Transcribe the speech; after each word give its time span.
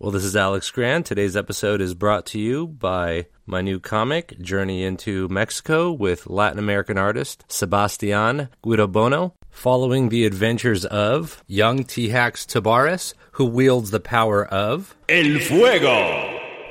Well, 0.00 0.12
this 0.12 0.22
is 0.22 0.36
Alex 0.36 0.70
Grand. 0.70 1.06
Today's 1.06 1.36
episode 1.36 1.80
is 1.80 1.92
brought 1.92 2.24
to 2.26 2.38
you 2.38 2.68
by 2.68 3.26
my 3.46 3.62
new 3.62 3.80
comic, 3.80 4.38
Journey 4.40 4.84
into 4.84 5.26
Mexico, 5.26 5.90
with 5.90 6.28
Latin 6.28 6.60
American 6.60 6.96
artist 6.96 7.42
Sebastian 7.48 8.48
Guidobono, 8.62 9.32
following 9.50 10.08
the 10.08 10.24
adventures 10.24 10.84
of 10.84 11.42
young 11.48 11.82
T-Hax 11.82 12.46
Tabares, 12.46 13.14
who 13.32 13.46
wields 13.46 13.90
the 13.90 13.98
power 13.98 14.44
of 14.44 14.96
El 15.08 15.40
Fuego 15.40 16.27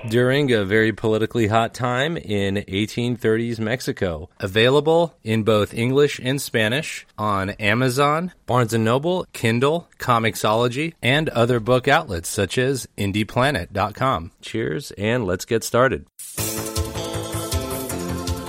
during 0.10 0.52
a 0.54 0.64
very 0.64 0.94
politically 0.94 1.48
hot 1.48 1.74
time 1.74 2.18
in 2.18 2.56
1830s 2.56 3.60
Mexico. 3.60 4.30
Available 4.40 5.16
in 5.24 5.44
both 5.44 5.74
English 5.74 6.20
and 6.24 6.42
Spanish 6.42 7.06
on 7.18 7.50
Amazon, 7.52 8.32
Barnes 8.46 8.74
& 8.74 8.78
Noble, 8.78 9.26
Kindle, 9.34 9.90
Comixology, 10.00 10.94
and 11.02 11.30
other 11.30 11.60
book 11.60 11.88
outlets 11.88 12.30
such 12.30 12.58
as 12.58 12.88
IndiePlanet.com. 12.98 14.32
Cheers, 14.42 14.92
and 14.92 15.26
let's 15.26 15.46
get 15.46 15.64
started. 15.64 16.08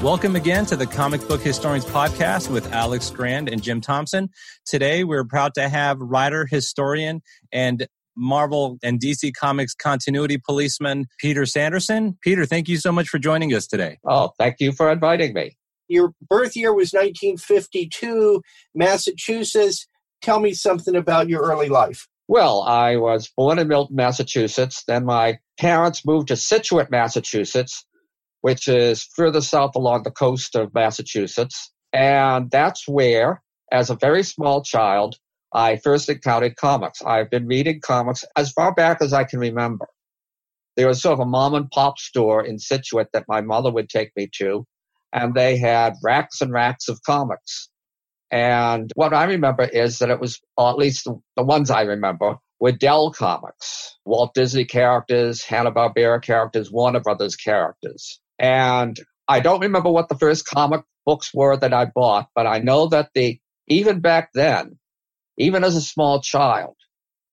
Welcome 0.03 0.37
again 0.37 0.65
to 0.67 0.77
the 0.77 0.87
Comic 0.87 1.27
Book 1.27 1.41
Historians 1.41 1.85
Podcast 1.85 2.49
with 2.49 2.73
Alex 2.73 3.11
Grand 3.11 3.49
and 3.49 3.61
Jim 3.61 3.81
Thompson. 3.81 4.31
Today, 4.65 5.03
we're 5.03 5.25
proud 5.25 5.55
to 5.55 5.69
have 5.69 5.99
writer, 5.99 6.47
historian, 6.47 7.21
and 7.51 7.89
Marvel 8.19 8.79
and 8.83 9.01
DC 9.01 9.33
Comics 9.35 9.75
continuity 9.75 10.39
policeman 10.39 11.07
Peter 11.19 11.47
Sanderson. 11.47 12.19
Peter, 12.23 12.45
thank 12.45 12.69
you 12.69 12.77
so 12.77 12.93
much 12.93 13.09
for 13.09 13.19
joining 13.19 13.55
us 13.55 13.67
today. 13.67 13.99
Oh, 14.07 14.33
thank 14.39 14.57
you 14.59 14.73
for 14.73 14.91
inviting 14.91 15.33
me. 15.33 15.57
Your 15.89 16.13
birth 16.29 16.55
year 16.55 16.75
was 16.75 16.93
1952, 16.93 18.43
Massachusetts. 18.75 19.87
Tell 20.21 20.41
me 20.41 20.53
something 20.53 20.95
about 20.95 21.29
your 21.29 21.43
early 21.43 21.69
life. 21.69 22.07
Well, 22.27 22.63
I 22.63 22.97
was 22.97 23.31
born 23.35 23.59
in 23.59 23.69
Milton, 23.69 23.97
Massachusetts. 23.97 24.85
Then 24.87 25.07
my 25.07 25.39
parents 25.59 26.05
moved 26.05 26.29
to 26.29 26.37
Scituate, 26.37 26.91
Massachusetts, 26.91 27.87
which 28.43 28.69
is 28.69 29.03
further 29.03 29.41
south 29.41 29.75
along 29.77 30.03
the 30.03 30.11
coast 30.11 30.55
of 30.55 30.75
Massachusetts. 30.75 31.73
And 31.93 32.51
that's 32.51 32.87
where, 32.87 33.43
as 33.73 33.89
a 33.89 33.95
very 33.95 34.23
small 34.23 34.63
child, 34.63 35.17
I 35.53 35.77
first 35.77 36.09
encountered 36.09 36.57
comics. 36.57 37.03
I've 37.03 37.31
been 37.31 37.47
reading 37.47 37.81
comics 37.81 38.25
as 38.37 38.53
far 38.53 38.75
back 38.75 39.01
as 39.01 39.13
I 39.13 39.25
can 39.25 39.39
remember. 39.39 39.87
There 40.77 40.87
was 40.87 41.03
sort 41.03 41.15
of 41.15 41.21
a 41.21 41.27
mom 41.27 41.55
and 41.55 41.71
pop 41.71 41.99
store 41.99 42.45
in 42.45 42.59
Scituate 42.59 43.09
that 43.13 43.25
my 43.29 43.41
mother 43.41 43.73
would 43.73 43.89
take 43.89 44.13
me 44.17 44.29
to, 44.39 44.65
and 45.13 45.35
they 45.35 45.57
had 45.57 45.95
racks 46.05 46.41
and 46.41 46.53
racks 46.53 46.89
of 46.89 47.01
comics. 47.05 47.69
And 48.31 48.93
what 48.95 49.15
I 49.15 49.25
remember 49.25 49.65
is 49.65 49.99
that 49.99 50.11
it 50.11 50.21
was, 50.21 50.39
or 50.57 50.71
at 50.71 50.77
least 50.77 51.05
the, 51.05 51.19
the 51.37 51.43
ones 51.43 51.71
I 51.71 51.83
remember, 51.83 52.37
were 52.61 52.73
Dell 52.73 53.11
comics, 53.11 53.97
Walt 54.05 54.35
Disney 54.35 54.67
characters, 54.67 55.43
Hanna-Barbera 55.43 56.23
characters, 56.23 56.71
Warner 56.71 57.01
Brothers 57.01 57.37
characters. 57.37 58.21
And 58.39 58.99
I 59.27 59.41
don't 59.41 59.61
remember 59.61 59.91
what 59.91 60.09
the 60.09 60.19
first 60.19 60.47
comic 60.47 60.83
books 61.07 61.33
were 61.33 61.57
that 61.57 61.73
I 61.73 61.87
bought, 61.87 62.29
but 62.35 62.47
I 62.47 62.59
know 62.59 62.89
that 62.89 63.11
the, 63.15 63.41
even 63.67 64.01
back 64.01 64.31
then, 64.35 64.79
even 65.39 65.65
as 65.65 65.77
a 65.77 65.81
small 65.81 66.21
child, 66.21 66.77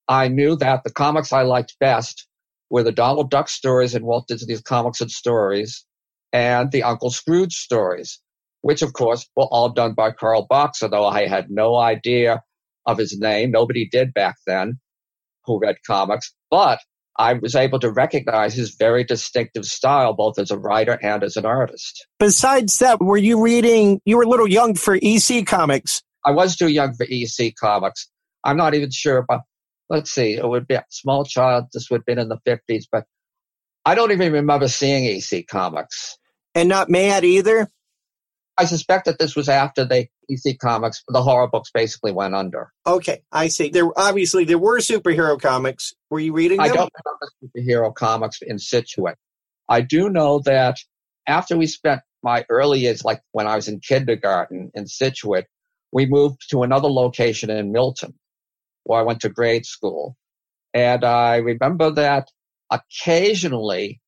I 0.08 0.28
knew 0.28 0.56
that 0.58 0.84
the 0.84 0.92
comics 0.92 1.34
I 1.34 1.42
liked 1.42 1.76
best 1.80 2.28
were 2.70 2.84
the 2.84 2.92
Donald 2.92 3.32
Duck 3.32 3.50
stories 3.50 3.96
and 3.96 4.06
Walt 4.06 4.28
Disney's 4.28 4.62
Comics 4.62 5.02
and 5.02 5.12
Stories 5.12 5.86
and 6.32 6.72
the 6.72 6.84
Uncle 6.84 7.10
Scrooge 7.10 7.56
stories, 7.56 8.20
which 8.62 8.82
of 8.82 8.94
course 8.94 9.28
were 9.36 9.46
all 9.46 9.70
done 9.70 9.94
by 9.94 10.12
Carl 10.12 10.46
Barks, 10.50 10.80
though 10.80 11.06
I 11.06 11.28
had 11.28 11.50
no 11.50 11.76
idea 11.76 12.42
of 12.86 12.98
his 12.98 13.18
name. 13.18 13.52
Nobody 13.52 13.88
did 13.90 14.14
back 14.14 14.36
then 14.46 14.80
who 15.46 15.60
read 15.60 15.78
comics, 15.86 16.34
but 16.50 16.80
I 17.18 17.34
was 17.34 17.56
able 17.56 17.80
to 17.80 17.92
recognize 17.92 18.54
his 18.54 18.76
very 18.76 19.04
distinctive 19.04 19.66
style, 19.66 20.14
both 20.14 20.38
as 20.38 20.52
a 20.52 20.58
writer 20.58 21.00
and 21.02 21.24
as 21.24 21.38
an 21.38 21.46
artist. 21.46 22.06
Besides 22.20 22.80
that, 22.80 23.00
were 23.00 23.18
you 23.18 23.42
reading, 23.42 24.02
you 24.06 24.18
were 24.18 24.24
a 24.24 24.30
little 24.30 24.50
young 24.50 24.76
for 24.76 25.00
EC 25.02 25.46
Comics. 25.46 26.02
I 26.26 26.32
was 26.32 26.56
too 26.56 26.68
young 26.68 26.94
for 26.96 27.06
EC 27.10 27.56
comics. 27.56 28.10
I'm 28.44 28.58
not 28.58 28.74
even 28.74 28.92
sure, 28.92 29.24
but 29.28 29.42
let's 29.90 30.12
see, 30.12 30.34
it 30.34 30.48
would 30.48 30.68
be 30.68 30.76
a 30.76 30.84
small 30.90 31.24
child. 31.24 31.66
This 31.74 31.90
would 31.90 32.00
have 32.00 32.06
been 32.06 32.20
in 32.20 32.30
the 32.30 32.40
50s, 32.48 32.86
but 32.92 33.06
I 33.86 33.96
don't 33.96 34.12
even 34.12 34.34
remember 34.34 34.68
seeing 34.68 35.06
EC 35.06 35.48
comics. 35.48 36.18
And 36.56 36.70
not 36.70 36.90
Mad 36.90 37.24
either? 37.24 37.70
I 38.58 38.66
suspect 38.66 39.06
that 39.06 39.20
this 39.20 39.36
was 39.36 39.50
after 39.50 39.84
the 39.84 40.08
EC 40.30 40.58
comics, 40.60 41.04
the 41.10 41.22
horror 41.22 41.48
books 41.48 41.70
basically 41.74 42.14
went 42.14 42.34
under. 42.34 42.72
Okay, 42.88 43.22
I 43.32 43.50
see. 43.50 43.70
There 43.70 43.88
obviously 43.98 44.46
there 44.46 44.58
were 44.58 44.80
superhero 44.80 45.40
comics. 45.40 45.94
Were 46.10 46.22
you 46.22 46.34
reading 46.34 46.58
them? 46.58 46.66
I 46.66 46.74
don't 46.74 46.92
remember 47.06 47.84
superhero 47.84 47.94
comics 47.94 48.40
in 48.42 48.58
Scituate. 48.58 49.18
I 49.68 49.82
do 49.82 50.10
know 50.10 50.40
that 50.46 50.78
after 51.28 51.58
we 51.58 51.68
spent 51.68 52.02
my 52.24 52.46
early 52.50 52.80
years, 52.80 53.04
like 53.04 53.22
when 53.34 53.46
I 53.46 53.56
was 53.58 53.68
in 53.68 53.82
kindergarten 53.82 54.72
in 54.74 54.88
Scituate, 54.88 55.46
we 55.96 56.06
moved 56.06 56.50
to 56.50 56.64
another 56.64 56.90
location 56.90 57.50
in 57.50 57.72
Milton 57.72 58.14
where 58.84 59.00
I 59.00 59.04
went 59.04 59.22
to 59.22 59.30
grade 59.30 59.66
school. 59.66 60.18
And 60.74 61.06
I 61.06 61.38
remember 61.38 61.90
that 61.92 62.28
occasionally 62.70 64.02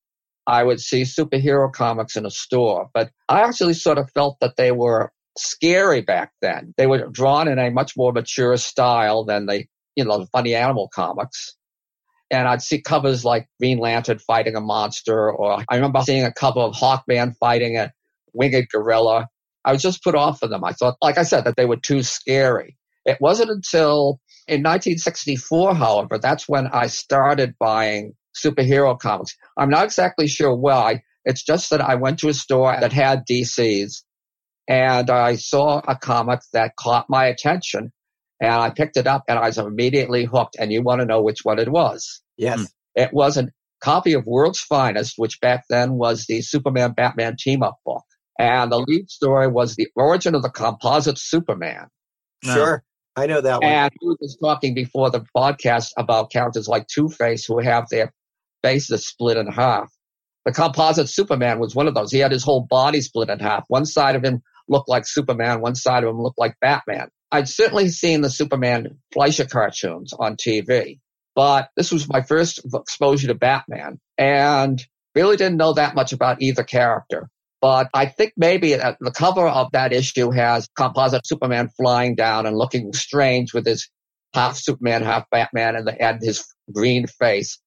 I 0.46 0.64
would 0.64 0.80
see 0.80 1.02
superhero 1.02 1.72
comics 1.72 2.14
in 2.14 2.26
a 2.26 2.30
store, 2.30 2.90
but 2.92 3.10
I 3.30 3.40
actually 3.40 3.72
sort 3.72 3.96
of 3.96 4.10
felt 4.10 4.36
that 4.42 4.56
they 4.58 4.70
were 4.70 5.10
scary 5.38 6.02
back 6.02 6.32
then. 6.42 6.74
They 6.76 6.86
were 6.86 7.08
drawn 7.08 7.48
in 7.48 7.58
a 7.58 7.70
much 7.70 7.96
more 7.96 8.12
mature 8.12 8.58
style 8.58 9.24
than 9.24 9.46
the, 9.46 9.64
you 9.96 10.04
know, 10.04 10.18
the 10.18 10.26
funny 10.26 10.54
animal 10.54 10.90
comics. 10.94 11.56
And 12.30 12.46
I'd 12.46 12.60
see 12.60 12.82
covers 12.82 13.24
like 13.24 13.48
Green 13.58 13.78
Lantern 13.78 14.18
fighting 14.18 14.56
a 14.56 14.60
monster, 14.60 15.32
or 15.32 15.64
I 15.66 15.76
remember 15.76 16.02
seeing 16.02 16.26
a 16.26 16.34
cover 16.34 16.60
of 16.60 16.74
Hawkman 16.74 17.34
fighting 17.40 17.78
a 17.78 17.90
winged 18.34 18.68
gorilla. 18.70 19.28
I 19.68 19.72
was 19.72 19.82
just 19.82 20.02
put 20.02 20.14
off 20.14 20.42
of 20.42 20.48
them. 20.48 20.64
I 20.64 20.72
thought, 20.72 20.96
like 21.02 21.18
I 21.18 21.24
said, 21.24 21.44
that 21.44 21.56
they 21.56 21.66
were 21.66 21.76
too 21.76 22.02
scary. 22.02 22.78
It 23.04 23.18
wasn't 23.20 23.50
until 23.50 24.18
in 24.46 24.62
1964, 24.62 25.74
however, 25.74 26.16
that's 26.18 26.48
when 26.48 26.68
I 26.68 26.86
started 26.86 27.54
buying 27.60 28.14
superhero 28.34 28.98
comics. 28.98 29.36
I'm 29.58 29.68
not 29.68 29.84
exactly 29.84 30.26
sure 30.26 30.56
why. 30.56 31.02
It's 31.26 31.44
just 31.44 31.68
that 31.68 31.82
I 31.82 31.96
went 31.96 32.20
to 32.20 32.30
a 32.30 32.34
store 32.34 32.74
that 32.80 32.94
had 32.94 33.26
DCs 33.30 34.04
and 34.66 35.10
I 35.10 35.36
saw 35.36 35.82
a 35.86 35.96
comic 35.96 36.40
that 36.54 36.76
caught 36.76 37.10
my 37.10 37.26
attention 37.26 37.92
and 38.40 38.54
I 38.54 38.70
picked 38.70 38.96
it 38.96 39.06
up 39.06 39.24
and 39.28 39.38
I 39.38 39.48
was 39.48 39.58
immediately 39.58 40.24
hooked. 40.24 40.56
And 40.58 40.72
you 40.72 40.82
want 40.82 41.02
to 41.02 41.06
know 41.06 41.20
which 41.20 41.40
one 41.42 41.58
it 41.58 41.68
was? 41.68 42.22
Yes. 42.38 42.58
Hmm. 42.58 42.64
It 42.94 43.10
was 43.12 43.36
a 43.36 43.48
copy 43.82 44.14
of 44.14 44.24
World's 44.24 44.60
Finest, 44.60 45.18
which 45.18 45.42
back 45.42 45.64
then 45.68 45.92
was 45.92 46.24
the 46.24 46.40
Superman 46.40 46.92
Batman 46.92 47.36
team 47.38 47.62
up 47.62 47.76
book. 47.84 48.04
And 48.38 48.70
the 48.70 48.78
lead 48.78 49.10
story 49.10 49.48
was 49.48 49.74
the 49.74 49.88
origin 49.96 50.34
of 50.34 50.42
the 50.42 50.50
composite 50.50 51.18
Superman. 51.18 51.88
Sure. 52.44 52.84
I 53.16 53.26
know 53.26 53.40
that 53.40 53.60
one. 53.60 53.64
And 53.64 53.90
we 54.00 54.14
was 54.20 54.36
talking 54.40 54.74
before 54.74 55.10
the 55.10 55.24
podcast 55.36 55.90
about 55.98 56.30
characters 56.30 56.68
like 56.68 56.86
Two 56.86 57.08
Face 57.08 57.44
who 57.44 57.58
have 57.58 57.88
their 57.90 58.12
faces 58.62 59.08
split 59.08 59.36
in 59.36 59.48
half. 59.48 59.90
The 60.44 60.52
composite 60.52 61.08
Superman 61.08 61.58
was 61.58 61.74
one 61.74 61.88
of 61.88 61.94
those. 61.94 62.12
He 62.12 62.20
had 62.20 62.30
his 62.30 62.44
whole 62.44 62.64
body 62.64 63.00
split 63.00 63.28
in 63.28 63.40
half. 63.40 63.64
One 63.68 63.84
side 63.84 64.14
of 64.14 64.24
him 64.24 64.40
looked 64.68 64.88
like 64.88 65.06
Superman, 65.06 65.60
one 65.60 65.74
side 65.74 66.04
of 66.04 66.10
him 66.10 66.20
looked 66.20 66.38
like 66.38 66.54
Batman. 66.60 67.08
I'd 67.32 67.48
certainly 67.48 67.88
seen 67.88 68.20
the 68.20 68.30
Superman 68.30 68.98
Fleischer 69.12 69.46
cartoons 69.46 70.12
on 70.12 70.36
TV, 70.36 71.00
but 71.34 71.68
this 71.76 71.90
was 71.92 72.08
my 72.08 72.22
first 72.22 72.60
exposure 72.72 73.26
to 73.26 73.34
Batman 73.34 73.98
and 74.16 74.82
really 75.14 75.36
didn't 75.36 75.58
know 75.58 75.74
that 75.74 75.94
much 75.94 76.12
about 76.12 76.40
either 76.40 76.62
character. 76.62 77.28
But 77.60 77.88
I 77.92 78.06
think 78.06 78.34
maybe 78.36 78.74
uh, 78.74 78.94
the 79.00 79.10
cover 79.10 79.46
of 79.48 79.72
that 79.72 79.92
issue 79.92 80.30
has 80.30 80.68
composite 80.76 81.26
Superman 81.26 81.70
flying 81.76 82.14
down 82.14 82.46
and 82.46 82.56
looking 82.56 82.92
strange 82.92 83.52
with 83.52 83.66
his 83.66 83.88
half 84.32 84.56
Superman, 84.56 85.02
half 85.02 85.24
Batman, 85.30 85.74
and, 85.74 85.86
the, 85.86 86.00
and 86.00 86.22
his 86.22 86.44
green 86.72 87.06
face. 87.06 87.58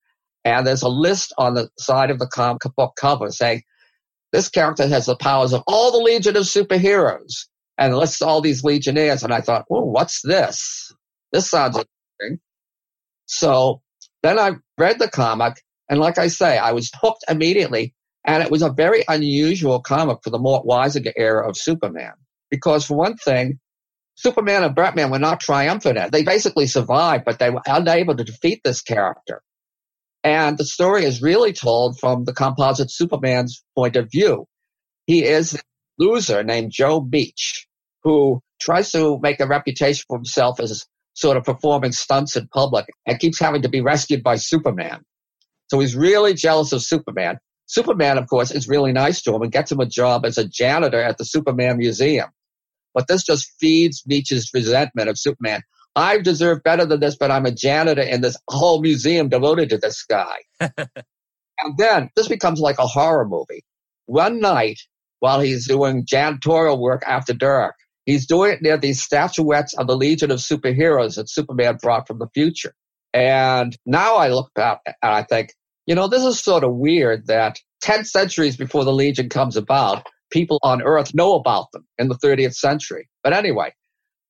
And 0.46 0.66
there's 0.66 0.82
a 0.82 0.90
list 0.90 1.34
on 1.38 1.56
the 1.56 1.70
side 1.78 2.10
of 2.10 2.20
the 2.20 2.28
comic 2.28 2.62
book 2.78 2.94
cover 3.00 3.30
saying, 3.32 3.64
this 4.32 4.50
character 4.50 4.88
has 4.88 5.08
the 5.08 5.16
powers 5.16 5.54
of 5.54 5.64
all 5.68 5.92
the 5.92 5.98
Legion 5.98 6.38
of 6.38 6.44
superheroes 6.44 7.48
and 7.78 7.98
lists 7.98 8.22
all 8.22 8.42
these 8.42 8.64
Legionnaires. 8.64 9.24
And 9.24 9.34
I 9.34 9.42
thought, 9.42 9.66
oh, 9.70 9.84
what's 9.84 10.22
this? 10.22 10.94
This 11.34 11.50
sounds 11.50 11.78
interesting. 11.78 12.40
So 13.26 13.82
then 14.24 14.40
I 14.40 14.54
read 14.78 15.00
the 15.00 15.10
comic. 15.10 15.62
And 15.90 16.00
like 16.00 16.18
I 16.18 16.28
say, 16.28 16.58
I 16.58 16.72
was 16.72 16.90
hooked 16.94 17.26
immediately. 17.30 17.94
And 18.26 18.44
it 18.44 18.52
was 18.52 18.62
a 18.62 18.72
very 18.72 19.04
unusual 19.08 19.82
comic 19.82 20.20
for 20.24 20.30
the 20.30 20.40
Mort 20.40 20.66
Weisinger 20.66 21.14
era 21.16 21.48
of 21.48 21.58
Superman. 21.58 22.14
Because 22.50 22.86
for 22.86 22.96
one 22.96 23.16
thing, 23.16 23.60
Superman 24.16 24.64
and 24.64 24.76
Batman 24.76 25.10
were 25.10 25.20
not 25.20 25.40
triumphant. 25.40 26.12
They 26.12 26.24
basically 26.24 26.68
survived, 26.68 27.26
but 27.26 27.40
they 27.40 27.50
were 27.50 27.62
unable 27.66 28.16
to 28.16 28.24
defeat 28.24 28.62
this 28.64 28.82
character. 28.82 29.42
And 30.24 30.58
the 30.58 30.66
story 30.66 31.06
is 31.06 31.22
really 31.22 31.54
told 31.54 32.00
from 32.00 32.26
the 32.26 32.34
composite 32.34 32.92
Superman's 32.92 33.64
point 33.76 33.96
of 33.96 34.12
view. 34.12 34.46
He 35.08 35.24
is 35.24 35.56
a 35.56 35.60
loser 35.98 36.44
named 36.44 36.72
Joe 36.72 37.02
Meach, 37.02 37.66
who 38.04 38.42
tries 38.60 38.92
to 38.92 39.20
make 39.22 39.40
a 39.40 39.48
reputation 39.48 40.06
for 40.08 40.18
himself 40.18 40.60
as 40.60 40.86
sort 41.14 41.38
of 41.38 41.44
performing 41.44 41.92
stunts 41.92 42.36
in 42.36 42.48
public 42.48 42.86
and 43.06 43.20
keeps 43.20 43.40
having 43.40 43.64
to 43.64 43.70
be 43.70 43.82
rescued 43.82 44.22
by 44.22 44.36
Superman. 44.36 45.02
So 45.70 45.80
he's 45.80 45.96
really 45.96 46.34
jealous 46.36 46.72
of 46.74 46.84
Superman. 46.84 47.40
Superman, 47.72 48.18
of 48.18 48.28
course, 48.28 48.52
is 48.52 48.68
really 48.68 48.92
nice 48.92 49.22
to 49.22 49.34
him 49.34 49.44
and 49.44 49.52
gets 49.52 49.72
him 49.72 49.80
a 49.80 49.86
job 49.86 50.26
as 50.26 50.38
a 50.38 50.46
janitor 50.46 51.02
at 51.02 51.18
the 51.18 51.24
Superman 51.24 51.78
Museum. 51.78 52.28
But 52.94 53.08
this 53.08 53.24
just 53.24 53.50
feeds 53.62 54.04
Meach's 54.06 54.52
resentment 54.54 55.08
of 55.08 55.18
Superman. 55.18 55.62
I 55.96 56.18
deserve 56.18 56.64
better 56.64 56.86
than 56.86 57.00
this, 57.00 57.16
but 57.16 57.32
I'm 57.32 57.46
a 57.46 57.52
janitor 57.52 58.02
in 58.02 58.20
this 58.20 58.36
whole 58.50 58.82
museum 58.82 59.30
devoted 59.30 59.70
to 59.70 59.78
this 59.78 60.04
guy. 60.04 60.40
and 60.60 61.78
then 61.78 62.10
this 62.18 62.28
becomes 62.28 62.60
like 62.60 62.78
a 62.78 62.88
horror 62.88 63.26
movie. 63.26 63.64
One 64.06 64.42
night, 64.42 64.82
while 65.22 65.40
he's 65.40 65.66
doing 65.66 66.06
janitorial 66.06 66.78
work 66.78 67.04
after 67.08 67.34
dark, 67.34 67.76
he's 68.06 68.28
doing 68.28 68.52
it 68.52 68.62
near 68.62 68.78
these 68.78 69.02
statuettes 69.02 69.78
of 69.78 69.88
the 69.88 69.96
Legion 69.96 70.32
of 70.32 70.40
Superheroes 70.40 71.16
that 71.16 71.30
Superman 71.30 71.78
brought 71.82 72.06
from 72.06 72.20
the 72.20 72.28
future. 72.34 72.74
And 73.14 73.78
now 73.86 74.16
I 74.16 74.28
look 74.28 74.54
back 74.56 74.82
and 74.86 74.96
I 75.02 75.24
think, 75.24 75.54
you 75.86 75.96
know, 75.96 76.08
this 76.08 76.24
is 76.24 76.40
sort 76.40 76.64
of 76.64 76.76
weird 76.76 77.28
that 77.28 77.60
10 77.82 78.06
centuries 78.06 78.58
before 78.58 78.84
the 78.84 78.94
Legion 78.94 79.30
comes 79.30 79.58
about, 79.58 80.06
people 80.32 80.60
on 80.64 80.82
Earth 80.82 81.14
know 81.14 81.36
about 81.36 81.72
them 81.74 81.86
in 81.98 82.08
the 82.08 82.18
30th 82.18 82.54
century. 82.54 83.10
But 83.24 83.34
anyway, 83.34 83.74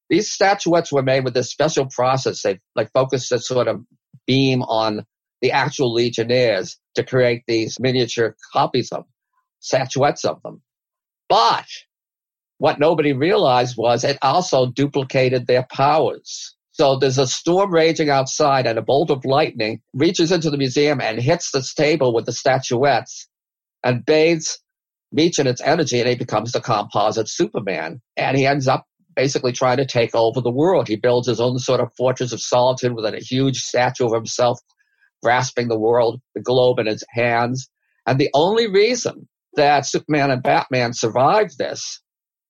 these 0.10 0.32
statuettes 0.32 0.92
were 0.92 1.04
made 1.04 1.24
with 1.24 1.34
this 1.34 1.52
special 1.52 1.86
process. 1.86 2.42
They 2.42 2.60
like 2.76 2.92
focused 2.94 3.32
a 3.32 3.40
sort 3.40 3.68
of 3.68 3.82
beam 4.28 4.62
on 4.64 5.06
the 5.42 5.52
actual 5.52 5.94
Legionnaires 5.94 6.78
to 6.96 7.04
create 7.04 7.44
these 7.48 7.80
miniature 7.80 8.36
copies 8.54 8.92
of 8.92 9.06
statuettes 9.60 10.26
of 10.26 10.42
them. 10.44 10.62
But 11.30 11.66
what 12.58 12.80
nobody 12.80 13.14
realized 13.14 13.76
was 13.78 14.04
it 14.04 14.18
also 14.22 14.68
duplicated 14.68 15.48
their 15.48 15.66
powers. 15.72 16.56
So 16.82 16.96
there's 16.96 17.20
a 17.20 17.28
storm 17.28 17.72
raging 17.72 18.10
outside 18.10 18.66
and 18.66 18.80
a 18.80 18.82
bolt 18.82 19.12
of 19.12 19.24
lightning 19.24 19.82
reaches 19.94 20.32
into 20.32 20.50
the 20.50 20.58
museum 20.58 21.00
and 21.00 21.22
hits 21.22 21.52
this 21.52 21.76
table 21.76 22.12
with 22.12 22.26
the 22.26 22.32
statuettes 22.32 23.28
and 23.84 24.04
bathes 24.04 24.58
Meach 25.16 25.38
in 25.38 25.46
its 25.46 25.62
energy 25.62 26.00
and 26.00 26.10
he 26.10 26.16
becomes 26.16 26.54
the 26.54 26.60
composite 26.60 27.30
Superman. 27.30 28.02
And 28.18 28.36
he 28.36 28.48
ends 28.48 28.68
up 28.68 28.88
basically 29.16 29.52
trying 29.52 29.78
to 29.78 29.86
take 29.86 30.16
over 30.16 30.42
the 30.42 30.50
world. 30.50 30.88
He 30.88 30.96
builds 30.96 31.28
his 31.28 31.40
own 31.40 31.60
sort 31.60 31.82
of 31.82 31.94
fortress 31.96 32.34
of 32.34 32.42
solitude 32.42 32.96
with 32.96 33.06
a 33.06 33.20
huge 33.20 33.60
statue 33.60 34.08
of 34.08 34.16
himself 34.16 34.58
grasping 35.22 35.68
the 35.68 35.78
world, 35.78 36.20
the 36.34 36.42
globe 36.42 36.80
in 36.80 36.88
his 36.88 37.04
hands. 37.12 37.70
And 38.08 38.18
the 38.18 38.32
only 38.34 38.66
reason 38.66 39.30
that 39.54 39.86
Superman 39.86 40.32
and 40.32 40.42
Batman 40.42 40.94
survived 40.94 41.60
this 41.60 42.02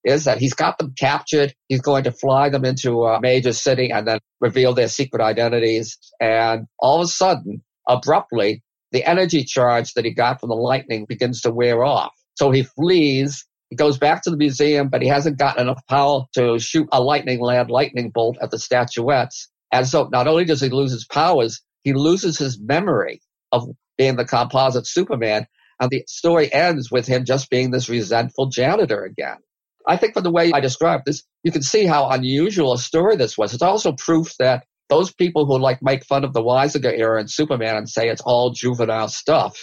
is 0.03 0.25
that 0.25 0.39
he's 0.39 0.53
got 0.53 0.77
them 0.77 0.93
captured. 0.97 1.53
He's 1.67 1.81
going 1.81 2.05
to 2.05 2.11
fly 2.11 2.49
them 2.49 2.65
into 2.65 3.05
a 3.05 3.21
major 3.21 3.53
city 3.53 3.91
and 3.91 4.07
then 4.07 4.19
reveal 4.39 4.73
their 4.73 4.87
secret 4.87 5.21
identities. 5.21 5.97
And 6.19 6.67
all 6.79 7.01
of 7.01 7.05
a 7.05 7.07
sudden, 7.07 7.63
abruptly, 7.87 8.63
the 8.91 9.03
energy 9.03 9.43
charge 9.43 9.93
that 9.93 10.05
he 10.05 10.13
got 10.13 10.39
from 10.39 10.49
the 10.49 10.55
lightning 10.55 11.05
begins 11.07 11.41
to 11.41 11.51
wear 11.51 11.83
off. 11.83 12.13
So 12.35 12.51
he 12.51 12.63
flees. 12.63 13.45
He 13.69 13.75
goes 13.75 13.97
back 13.97 14.23
to 14.23 14.29
the 14.29 14.37
museum, 14.37 14.89
but 14.89 15.01
he 15.01 15.07
hasn't 15.07 15.37
gotten 15.37 15.61
enough 15.61 15.85
power 15.87 16.25
to 16.35 16.59
shoot 16.59 16.89
a 16.91 17.01
lightning 17.01 17.39
land 17.39 17.69
lightning 17.69 18.09
bolt 18.09 18.37
at 18.41 18.51
the 18.51 18.59
statuettes. 18.59 19.49
And 19.71 19.87
so 19.87 20.09
not 20.11 20.27
only 20.27 20.43
does 20.43 20.59
he 20.59 20.69
lose 20.69 20.91
his 20.91 21.05
powers, 21.05 21.61
he 21.83 21.93
loses 21.93 22.37
his 22.37 22.59
memory 22.59 23.21
of 23.51 23.69
being 23.97 24.17
the 24.17 24.25
composite 24.25 24.87
Superman. 24.87 25.47
And 25.79 25.89
the 25.89 26.03
story 26.07 26.51
ends 26.51 26.91
with 26.91 27.07
him 27.07 27.23
just 27.23 27.49
being 27.49 27.71
this 27.71 27.89
resentful 27.89 28.47
janitor 28.47 29.03
again. 29.03 29.37
I 29.87 29.97
think 29.97 30.13
from 30.13 30.23
the 30.23 30.31
way 30.31 30.51
I 30.53 30.59
described 30.59 31.03
this, 31.05 31.23
you 31.43 31.51
can 31.51 31.61
see 31.61 31.85
how 31.85 32.09
unusual 32.09 32.73
a 32.73 32.77
story 32.77 33.15
this 33.15 33.37
was. 33.37 33.53
It's 33.53 33.63
also 33.63 33.93
proof 33.93 34.33
that 34.39 34.65
those 34.89 35.13
people 35.13 35.45
who 35.45 35.57
like 35.57 35.79
make 35.81 36.05
fun 36.05 36.23
of 36.23 36.33
the 36.33 36.41
Weisinger 36.41 36.97
era 36.97 37.19
and 37.19 37.31
Superman 37.31 37.77
and 37.77 37.89
say 37.89 38.09
it's 38.09 38.21
all 38.21 38.51
juvenile 38.51 39.07
stuff. 39.07 39.57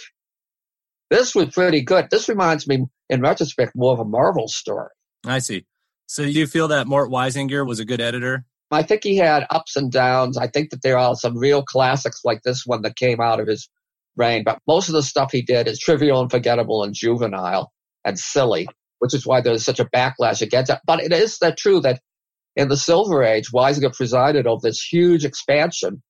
This 1.09 1.33
was 1.33 1.49
pretty 1.49 1.81
good. 1.81 2.07
This 2.11 2.29
reminds 2.29 2.67
me, 2.67 2.85
in 3.09 3.21
retrospect, 3.21 3.73
more 3.75 3.93
of 3.93 3.99
a 3.99 4.05
Marvel 4.05 4.47
story. 4.47 4.89
I 5.25 5.39
see. 5.39 5.65
So 6.07 6.23
you 6.23 6.47
feel 6.47 6.67
that 6.69 6.87
Mort 6.87 7.09
Weisinger 7.11 7.65
was 7.65 7.79
a 7.79 7.85
good 7.85 8.01
editor? 8.01 8.45
I 8.71 8.83
think 8.83 9.03
he 9.03 9.17
had 9.17 9.45
ups 9.49 9.75
and 9.75 9.91
downs. 9.91 10.37
I 10.37 10.47
think 10.47 10.69
that 10.71 10.81
there 10.81 10.97
are 10.97 11.15
some 11.15 11.37
real 11.37 11.63
classics 11.63 12.21
like 12.23 12.41
this 12.43 12.63
one 12.65 12.83
that 12.83 12.95
came 12.95 13.19
out 13.19 13.39
of 13.39 13.47
his 13.47 13.69
reign, 14.15 14.43
but 14.43 14.59
most 14.67 14.89
of 14.89 14.93
the 14.93 15.03
stuff 15.03 15.31
he 15.31 15.41
did 15.41 15.67
is 15.67 15.79
trivial 15.79 16.21
and 16.21 16.29
forgettable 16.29 16.83
and 16.83 16.93
juvenile 16.93 17.71
and 18.05 18.17
silly 18.19 18.67
which 18.99 19.13
is 19.13 19.25
why 19.25 19.41
there's 19.41 19.65
such 19.65 19.79
a 19.79 19.85
backlash 19.85 20.41
against 20.41 20.71
it. 20.71 20.79
But 20.85 21.01
it 21.01 21.11
is 21.11 21.39
that 21.39 21.57
true 21.57 21.81
that 21.81 22.01
in 22.55 22.67
the 22.67 22.77
Silver 22.77 23.23
Age, 23.23 23.51
Weisinger 23.51 23.95
presided 23.95 24.47
over 24.47 24.61
this 24.61 24.81
huge 24.81 25.25
expansion 25.25 26.01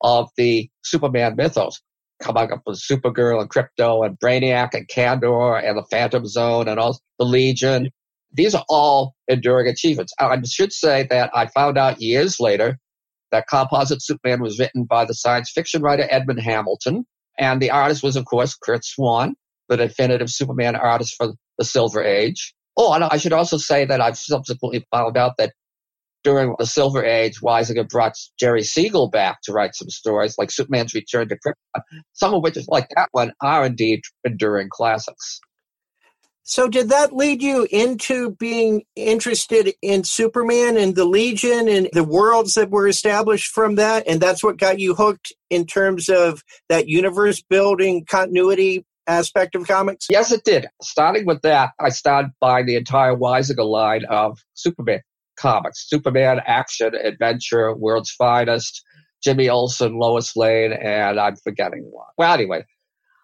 of 0.00 0.30
the 0.36 0.68
Superman 0.82 1.36
mythos, 1.36 1.80
coming 2.20 2.52
up 2.52 2.62
with 2.66 2.80
Supergirl 2.80 3.40
and 3.40 3.50
Krypto 3.50 4.04
and 4.04 4.18
Brainiac 4.18 4.74
and 4.74 4.88
Kandor 4.88 5.62
and 5.62 5.76
the 5.76 5.84
Phantom 5.90 6.26
Zone 6.26 6.68
and 6.68 6.78
all 6.78 6.98
the 7.18 7.24
Legion. 7.24 7.90
These 8.32 8.54
are 8.54 8.64
all 8.68 9.14
enduring 9.28 9.68
achievements. 9.68 10.12
I 10.18 10.40
should 10.44 10.72
say 10.72 11.06
that 11.10 11.30
I 11.34 11.46
found 11.46 11.78
out 11.78 12.00
years 12.00 12.40
later 12.40 12.78
that 13.30 13.46
Composite 13.48 14.02
Superman 14.02 14.42
was 14.42 14.58
written 14.58 14.84
by 14.84 15.04
the 15.04 15.14
science 15.14 15.50
fiction 15.52 15.82
writer 15.82 16.06
Edmund 16.10 16.40
Hamilton, 16.40 17.04
and 17.38 17.60
the 17.60 17.70
artist 17.70 18.02
was, 18.02 18.16
of 18.16 18.24
course, 18.24 18.54
Curt 18.54 18.84
Swan, 18.84 19.34
the 19.68 19.76
definitive 19.76 20.30
Superman 20.30 20.76
artist 20.76 21.14
for 21.16 21.34
the 21.58 21.64
Silver 21.64 22.02
Age. 22.02 22.54
Oh, 22.76 22.92
and 22.92 23.04
I 23.04 23.18
should 23.18 23.32
also 23.32 23.56
say 23.56 23.84
that 23.84 24.00
I've 24.00 24.18
subsequently 24.18 24.84
found 24.90 25.16
out 25.16 25.36
that 25.38 25.52
during 26.24 26.54
the 26.58 26.66
Silver 26.66 27.04
Age, 27.04 27.40
Weisinger 27.40 27.88
brought 27.88 28.14
Jerry 28.40 28.62
Siegel 28.62 29.10
back 29.10 29.42
to 29.44 29.52
write 29.52 29.74
some 29.74 29.90
stories, 29.90 30.36
like 30.38 30.50
Superman's 30.50 30.94
Return 30.94 31.28
to 31.28 31.36
Krypton, 31.36 31.82
some 32.14 32.34
of 32.34 32.42
which, 32.42 32.58
like 32.66 32.88
that 32.96 33.10
one, 33.12 33.32
are 33.42 33.66
indeed 33.66 34.00
enduring 34.24 34.68
classics. 34.72 35.40
So, 36.46 36.68
did 36.68 36.90
that 36.90 37.14
lead 37.14 37.42
you 37.42 37.66
into 37.70 38.32
being 38.32 38.82
interested 38.96 39.72
in 39.80 40.04
Superman 40.04 40.76
and 40.76 40.94
the 40.94 41.06
Legion 41.06 41.68
and 41.68 41.88
the 41.94 42.04
worlds 42.04 42.52
that 42.54 42.70
were 42.70 42.86
established 42.86 43.52
from 43.52 43.76
that? 43.76 44.06
And 44.06 44.20
that's 44.20 44.44
what 44.44 44.58
got 44.58 44.78
you 44.78 44.94
hooked 44.94 45.32
in 45.48 45.64
terms 45.64 46.10
of 46.10 46.42
that 46.68 46.86
universe 46.86 47.42
building 47.48 48.04
continuity 48.04 48.84
aspect 49.06 49.54
of 49.54 49.66
comics? 49.66 50.06
Yes, 50.10 50.32
it 50.32 50.44
did. 50.44 50.66
Starting 50.82 51.26
with 51.26 51.42
that, 51.42 51.70
I 51.80 51.88
started 51.90 52.32
buying 52.40 52.66
the 52.66 52.76
entire 52.76 53.14
Weisinger 53.14 53.68
line 53.68 54.04
of 54.08 54.38
Superman 54.54 55.00
comics 55.36 55.88
Superman, 55.88 56.40
Action, 56.46 56.94
Adventure, 56.94 57.74
World's 57.74 58.12
Finest, 58.12 58.82
Jimmy 59.22 59.48
Olsen, 59.48 59.98
Lois 59.98 60.36
Lane, 60.36 60.72
and 60.72 61.18
I'm 61.18 61.36
forgetting 61.36 61.82
one. 61.90 62.06
Well, 62.18 62.32
anyway, 62.32 62.64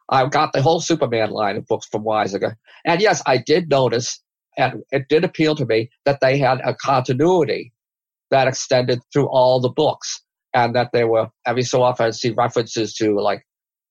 I 0.09 0.27
got 0.27 0.53
the 0.53 0.63
whole 0.63 0.81
Superman 0.81 1.31
line 1.31 1.57
of 1.57 1.67
books 1.67 1.87
from 1.91 2.05
Weisinger. 2.05 2.55
And 2.85 3.01
yes, 3.01 3.23
I 3.27 3.39
did 3.39 3.71
notice, 3.71 4.21
and 4.59 4.83
it 4.91 5.05
did 5.09 5.25
appeal 5.25 5.55
to 5.55 5.67
me, 5.67 5.91
that 6.05 6.21
they 6.21 6.39
had 6.39 6.59
a 6.65 6.75
continuity 6.75 7.73
that 8.31 8.49
extended 8.49 9.01
through 9.13 9.29
all 9.29 9.61
the 9.61 9.71
books. 9.71 10.23
And 10.53 10.75
that 10.75 10.91
they 10.93 11.05
were 11.05 11.29
every 11.47 11.63
so 11.63 11.81
often 11.85 12.07
I'd 12.07 12.17
see 12.17 12.31
references 12.31 12.93
to 12.95 13.15
like 13.21 13.47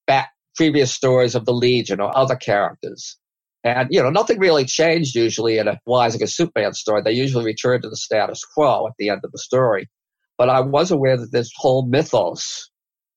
Bat 0.08 0.28
previous 0.56 0.92
stories 0.92 1.36
of 1.36 1.46
the 1.46 1.54
Legion 1.54 2.00
or 2.00 2.16
other 2.18 2.36
characters. 2.36 3.18
And, 3.64 3.90
you 3.92 4.02
know, 4.02 4.10
nothing 4.10 4.40
really 4.40 4.66
changed 4.66 5.16
usually 5.16 5.58
in 5.58 5.68
a 5.68 5.80
Weisinger 5.88 6.30
Superman 6.30 6.74
story. 6.74 7.02
They 7.02 7.12
usually 7.12 7.46
return 7.46 7.82
to 7.82 7.90
the 7.90 7.98
status 7.98 8.44
quo 8.44 8.88
at 8.88 8.94
the 8.98 9.10
end 9.10 9.22
of 9.24 9.32
the 9.32 9.38
story. 9.38 9.90
But 10.38 10.50
I 10.50 10.62
was 10.62 10.92
aware 10.92 11.18
that 11.18 11.32
this 11.32 11.52
whole 11.58 11.86
mythos, 11.86 12.70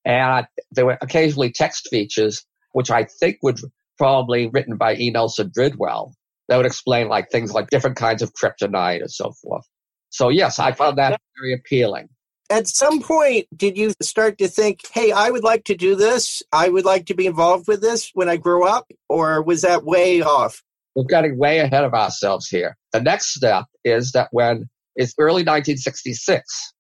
and 0.04 0.46
there 0.72 0.86
were 0.86 0.98
occasionally 1.00 1.52
text 1.52 1.88
features, 1.90 2.44
which 2.72 2.90
I 2.90 3.04
think 3.04 3.38
would 3.42 3.60
probably 3.98 4.48
written 4.48 4.76
by 4.76 4.96
E. 4.96 5.10
Nelson 5.10 5.52
Bridwell, 5.54 6.12
that 6.48 6.56
would 6.56 6.66
explain 6.66 7.08
like 7.08 7.30
things 7.30 7.52
like 7.52 7.70
different 7.70 7.96
kinds 7.96 8.22
of 8.22 8.32
kryptonite 8.32 9.00
and 9.00 9.10
so 9.10 9.32
forth. 9.42 9.64
So 10.10 10.28
yes, 10.28 10.58
I 10.58 10.72
found 10.72 10.98
that 10.98 11.20
very 11.38 11.54
appealing 11.54 12.08
at 12.52 12.68
some 12.68 13.00
point 13.00 13.46
did 13.56 13.78
you 13.78 13.92
start 14.02 14.36
to 14.38 14.46
think 14.46 14.80
hey 14.92 15.10
i 15.10 15.30
would 15.30 15.42
like 15.42 15.64
to 15.64 15.74
do 15.74 15.96
this. 15.96 16.42
I 16.52 16.68
would 16.68 16.84
like 16.84 17.06
to 17.06 17.14
be 17.14 17.26
involved 17.26 17.66
with 17.66 17.80
this 17.80 18.10
when 18.14 18.28
i 18.28 18.36
grow 18.36 18.64
up 18.64 18.90
or 19.08 19.42
was 19.42 19.62
that 19.62 19.84
way 19.84 20.20
off? 20.20 20.62
We're 20.94 21.04
getting 21.04 21.38
way 21.38 21.60
ahead 21.60 21.84
of 21.84 21.94
ourselves 21.94 22.48
here. 22.48 22.76
The 22.92 23.00
next 23.00 23.32
step 23.34 23.64
is 23.84 24.12
that 24.12 24.28
when 24.30 24.68
it's 24.94 25.14
early 25.18 25.42
1966 25.42 26.74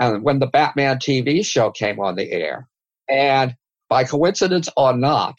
and 0.00 0.22
when 0.22 0.38
the 0.38 0.46
batman 0.46 0.98
tv 0.98 1.44
show 1.44 1.70
came 1.70 1.98
on 1.98 2.14
the 2.14 2.30
air. 2.30 2.68
And 3.08 3.56
by 3.88 4.04
coincidence 4.04 4.68
or 4.76 4.96
not 4.96 5.38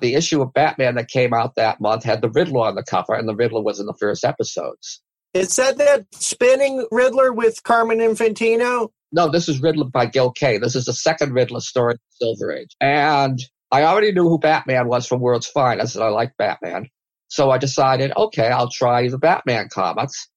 the 0.00 0.14
issue 0.14 0.42
of 0.42 0.52
batman 0.52 0.96
that 0.96 1.08
came 1.08 1.32
out 1.32 1.54
that 1.54 1.80
month 1.80 2.04
had 2.04 2.20
the 2.20 2.30
riddler 2.30 2.66
on 2.66 2.74
the 2.74 2.82
cover 2.82 3.14
and 3.14 3.28
the 3.28 3.36
riddler 3.36 3.62
was 3.62 3.80
in 3.80 3.86
the 3.86 3.94
first 3.98 4.24
episodes. 4.24 5.00
Is 5.32 5.56
that 5.56 5.78
that 5.78 6.04
spinning 6.12 6.86
Riddler 6.90 7.32
with 7.32 7.62
Carmine 7.62 8.00
Infantino? 8.00 8.90
No, 9.12 9.28
this 9.28 9.48
is 9.48 9.60
Riddler 9.60 9.84
by 9.84 10.06
Gil 10.06 10.32
Kane. 10.32 10.60
This 10.62 10.74
is 10.74 10.86
the 10.86 10.94
second 10.94 11.34
Riddler 11.34 11.60
story 11.60 11.94
in 11.94 11.98
Silver 12.10 12.52
Age. 12.52 12.74
And 12.80 13.38
I 13.70 13.84
already 13.84 14.12
knew 14.12 14.28
who 14.28 14.38
Batman 14.38 14.88
was 14.88 15.06
from 15.06 15.20
World's 15.20 15.46
Finest, 15.46 15.96
and 15.96 16.04
I 16.04 16.08
like 16.08 16.36
Batman. 16.38 16.88
So 17.28 17.50
I 17.50 17.58
decided, 17.58 18.12
okay, 18.16 18.48
I'll 18.48 18.70
try 18.70 19.08
the 19.08 19.18
Batman 19.18 19.68
comics. 19.72 20.28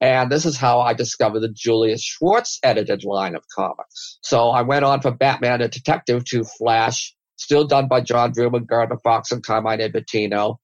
And 0.00 0.30
this 0.30 0.44
is 0.44 0.56
how 0.56 0.80
I 0.80 0.92
discovered 0.92 1.40
the 1.40 1.48
Julius 1.48 2.02
Schwartz 2.02 2.58
edited 2.62 3.04
line 3.04 3.34
of 3.34 3.44
comics. 3.54 4.18
So 4.22 4.48
I 4.48 4.62
went 4.62 4.84
on 4.84 5.00
from 5.00 5.16
Batman 5.16 5.62
and 5.62 5.70
Detective 5.70 6.24
to 6.26 6.44
Flash, 6.44 7.14
still 7.36 7.66
done 7.66 7.88
by 7.88 8.00
John 8.00 8.32
Broome, 8.32 8.64
Gardner 8.68 8.98
Fox, 9.02 9.32
and 9.32 9.42
Carmine 9.42 9.78
Infantino. 9.78 10.56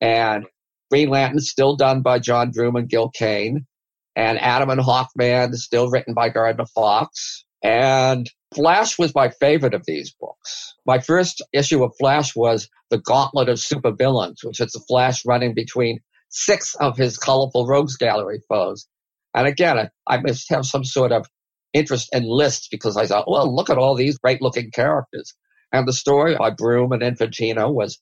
And 0.00 0.46
Green 0.90 1.10
Lantern, 1.10 1.40
still 1.40 1.76
done 1.76 2.02
by 2.02 2.20
John 2.20 2.52
Broome, 2.52 2.86
Gil 2.86 3.10
Kane. 3.10 3.66
And 4.16 4.40
Adam 4.40 4.70
and 4.70 4.80
Hawkman, 4.80 5.54
still 5.54 5.90
written 5.90 6.14
by 6.14 6.30
Gardner 6.30 6.66
Fox. 6.74 7.44
And 7.62 8.30
Flash 8.54 8.98
was 8.98 9.14
my 9.14 9.28
favorite 9.28 9.74
of 9.74 9.84
these 9.86 10.14
books. 10.18 10.74
My 10.86 10.98
first 10.98 11.42
issue 11.52 11.84
of 11.84 11.92
Flash 11.98 12.34
was 12.34 12.68
The 12.90 12.98
Gauntlet 12.98 13.48
of 13.48 13.58
Supervillains, 13.58 14.42
which 14.42 14.60
is 14.60 14.72
the 14.72 14.84
Flash 14.88 15.24
running 15.26 15.52
between 15.52 16.00
six 16.30 16.74
of 16.76 16.96
his 16.96 17.18
colorful 17.18 17.66
rogues 17.66 17.96
gallery 17.96 18.40
foes. 18.48 18.86
And 19.34 19.46
again, 19.46 19.90
I 20.06 20.16
must 20.18 20.48
have 20.50 20.64
some 20.64 20.84
sort 20.84 21.12
of 21.12 21.26
interest 21.74 22.08
in 22.14 22.24
lists 22.24 22.68
because 22.68 22.96
I 22.96 23.06
thought, 23.06 23.30
well, 23.30 23.54
look 23.54 23.68
at 23.68 23.78
all 23.78 23.94
these 23.94 24.16
great 24.18 24.40
looking 24.40 24.70
characters. 24.70 25.34
And 25.72 25.86
the 25.86 25.92
story 25.92 26.36
by 26.36 26.50
Broome 26.50 26.92
and 26.92 27.02
Infantino 27.02 27.72
was 27.72 27.98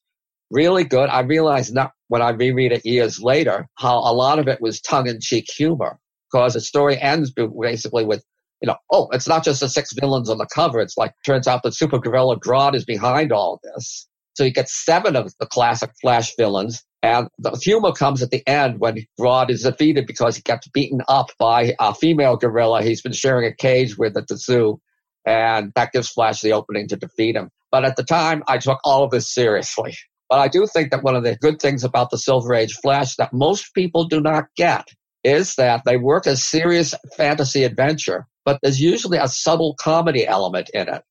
really 0.50 0.84
good. 0.84 1.08
I 1.08 1.20
realized 1.20 1.74
not 1.74 1.92
when 2.08 2.22
I 2.22 2.30
reread 2.30 2.72
it 2.72 2.86
years 2.86 3.20
later 3.20 3.66
how 3.76 3.98
a 3.98 4.14
lot 4.14 4.38
of 4.38 4.46
it 4.46 4.60
was 4.60 4.80
tongue 4.80 5.08
in 5.08 5.18
cheek 5.20 5.46
humor 5.50 5.98
because 6.34 6.54
the 6.54 6.60
story 6.60 7.00
ends 7.00 7.32
basically 7.32 8.04
with, 8.04 8.24
you 8.60 8.66
know, 8.66 8.76
oh, 8.90 9.08
it's 9.12 9.28
not 9.28 9.44
just 9.44 9.60
the 9.60 9.68
six 9.68 9.92
villains 9.92 10.28
on 10.28 10.38
the 10.38 10.48
cover. 10.52 10.80
It's 10.80 10.96
like, 10.96 11.12
turns 11.24 11.46
out 11.46 11.62
that 11.62 11.74
Super 11.74 11.98
Gorilla 11.98 12.38
Grodd 12.40 12.74
is 12.74 12.84
behind 12.84 13.30
all 13.30 13.60
this. 13.62 14.08
So 14.34 14.42
you 14.42 14.50
get 14.50 14.68
seven 14.68 15.14
of 15.14 15.32
the 15.38 15.46
classic 15.46 15.90
Flash 16.00 16.34
villains. 16.36 16.82
And 17.04 17.28
the 17.38 17.50
humor 17.50 17.92
comes 17.92 18.20
at 18.20 18.30
the 18.30 18.42
end 18.48 18.80
when 18.80 19.06
Grodd 19.20 19.50
is 19.50 19.62
defeated 19.62 20.06
because 20.06 20.34
he 20.34 20.42
gets 20.42 20.66
beaten 20.68 21.02
up 21.06 21.30
by 21.38 21.74
a 21.78 21.94
female 21.94 22.36
gorilla 22.36 22.82
he's 22.82 23.02
been 23.02 23.12
sharing 23.12 23.46
a 23.46 23.54
cage 23.54 23.96
with 23.96 24.16
at 24.16 24.26
the 24.26 24.36
zoo. 24.36 24.80
And 25.24 25.70
that 25.76 25.92
gives 25.92 26.08
Flash 26.08 26.40
the 26.40 26.52
opening 26.52 26.88
to 26.88 26.96
defeat 26.96 27.36
him. 27.36 27.50
But 27.70 27.84
at 27.84 27.96
the 27.96 28.04
time, 28.04 28.42
I 28.48 28.58
took 28.58 28.80
all 28.84 29.04
of 29.04 29.10
this 29.10 29.32
seriously. 29.32 29.94
But 30.28 30.40
I 30.40 30.48
do 30.48 30.66
think 30.66 30.90
that 30.90 31.04
one 31.04 31.14
of 31.14 31.22
the 31.22 31.36
good 31.36 31.60
things 31.60 31.84
about 31.84 32.10
the 32.10 32.18
Silver 32.18 32.54
Age 32.54 32.74
Flash 32.82 33.14
that 33.16 33.32
most 33.32 33.72
people 33.74 34.04
do 34.04 34.20
not 34.20 34.46
get 34.56 34.88
is 35.24 35.54
that 35.56 35.82
they 35.84 35.96
work 35.96 36.26
as 36.26 36.44
serious 36.44 36.94
fantasy 37.16 37.64
adventure, 37.64 38.26
but 38.44 38.58
there's 38.62 38.80
usually 38.80 39.18
a 39.18 39.26
subtle 39.26 39.74
comedy 39.80 40.26
element 40.26 40.70
in 40.74 40.88
it, 40.88 41.02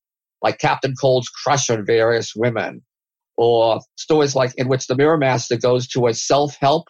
like 0.42 0.60
Captain 0.60 0.94
Cold's 1.00 1.30
crush 1.30 1.70
on 1.70 1.86
various 1.86 2.34
women, 2.36 2.82
or 3.36 3.82
stories 3.98 4.36
like 4.36 4.54
in 4.56 4.68
which 4.70 4.88
the 4.88 4.96
Mirror 4.96 5.18
Master 5.18 5.58
goes 5.58 5.88
to 5.90 6.08
a 6.08 6.14
self-help 6.14 6.88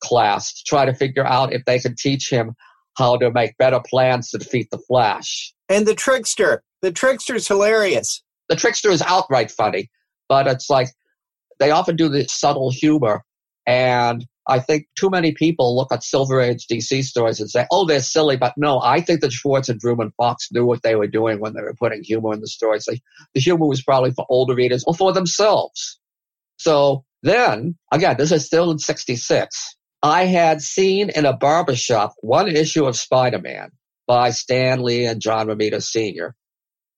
class 0.00 0.52
to 0.52 0.62
try 0.66 0.84
to 0.84 0.92
figure 0.92 1.24
out 1.24 1.52
if 1.52 1.64
they 1.64 1.78
can 1.78 1.94
teach 1.96 2.28
him 2.30 2.54
how 2.98 3.16
to 3.16 3.30
make 3.30 3.56
better 3.58 3.80
plans 3.88 4.30
to 4.30 4.38
defeat 4.38 4.68
the 4.70 4.78
Flash. 4.78 5.52
And 5.68 5.86
the 5.86 5.94
trickster. 5.94 6.62
The 6.82 6.92
trickster's 6.92 7.46
hilarious. 7.46 8.22
The 8.48 8.56
trickster 8.56 8.90
is 8.90 9.02
outright 9.02 9.50
funny, 9.50 9.90
but 10.28 10.46
it's 10.46 10.68
like 10.70 10.88
they 11.58 11.70
often 11.70 11.96
do 11.96 12.08
the 12.08 12.24
subtle 12.24 12.70
humor. 12.70 13.22
And 13.66 14.26
I 14.48 14.60
think 14.60 14.86
too 14.96 15.10
many 15.10 15.32
people 15.32 15.76
look 15.76 15.92
at 15.92 16.04
Silver 16.04 16.40
Age 16.40 16.66
DC 16.70 17.02
stories 17.02 17.40
and 17.40 17.50
say, 17.50 17.66
oh, 17.70 17.84
they're 17.84 18.00
silly. 18.00 18.36
But 18.36 18.54
no, 18.56 18.80
I 18.80 19.00
think 19.00 19.20
that 19.20 19.32
Schwartz 19.32 19.68
and 19.68 19.80
Broome 19.80 20.12
Fox 20.16 20.48
knew 20.52 20.64
what 20.64 20.82
they 20.82 20.94
were 20.94 21.08
doing 21.08 21.40
when 21.40 21.54
they 21.54 21.62
were 21.62 21.74
putting 21.74 22.04
humor 22.04 22.32
in 22.32 22.40
the 22.40 22.46
stories. 22.46 22.86
Like, 22.86 23.00
the 23.34 23.40
humor 23.40 23.66
was 23.66 23.82
probably 23.82 24.12
for 24.12 24.24
older 24.28 24.54
readers 24.54 24.84
or 24.86 24.94
for 24.94 25.12
themselves. 25.12 25.98
So 26.58 27.04
then, 27.22 27.76
again, 27.92 28.16
this 28.18 28.30
is 28.30 28.46
still 28.46 28.70
in 28.70 28.78
66. 28.78 29.76
I 30.02 30.26
had 30.26 30.62
seen 30.62 31.10
in 31.10 31.26
a 31.26 31.36
barbershop 31.36 32.14
one 32.20 32.48
issue 32.48 32.84
of 32.84 32.96
Spider 32.96 33.40
Man 33.40 33.70
by 34.06 34.30
Stan 34.30 34.82
Lee 34.82 35.06
and 35.06 35.20
John 35.20 35.48
Romita 35.48 35.82
Sr. 35.82 36.36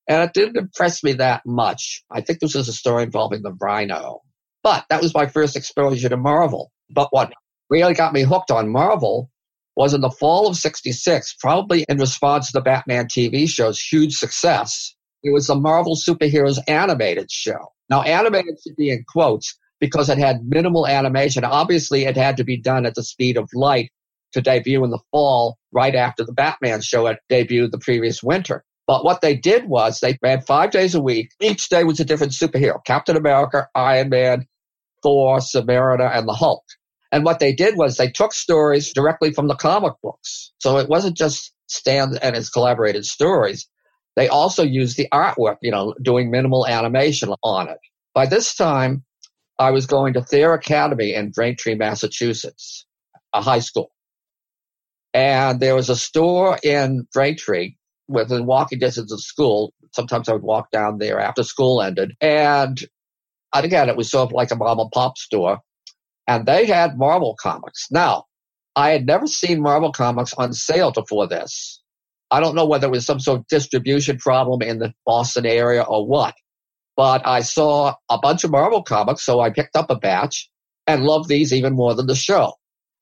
And 0.06 0.22
it 0.22 0.34
didn't 0.34 0.56
impress 0.56 1.02
me 1.02 1.14
that 1.14 1.42
much. 1.46 2.02
I 2.10 2.20
think 2.20 2.40
this 2.40 2.54
was 2.54 2.68
a 2.68 2.72
story 2.72 3.04
involving 3.04 3.42
the 3.42 3.56
rhino. 3.58 4.20
But 4.62 4.84
that 4.90 5.00
was 5.00 5.14
my 5.14 5.26
first 5.26 5.56
exposure 5.56 6.08
to 6.08 6.16
Marvel. 6.16 6.70
But 6.90 7.08
what 7.10 7.32
really 7.70 7.94
got 7.94 8.12
me 8.12 8.22
hooked 8.22 8.50
on 8.50 8.68
Marvel 8.68 9.30
was 9.76 9.94
in 9.94 10.00
the 10.00 10.10
fall 10.10 10.48
of 10.48 10.56
66, 10.56 11.36
probably 11.38 11.84
in 11.88 11.98
response 11.98 12.46
to 12.46 12.52
the 12.54 12.60
Batman 12.60 13.06
TV 13.06 13.48
show's 13.48 13.80
huge 13.80 14.14
success. 14.14 14.94
It 15.22 15.32
was 15.32 15.46
the 15.46 15.54
Marvel 15.54 15.96
Superheroes 15.96 16.58
animated 16.66 17.30
show. 17.30 17.72
Now, 17.88 18.02
animated 18.02 18.56
should 18.62 18.76
be 18.76 18.90
in 18.90 19.04
quotes 19.08 19.56
because 19.80 20.08
it 20.08 20.18
had 20.18 20.44
minimal 20.44 20.86
animation. 20.86 21.44
Obviously, 21.44 22.04
it 22.04 22.16
had 22.16 22.36
to 22.38 22.44
be 22.44 22.56
done 22.56 22.86
at 22.86 22.94
the 22.94 23.02
speed 23.02 23.36
of 23.36 23.48
light 23.54 23.90
to 24.32 24.40
debut 24.40 24.84
in 24.84 24.90
the 24.90 24.98
fall, 25.10 25.56
right 25.72 25.94
after 25.94 26.24
the 26.24 26.32
Batman 26.32 26.82
show 26.82 27.06
had 27.06 27.18
debuted 27.30 27.70
the 27.70 27.78
previous 27.78 28.22
winter. 28.22 28.64
But 28.86 29.04
what 29.04 29.20
they 29.20 29.36
did 29.36 29.68
was 29.68 30.00
they 30.00 30.18
ran 30.22 30.40
five 30.42 30.70
days 30.70 30.94
a 30.94 31.00
week. 31.00 31.30
Each 31.40 31.68
day 31.68 31.84
was 31.84 32.00
a 32.00 32.04
different 32.04 32.32
superhero 32.32 32.84
Captain 32.84 33.16
America, 33.16 33.68
Iron 33.74 34.08
Man, 34.08 34.46
Thor, 35.02 35.38
Submariner, 35.38 36.10
and 36.16 36.28
the 36.28 36.34
Hulk. 36.34 36.64
And 37.10 37.24
what 37.24 37.38
they 37.38 37.54
did 37.54 37.76
was 37.76 37.96
they 37.96 38.10
took 38.10 38.32
stories 38.32 38.92
directly 38.92 39.32
from 39.32 39.48
the 39.48 39.54
comic 39.54 39.94
books. 40.02 40.52
So 40.58 40.78
it 40.78 40.88
wasn't 40.88 41.16
just 41.16 41.52
Stan 41.66 42.18
and 42.22 42.36
his 42.36 42.50
collaborated 42.50 43.04
stories. 43.06 43.68
They 44.16 44.28
also 44.28 44.62
used 44.62 44.96
the 44.96 45.08
artwork, 45.12 45.56
you 45.62 45.70
know, 45.70 45.94
doing 46.02 46.30
minimal 46.30 46.66
animation 46.66 47.32
on 47.42 47.68
it. 47.68 47.78
By 48.14 48.26
this 48.26 48.54
time, 48.54 49.04
I 49.58 49.70
was 49.70 49.86
going 49.86 50.14
to 50.14 50.22
Thayer 50.22 50.52
Academy 50.52 51.14
in 51.14 51.30
Braintree, 51.30 51.76
Massachusetts, 51.76 52.86
a 53.32 53.40
high 53.40 53.60
school. 53.60 53.90
And 55.14 55.60
there 55.60 55.74
was 55.74 55.88
a 55.88 55.96
store 55.96 56.58
in 56.62 57.06
Braintree 57.12 57.74
within 58.08 58.46
walking 58.46 58.78
distance 58.78 59.12
of 59.12 59.20
school. 59.20 59.72
Sometimes 59.92 60.28
I 60.28 60.32
would 60.32 60.42
walk 60.42 60.70
down 60.70 60.98
there 60.98 61.18
after 61.20 61.42
school 61.42 61.80
ended. 61.80 62.12
And 62.20 62.78
again, 63.54 63.88
it 63.88 63.96
was 63.96 64.10
sort 64.10 64.28
of 64.28 64.32
like 64.32 64.50
a 64.50 64.56
mom 64.56 64.78
and 64.78 64.90
pop 64.90 65.18
store. 65.18 65.58
And 66.26 66.46
they 66.46 66.66
had 66.66 66.98
Marvel 66.98 67.36
comics. 67.40 67.86
Now, 67.90 68.24
I 68.76 68.90
had 68.90 69.06
never 69.06 69.26
seen 69.26 69.62
Marvel 69.62 69.92
comics 69.92 70.34
on 70.34 70.52
sale 70.52 70.92
before 70.92 71.26
this. 71.26 71.82
I 72.30 72.40
don't 72.40 72.54
know 72.54 72.66
whether 72.66 72.86
it 72.86 72.90
was 72.90 73.06
some 73.06 73.20
sort 73.20 73.40
of 73.40 73.46
distribution 73.48 74.18
problem 74.18 74.60
in 74.60 74.78
the 74.78 74.92
Boston 75.06 75.46
area 75.46 75.82
or 75.82 76.06
what, 76.06 76.34
but 76.96 77.26
I 77.26 77.40
saw 77.40 77.94
a 78.10 78.18
bunch 78.18 78.44
of 78.44 78.50
Marvel 78.50 78.82
comics, 78.82 79.22
so 79.22 79.40
I 79.40 79.50
picked 79.50 79.76
up 79.76 79.90
a 79.90 79.96
batch 79.96 80.50
and 80.86 81.04
loved 81.04 81.28
these 81.28 81.52
even 81.52 81.74
more 81.74 81.94
than 81.94 82.06
the 82.06 82.14
show. 82.14 82.52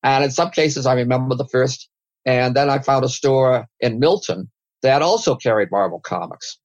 And 0.02 0.24
in 0.24 0.30
some 0.30 0.50
cases, 0.50 0.86
I 0.86 0.94
remember 0.94 1.34
the 1.34 1.48
first, 1.48 1.88
and 2.24 2.54
then 2.54 2.70
I 2.70 2.78
found 2.78 3.04
a 3.04 3.08
store 3.08 3.66
in 3.80 3.98
Milton 3.98 4.50
that 4.82 5.02
also 5.02 5.34
carried 5.34 5.70
Marvel 5.72 6.00
comics. 6.00 6.58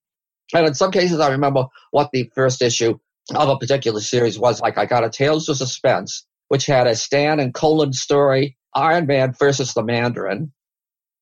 And 0.54 0.68
in 0.68 0.76
some 0.76 0.92
cases, 0.92 1.20
I 1.20 1.32
remember 1.32 1.66
what 1.90 2.10
the 2.12 2.30
first 2.36 2.62
issue 2.62 3.00
of 3.36 3.50
a 3.50 3.58
particular 3.58 4.00
series 4.00 4.40
was. 4.40 4.62
Like 4.62 4.78
I 4.78 4.86
got 4.86 5.04
a 5.04 5.10
Tales 5.10 5.50
of 5.50 5.58
Suspense, 5.58 6.26
which 6.48 6.66
had 6.66 6.88
a 6.88 6.96
Stan 6.96 7.40
and 7.40 7.54
Colan 7.54 7.94
story, 7.94 8.58
Iron 8.76 9.06
Man 9.08 9.34
versus 9.38 9.74
the 9.74 9.84
Mandarin. 9.84 10.52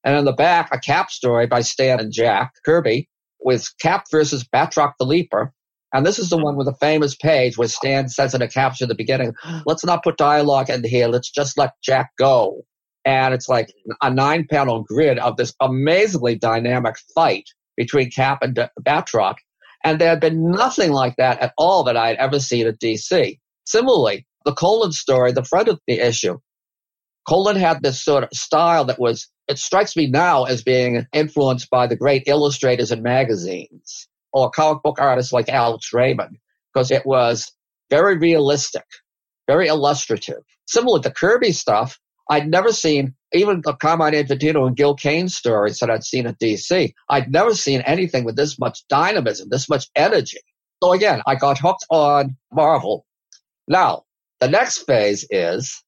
And 0.04 0.18
in 0.18 0.26
the 0.26 0.34
back, 0.34 0.70
a 0.72 0.80
Cap 0.80 1.12
story 1.12 1.48
by 1.48 1.62
Stan 1.62 2.00
and 2.00 2.14
Jack 2.14 2.54
Kirby 2.66 3.10
with 3.40 3.70
Cap 3.82 4.06
versus 4.12 4.44
Batroc 4.44 4.94
the 5.00 5.06
Leaper. 5.06 5.54
And 5.94 6.06
this 6.06 6.20
is 6.20 6.30
the 6.30 6.38
one 6.38 6.56
with 6.56 6.68
a 6.68 6.76
famous 6.80 7.16
page 7.16 7.58
where 7.58 7.68
Stan 7.68 8.10
says 8.10 8.36
in 8.36 8.42
a 8.42 8.48
caption 8.48 8.86
at 8.86 8.90
the 8.90 8.96
beginning, 8.96 9.34
let's 9.66 9.86
not 9.86 10.04
put 10.04 10.18
dialogue 10.18 10.70
in 10.70 10.84
here. 10.84 11.08
Let's 11.08 11.32
just 11.32 11.58
let 11.58 11.74
Jack 11.84 12.12
go. 12.18 12.64
And 13.06 13.34
it's 13.34 13.50
like 13.50 13.74
a 14.02 14.10
nine 14.10 14.46
panel 14.50 14.84
grid 14.84 15.18
of 15.20 15.38
this 15.38 15.54
amazingly 15.62 16.36
dynamic 16.36 16.96
fight 17.16 17.46
between 17.76 18.12
Cap 18.12 18.40
and 18.42 18.70
Batroc. 18.82 19.36
And 19.84 20.00
there 20.00 20.10
had 20.10 20.20
been 20.20 20.52
nothing 20.52 20.92
like 20.92 21.16
that 21.18 21.40
at 21.40 21.54
all 21.58 21.84
that 21.84 21.98
I 21.98 22.10
had 22.10 22.18
ever 22.18 22.40
seen 22.40 22.68
at 22.68 22.80
DC. 22.80 23.40
Similarly, 23.66 24.26
the 24.46 24.54
Colan 24.54 24.92
story, 24.92 25.32
the 25.32 25.44
front 25.44 25.68
of 25.68 25.80
the 25.88 26.00
issue, 26.00 26.38
Colan 27.28 27.56
had 27.56 27.84
this 27.84 28.04
sort 28.04 28.24
of 28.24 28.30
style 28.34 28.86
that 28.86 29.00
was, 29.00 29.30
it 29.48 29.60
strikes 29.60 29.96
me 29.96 30.08
now 30.08 30.46
as 30.46 30.64
being 30.64 31.06
influenced 31.14 31.70
by 31.70 31.88
the 31.88 31.96
great 31.96 32.24
illustrators 32.26 32.92
in 32.92 33.04
magazines 33.04 34.08
or 34.34 34.50
comic 34.50 34.82
book 34.84 35.00
artists 35.00 35.32
like 35.32 35.50
Alex 35.50 35.94
Raymond, 35.94 36.38
because 36.74 36.92
it 36.92 37.06
was 37.06 37.52
very 37.90 38.18
realistic, 38.18 38.86
very 39.48 39.68
illustrative. 39.68 40.44
Similar 40.68 41.02
to 41.02 41.12
Kirby 41.12 41.52
stuff, 41.52 42.00
I'd 42.30 42.48
never 42.48 42.72
seen 42.72 43.16
even 43.34 43.62
the 43.64 43.74
Carmine 43.74 44.14
Infantino 44.14 44.68
and 44.68 44.76
Gil 44.76 44.96
Kane 44.96 45.30
stories 45.30 45.80
that 45.80 45.90
I'd 45.90 46.04
seen 46.04 46.28
at 46.28 46.40
DC. 46.40 46.94
I'd 47.10 47.32
never 47.32 47.54
seen 47.56 47.82
anything 47.82 48.24
with 48.24 48.36
this 48.36 48.60
much 48.60 48.88
dynamism, 48.88 49.50
this 49.50 49.70
much 49.70 49.88
energy. 49.96 50.40
So 50.84 50.94
again, 50.94 51.22
I 51.28 51.36
got 51.36 51.58
hooked 51.58 51.86
on 51.90 52.38
Marvel. 52.54 53.06
Now, 53.68 54.04
the 54.40 54.48
next 54.48 54.80
phase 54.80 55.26
is 55.30 55.84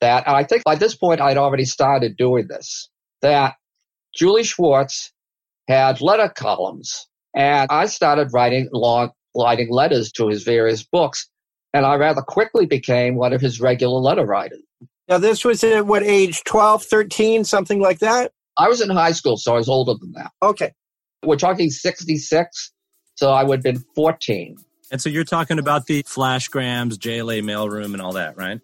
that, 0.00 0.26
and 0.26 0.36
I 0.36 0.44
think 0.44 0.64
by 0.64 0.74
this 0.74 0.96
point 0.96 1.20
I'd 1.20 1.36
already 1.36 1.64
started 1.64 2.16
doing 2.16 2.48
this, 2.48 2.88
that 3.22 3.54
Julie 4.14 4.44
Schwartz 4.44 5.12
had 5.68 6.00
letter 6.00 6.28
columns 6.28 7.06
and 7.34 7.70
I 7.70 7.86
started 7.86 8.32
writing 8.32 8.68
long, 8.72 9.10
writing 9.36 9.70
letters 9.70 10.10
to 10.12 10.28
his 10.28 10.44
various 10.44 10.82
books 10.82 11.28
and 11.74 11.84
I 11.84 11.96
rather 11.96 12.22
quickly 12.22 12.66
became 12.66 13.16
one 13.16 13.34
of 13.34 13.40
his 13.40 13.60
regular 13.60 14.00
letter 14.00 14.24
writers. 14.24 14.62
Now, 15.08 15.16
this 15.18 15.44
was 15.44 15.64
at 15.64 15.86
what 15.86 16.02
age? 16.02 16.44
12, 16.44 16.84
13, 16.84 17.44
something 17.44 17.80
like 17.80 18.00
that? 18.00 18.32
I 18.58 18.68
was 18.68 18.80
in 18.80 18.90
high 18.90 19.12
school, 19.12 19.36
so 19.38 19.54
I 19.54 19.58
was 19.58 19.68
older 19.68 19.94
than 19.94 20.12
that. 20.12 20.32
Okay. 20.42 20.72
We're 21.24 21.36
talking 21.36 21.70
66, 21.70 22.72
so 23.14 23.30
I 23.30 23.42
would 23.42 23.58
have 23.58 23.62
been 23.62 23.84
14. 23.94 24.56
And 24.90 25.00
so 25.00 25.08
you're 25.08 25.24
talking 25.24 25.58
about 25.58 25.86
the 25.86 26.02
flashgrams, 26.02 26.94
JLA 26.94 27.42
mailroom, 27.42 27.94
and 27.94 28.02
all 28.02 28.12
that, 28.12 28.36
right? 28.36 28.60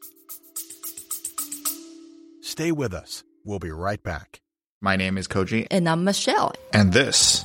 Stay 2.43 2.73
with 2.73 2.93
us. 2.93 3.25
We'll 3.45 3.59
be 3.59 3.71
right 3.71 4.03
back. 4.03 4.41
My 4.81 4.97
name 4.97 5.17
is 5.17 5.27
Koji. 5.27 5.67
And 5.71 5.89
I'm 5.89 6.05
Michelle. 6.05 6.53
And 6.73 6.93
this 6.93 7.45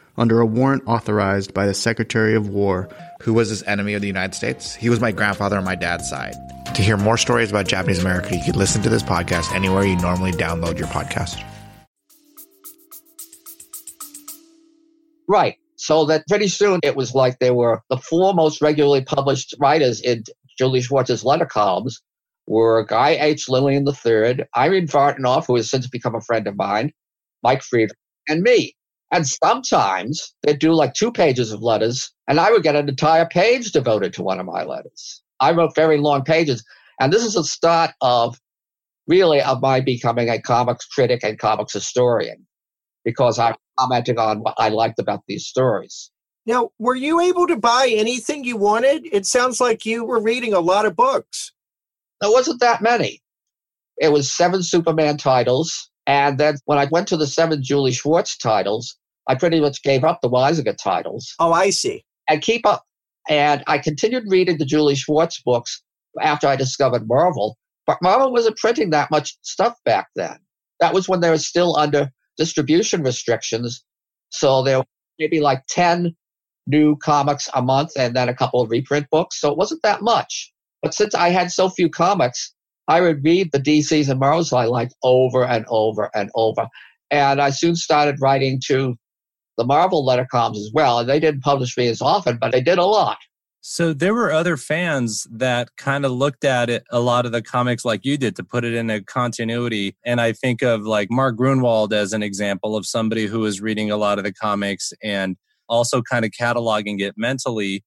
under 0.17 0.39
a 0.39 0.45
warrant 0.45 0.83
authorized 0.87 1.53
by 1.53 1.65
the 1.65 1.73
Secretary 1.73 2.35
of 2.35 2.49
War. 2.49 2.89
Who 3.21 3.33
was 3.33 3.49
this 3.49 3.63
enemy 3.67 3.93
of 3.93 4.01
the 4.01 4.07
United 4.07 4.35
States? 4.35 4.75
He 4.75 4.89
was 4.89 4.99
my 4.99 5.11
grandfather 5.11 5.57
on 5.57 5.63
my 5.63 5.75
dad's 5.75 6.09
side. 6.09 6.35
To 6.75 6.81
hear 6.81 6.97
more 6.97 7.17
stories 7.17 7.49
about 7.49 7.67
Japanese 7.67 7.99
America, 7.99 8.35
you 8.35 8.43
can 8.43 8.55
listen 8.55 8.81
to 8.83 8.89
this 8.89 9.03
podcast 9.03 9.53
anywhere 9.53 9.83
you 9.83 9.97
normally 9.97 10.31
download 10.31 10.77
your 10.77 10.87
podcast. 10.87 11.43
Right. 15.27 15.55
So 15.75 16.05
that 16.05 16.27
pretty 16.27 16.47
soon 16.47 16.79
it 16.83 16.95
was 16.95 17.15
like 17.15 17.39
they 17.39 17.51
were 17.51 17.81
the 17.89 17.97
four 17.97 18.33
most 18.33 18.61
regularly 18.61 19.03
published 19.03 19.55
writers 19.59 20.01
in 20.01 20.23
Julie 20.57 20.81
Schwartz's 20.81 21.23
letter 21.23 21.45
columns 21.45 22.01
were 22.47 22.85
Guy 22.85 23.17
H. 23.19 23.47
Lillian 23.49 23.87
III, 23.87 24.45
Irene 24.55 24.87
Vartanoff, 24.87 25.47
who 25.47 25.55
has 25.55 25.69
since 25.69 25.87
become 25.87 26.15
a 26.15 26.21
friend 26.21 26.47
of 26.47 26.57
mine, 26.57 26.91
Mike 27.43 27.63
Fried, 27.63 27.91
and 28.27 28.41
me. 28.41 28.75
And 29.11 29.27
sometimes 29.27 30.33
they'd 30.43 30.59
do 30.59 30.73
like 30.73 30.93
two 30.93 31.11
pages 31.11 31.51
of 31.51 31.61
letters, 31.61 32.11
and 32.27 32.39
I 32.39 32.51
would 32.51 32.63
get 32.63 32.75
an 32.75 32.87
entire 32.87 33.27
page 33.27 33.71
devoted 33.71 34.13
to 34.13 34.23
one 34.23 34.39
of 34.39 34.45
my 34.45 34.63
letters. 34.63 35.21
I 35.41 35.51
wrote 35.51 35.75
very 35.75 35.97
long 35.97 36.23
pages. 36.23 36.63
And 36.99 37.11
this 37.11 37.23
is 37.23 37.33
the 37.33 37.43
start 37.43 37.91
of 38.01 38.37
really 39.07 39.41
of 39.41 39.61
my 39.61 39.81
becoming 39.81 40.29
a 40.29 40.39
comics 40.39 40.85
critic 40.85 41.23
and 41.23 41.37
comics 41.37 41.73
historian 41.73 42.45
because 43.03 43.39
I'm 43.39 43.55
commenting 43.77 44.19
on 44.19 44.39
what 44.41 44.53
I 44.57 44.69
liked 44.69 44.99
about 44.99 45.21
these 45.27 45.45
stories. 45.45 46.11
Now, 46.45 46.69
were 46.79 46.95
you 46.95 47.19
able 47.19 47.47
to 47.47 47.57
buy 47.57 47.87
anything 47.91 48.43
you 48.43 48.57
wanted? 48.57 49.07
It 49.11 49.25
sounds 49.25 49.59
like 49.59 49.85
you 49.85 50.05
were 50.05 50.21
reading 50.21 50.53
a 50.53 50.59
lot 50.59 50.85
of 50.85 50.95
books. 50.95 51.51
There 52.19 52.31
wasn't 52.31 52.59
that 52.61 52.81
many. 52.81 53.21
It 53.97 54.11
was 54.11 54.31
seven 54.31 54.63
Superman 54.63 55.17
titles. 55.17 55.89
And 56.07 56.39
then 56.39 56.55
when 56.65 56.77
I 56.77 56.87
went 56.91 57.07
to 57.09 57.17
the 57.17 57.27
seven 57.27 57.61
Julie 57.63 57.91
Schwartz 57.91 58.37
titles, 58.37 58.97
I 59.27 59.35
pretty 59.35 59.59
much 59.59 59.83
gave 59.83 60.03
up 60.03 60.19
the 60.21 60.29
Weisinger 60.29 60.75
titles. 60.77 61.33
Oh, 61.39 61.53
I 61.53 61.69
see. 61.69 62.03
And 62.29 62.41
keep 62.41 62.65
up. 62.65 62.83
And 63.29 63.63
I 63.67 63.77
continued 63.77 64.23
reading 64.27 64.57
the 64.57 64.65
Julie 64.65 64.95
Schwartz 64.95 65.41
books 65.41 65.83
after 66.19 66.47
I 66.47 66.55
discovered 66.55 67.07
Marvel. 67.07 67.57
But 67.85 68.01
Marvel 68.01 68.31
wasn't 68.31 68.57
printing 68.57 68.89
that 68.91 69.11
much 69.11 69.37
stuff 69.41 69.75
back 69.85 70.07
then. 70.15 70.37
That 70.79 70.93
was 70.93 71.07
when 71.07 71.19
they 71.19 71.29
were 71.29 71.37
still 71.37 71.77
under 71.77 72.11
distribution 72.37 73.03
restrictions. 73.03 73.83
So 74.29 74.63
there 74.63 74.79
were 74.79 74.85
maybe 75.19 75.39
like 75.39 75.63
10 75.69 76.15
new 76.67 76.95
comics 76.97 77.49
a 77.53 77.61
month 77.61 77.91
and 77.97 78.15
then 78.15 78.29
a 78.29 78.35
couple 78.35 78.61
of 78.61 78.69
reprint 78.69 79.07
books. 79.11 79.39
So 79.39 79.51
it 79.51 79.57
wasn't 79.57 79.81
that 79.83 80.01
much. 80.01 80.51
But 80.81 80.93
since 80.93 81.13
I 81.13 81.29
had 81.29 81.51
so 81.51 81.69
few 81.69 81.89
comics, 81.89 82.53
I 82.87 83.01
would 83.01 83.23
read 83.23 83.51
the 83.51 83.59
DCs 83.59 84.09
and 84.09 84.19
Marvels 84.19 84.51
I 84.51 84.65
liked 84.65 84.95
over 85.03 85.45
and 85.45 85.65
over 85.69 86.09
and 86.15 86.31
over. 86.35 86.67
And 87.11 87.41
I 87.41 87.49
soon 87.51 87.75
started 87.75 88.21
writing 88.21 88.59
to 88.67 88.95
the 89.61 89.67
Marvel 89.67 90.03
letter 90.03 90.27
columns 90.29 90.57
as 90.57 90.71
well. 90.73 90.99
And 90.99 91.07
they 91.09 91.19
didn't 91.19 91.41
publish 91.41 91.77
me 91.77 91.87
as 91.87 92.01
often, 92.01 92.37
but 92.37 92.51
they 92.51 92.61
did 92.61 92.79
a 92.79 92.85
lot. 92.85 93.17
So 93.63 93.93
there 93.93 94.15
were 94.15 94.31
other 94.31 94.57
fans 94.57 95.27
that 95.29 95.69
kind 95.77 96.03
of 96.03 96.11
looked 96.11 96.43
at 96.43 96.67
it, 96.67 96.83
a 96.89 96.99
lot 96.99 97.27
of 97.27 97.31
the 97.31 97.43
comics 97.43 97.85
like 97.85 98.03
you 98.03 98.17
did 98.17 98.35
to 98.37 98.43
put 98.43 98.63
it 98.63 98.73
in 98.73 98.89
a 98.89 99.03
continuity. 99.03 99.95
And 100.03 100.19
I 100.19 100.31
think 100.31 100.63
of 100.63 100.81
like 100.81 101.11
Mark 101.11 101.37
Gruenwald 101.37 101.93
as 101.93 102.11
an 102.11 102.23
example 102.23 102.75
of 102.75 102.87
somebody 102.87 103.27
who 103.27 103.41
was 103.41 103.61
reading 103.61 103.91
a 103.91 103.97
lot 103.97 104.17
of 104.17 104.23
the 104.23 104.33
comics 104.33 104.93
and 105.03 105.37
also 105.69 106.01
kind 106.01 106.25
of 106.25 106.31
cataloging 106.31 107.01
it 107.01 107.13
mentally. 107.17 107.83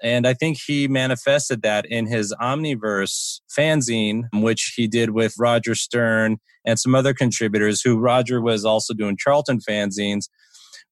And 0.00 0.28
I 0.28 0.34
think 0.34 0.58
he 0.64 0.86
manifested 0.86 1.62
that 1.62 1.86
in 1.86 2.06
his 2.06 2.32
Omniverse 2.40 3.40
fanzine, 3.50 4.28
which 4.32 4.74
he 4.76 4.86
did 4.86 5.10
with 5.10 5.34
Roger 5.40 5.74
Stern 5.74 6.38
and 6.64 6.78
some 6.78 6.94
other 6.94 7.14
contributors 7.14 7.82
who 7.82 7.98
Roger 7.98 8.40
was 8.40 8.64
also 8.64 8.94
doing 8.94 9.16
Charlton 9.18 9.58
fanzines. 9.58 10.28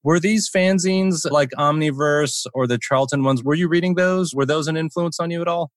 Were 0.05 0.21
these 0.21 0.49
fanzines 0.55 1.29
like 1.31 1.51
Omniverse 1.59 2.47
or 2.55 2.67
the 2.67 2.79
Charlton 2.79 3.25
ones? 3.25 3.43
Were 3.43 3.55
you 3.55 3.69
reading 3.69 3.95
those? 3.95 4.35
Were 4.35 4.47
those 4.47 4.69
an 4.69 4.77
influence 4.77 5.19
on 5.19 5.31
you 5.31 5.41
at 5.41 5.49
all? 5.49 5.71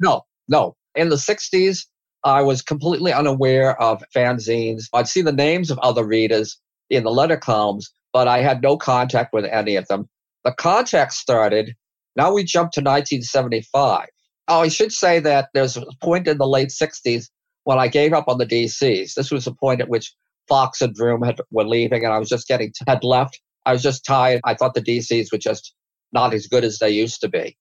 No, 0.00 0.22
no. 0.48 0.74
In 0.94 1.10
the 1.10 1.16
60s, 1.16 1.86
I 2.24 2.42
was 2.42 2.62
completely 2.62 3.12
unaware 3.12 3.80
of 3.80 4.02
fanzines. 4.14 4.84
I'd 4.92 5.08
see 5.08 5.22
the 5.22 5.32
names 5.32 5.70
of 5.70 5.78
other 5.78 6.04
readers 6.04 6.58
in 6.90 7.04
the 7.04 7.10
letter 7.10 7.36
columns, 7.36 7.90
but 8.12 8.26
I 8.26 8.38
had 8.38 8.62
no 8.62 8.76
contact 8.76 9.32
with 9.32 9.44
any 9.44 9.76
of 9.76 9.86
them. 9.86 10.08
The 10.44 10.52
contact 10.52 11.12
started, 11.12 11.74
now 12.16 12.32
we 12.32 12.42
jump 12.42 12.72
to 12.72 12.80
1975. 12.80 14.08
Oh, 14.48 14.60
I 14.60 14.68
should 14.68 14.92
say 14.92 15.20
that 15.20 15.50
there's 15.54 15.76
a 15.76 15.84
point 16.02 16.26
in 16.26 16.38
the 16.38 16.48
late 16.48 16.70
60s 16.70 17.26
when 17.64 17.78
I 17.78 17.86
gave 17.86 18.12
up 18.12 18.28
on 18.28 18.38
the 18.38 18.46
DCs. 18.46 19.14
This 19.14 19.30
was 19.30 19.46
a 19.46 19.52
point 19.52 19.80
at 19.80 19.88
which 19.88 20.12
Fox 20.48 20.80
and 20.80 20.94
Broome 20.94 21.22
had, 21.22 21.38
were 21.50 21.66
leaving, 21.66 22.04
and 22.04 22.12
I 22.12 22.18
was 22.18 22.28
just 22.28 22.48
getting 22.48 22.72
had 22.86 23.04
left. 23.04 23.40
I 23.68 23.72
was 23.72 23.82
just 23.82 24.02
tired. 24.02 24.40
I 24.46 24.54
thought 24.54 24.72
the 24.72 24.80
DCs 24.80 25.30
were 25.30 25.36
just 25.36 25.74
not 26.10 26.32
as 26.32 26.46
good 26.46 26.64
as 26.64 26.78
they 26.78 26.88
used 26.88 27.20
to 27.20 27.28
be. 27.28 27.54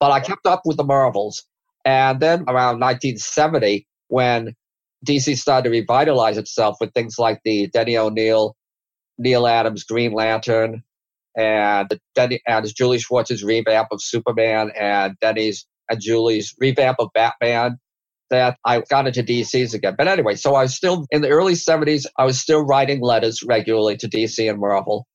But 0.00 0.10
I 0.10 0.20
kept 0.20 0.46
up 0.46 0.62
with 0.64 0.78
the 0.78 0.84
Marvels. 0.84 1.44
And 1.84 2.18
then 2.18 2.44
around 2.48 2.80
1970, 2.80 3.86
when 4.08 4.54
DC 5.06 5.36
started 5.36 5.64
to 5.64 5.70
revitalize 5.70 6.38
itself 6.38 6.78
with 6.80 6.94
things 6.94 7.16
like 7.18 7.40
the 7.44 7.66
Denny 7.68 7.98
O'Neil, 7.98 8.56
Neal 9.18 9.46
Adams 9.46 9.84
Green 9.84 10.12
Lantern, 10.12 10.82
and 11.36 12.00
Denny 12.14 12.40
and 12.46 12.66
Julie 12.74 12.98
Schwartz's 12.98 13.44
revamp 13.44 13.88
of 13.92 14.02
Superman, 14.02 14.72
and 14.80 15.14
Denny's 15.20 15.66
and 15.90 16.00
Julie's 16.00 16.54
revamp 16.58 17.00
of 17.00 17.10
Batman, 17.12 17.78
that 18.30 18.56
I 18.64 18.80
got 18.88 19.06
into 19.06 19.22
DCs 19.22 19.74
again. 19.74 19.94
But 19.98 20.08
anyway, 20.08 20.36
so 20.36 20.54
I 20.54 20.62
was 20.62 20.74
still 20.74 21.04
in 21.10 21.20
the 21.20 21.28
early 21.28 21.52
70s, 21.52 22.06
I 22.16 22.24
was 22.24 22.40
still 22.40 22.64
writing 22.64 23.02
letters 23.02 23.42
regularly 23.42 23.98
to 23.98 24.08
DC 24.08 24.48
and 24.48 24.58
Marvel. 24.58 25.06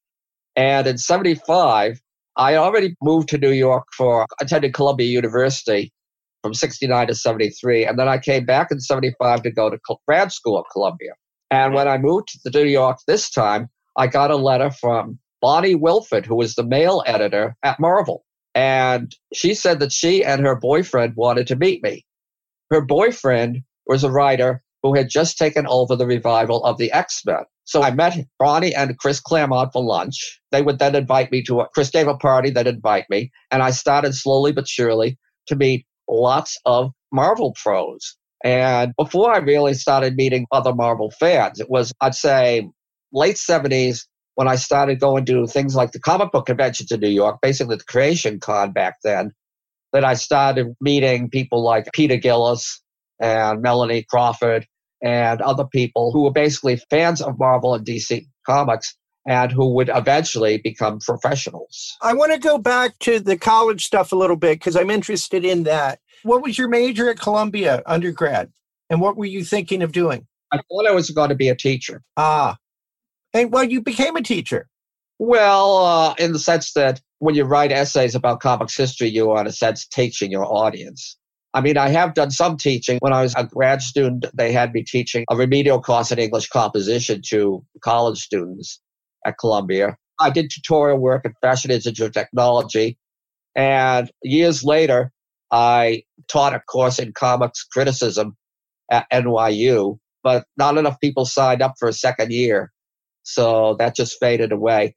And 0.55 0.87
in 0.87 0.97
75, 0.97 1.99
I 2.37 2.55
already 2.55 2.95
moved 3.01 3.29
to 3.29 3.37
New 3.37 3.51
York 3.51 3.85
for 3.95 4.25
attending 4.41 4.71
Columbia 4.71 5.07
University 5.07 5.91
from 6.41 6.53
69 6.53 7.07
to 7.07 7.15
73. 7.15 7.85
And 7.85 7.97
then 7.97 8.07
I 8.07 8.17
came 8.17 8.45
back 8.45 8.69
in 8.71 8.79
75 8.79 9.43
to 9.43 9.51
go 9.51 9.69
to 9.69 9.77
grad 10.07 10.31
school 10.31 10.59
at 10.59 10.65
Columbia. 10.71 11.13
And 11.51 11.73
when 11.73 11.87
I 11.87 11.97
moved 11.97 12.29
to 12.43 12.49
New 12.49 12.67
York 12.67 12.97
this 13.07 13.29
time, 13.29 13.69
I 13.97 14.07
got 14.07 14.31
a 14.31 14.35
letter 14.35 14.71
from 14.71 15.19
Bonnie 15.41 15.75
Wilford, 15.75 16.25
who 16.25 16.35
was 16.35 16.55
the 16.55 16.65
mail 16.65 17.03
editor 17.05 17.55
at 17.63 17.79
Marvel. 17.79 18.25
And 18.55 19.15
she 19.33 19.53
said 19.53 19.79
that 19.79 19.91
she 19.91 20.23
and 20.23 20.41
her 20.41 20.55
boyfriend 20.55 21.15
wanted 21.15 21.47
to 21.47 21.55
meet 21.55 21.83
me. 21.83 22.05
Her 22.69 22.81
boyfriend 22.81 23.61
was 23.85 24.03
a 24.03 24.11
writer 24.11 24.63
who 24.81 24.95
had 24.95 25.09
just 25.09 25.37
taken 25.37 25.67
over 25.67 25.95
the 25.95 26.07
revival 26.07 26.63
of 26.63 26.77
the 26.77 26.91
X 26.91 27.21
Men. 27.25 27.43
So 27.65 27.81
I 27.81 27.91
met 27.91 28.17
Bonnie 28.39 28.75
and 28.75 28.97
Chris 28.97 29.19
Claremont 29.19 29.71
for 29.71 29.83
lunch. 29.83 30.39
They 30.51 30.61
would 30.61 30.79
then 30.79 30.95
invite 30.95 31.31
me 31.31 31.41
to 31.43 31.61
a, 31.61 31.69
Chris 31.69 31.89
gave 31.89 32.07
a 32.07 32.17
party 32.17 32.49
that 32.51 32.67
invite 32.67 33.09
me. 33.09 33.31
And 33.51 33.63
I 33.63 33.71
started 33.71 34.13
slowly 34.13 34.51
but 34.51 34.67
surely 34.67 35.17
to 35.47 35.55
meet 35.55 35.85
lots 36.09 36.57
of 36.65 36.91
Marvel 37.11 37.55
pros. 37.61 38.17
And 38.43 38.93
before 38.97 39.33
I 39.33 39.37
really 39.37 39.73
started 39.73 40.15
meeting 40.15 40.45
other 40.51 40.73
Marvel 40.73 41.11
fans, 41.11 41.61
it 41.61 41.69
was, 41.69 41.93
I'd 42.01 42.15
say, 42.15 42.67
late 43.13 43.37
70s 43.37 44.05
when 44.35 44.47
I 44.47 44.55
started 44.55 44.99
going 44.99 45.25
to 45.25 45.47
things 45.47 45.75
like 45.75 45.91
the 45.91 45.99
comic 45.99 46.31
book 46.31 46.47
conventions 46.47 46.91
in 46.91 46.99
New 46.99 47.09
York, 47.09 47.37
basically 47.41 47.77
the 47.77 47.83
Creation 47.83 48.39
Con 48.39 48.71
back 48.73 48.97
then, 49.03 49.31
that 49.93 50.03
I 50.03 50.15
started 50.15 50.75
meeting 50.81 51.29
people 51.29 51.63
like 51.63 51.87
Peter 51.93 52.17
Gillis 52.17 52.81
and 53.21 53.61
Melanie 53.61 54.05
Crawford 54.09 54.67
and 55.03 55.41
other 55.41 55.65
people 55.65 56.11
who 56.11 56.23
were 56.23 56.31
basically 56.31 56.77
fans 56.89 57.21
of 57.21 57.37
Marvel 57.37 57.75
and 57.75 57.85
DC 57.85 58.25
comics 58.45 58.95
and 59.27 59.51
who 59.51 59.73
would 59.73 59.89
eventually 59.93 60.57
become 60.57 60.99
professionals. 60.99 61.95
I 62.01 62.13
want 62.13 62.33
to 62.33 62.39
go 62.39 62.57
back 62.57 62.97
to 62.99 63.19
the 63.19 63.37
college 63.37 63.85
stuff 63.85 64.11
a 64.11 64.15
little 64.15 64.35
bit 64.35 64.59
because 64.59 64.75
I'm 64.75 64.89
interested 64.89 65.45
in 65.45 65.63
that. 65.63 65.99
What 66.23 66.41
was 66.41 66.57
your 66.57 66.69
major 66.69 67.09
at 67.09 67.19
Columbia 67.19 67.83
undergrad? 67.85 68.51
And 68.89 69.01
what 69.01 69.17
were 69.17 69.25
you 69.25 69.43
thinking 69.43 69.81
of 69.81 69.91
doing? 69.91 70.25
I 70.51 70.57
thought 70.57 70.87
I 70.87 70.91
was 70.91 71.09
going 71.09 71.29
to 71.29 71.35
be 71.35 71.49
a 71.49 71.55
teacher. 71.55 72.01
Ah. 72.15 72.57
And 73.33 73.51
well, 73.51 73.63
you 73.63 73.81
became 73.81 74.15
a 74.15 74.21
teacher. 74.21 74.67
Well, 75.19 75.77
uh, 75.77 76.15
in 76.17 76.33
the 76.33 76.39
sense 76.39 76.73
that 76.73 77.01
when 77.19 77.35
you 77.35 77.43
write 77.43 77.71
essays 77.71 78.15
about 78.15 78.39
comics 78.39 78.75
history, 78.75 79.07
you 79.07 79.31
are, 79.31 79.41
in 79.41 79.47
a 79.47 79.51
sense, 79.51 79.87
teaching 79.87 80.31
your 80.31 80.45
audience. 80.45 81.17
I 81.53 81.61
mean, 81.61 81.77
I 81.77 81.89
have 81.89 82.15
done 82.15 82.31
some 82.31 82.57
teaching. 82.57 82.97
When 83.01 83.13
I 83.13 83.21
was 83.21 83.33
a 83.35 83.45
grad 83.45 83.81
student, 83.81 84.25
they 84.33 84.51
had 84.51 84.73
me 84.73 84.83
teaching 84.83 85.25
a 85.29 85.35
remedial 85.35 85.81
course 85.81 86.11
in 86.11 86.17
English 86.17 86.49
composition 86.49 87.21
to 87.29 87.63
college 87.83 88.19
students 88.19 88.81
at 89.25 89.37
Columbia. 89.37 89.95
I 90.19 90.31
did 90.31 90.49
tutorial 90.49 90.97
work 90.97 91.25
at 91.25 91.33
Fashion 91.41 91.69
Institute 91.69 92.07
of 92.07 92.13
Technology. 92.13 92.97
And 93.55 94.11
years 94.23 94.63
later, 94.63 95.11
I 95.51 96.03
taught 96.27 96.55
a 96.55 96.59
course 96.59 96.97
in 96.97 97.13
comics 97.13 97.63
criticism 97.63 98.35
at 98.89 99.05
NYU, 99.11 99.99
but 100.23 100.45
not 100.57 100.77
enough 100.77 100.99
people 100.99 101.25
signed 101.25 101.61
up 101.61 101.75
for 101.77 101.87
a 101.87 101.93
second 101.93 102.31
year. 102.31 102.71
So 103.21 103.75
that 103.77 103.95
just 103.95 104.17
faded 104.19 104.51
away. 104.51 104.95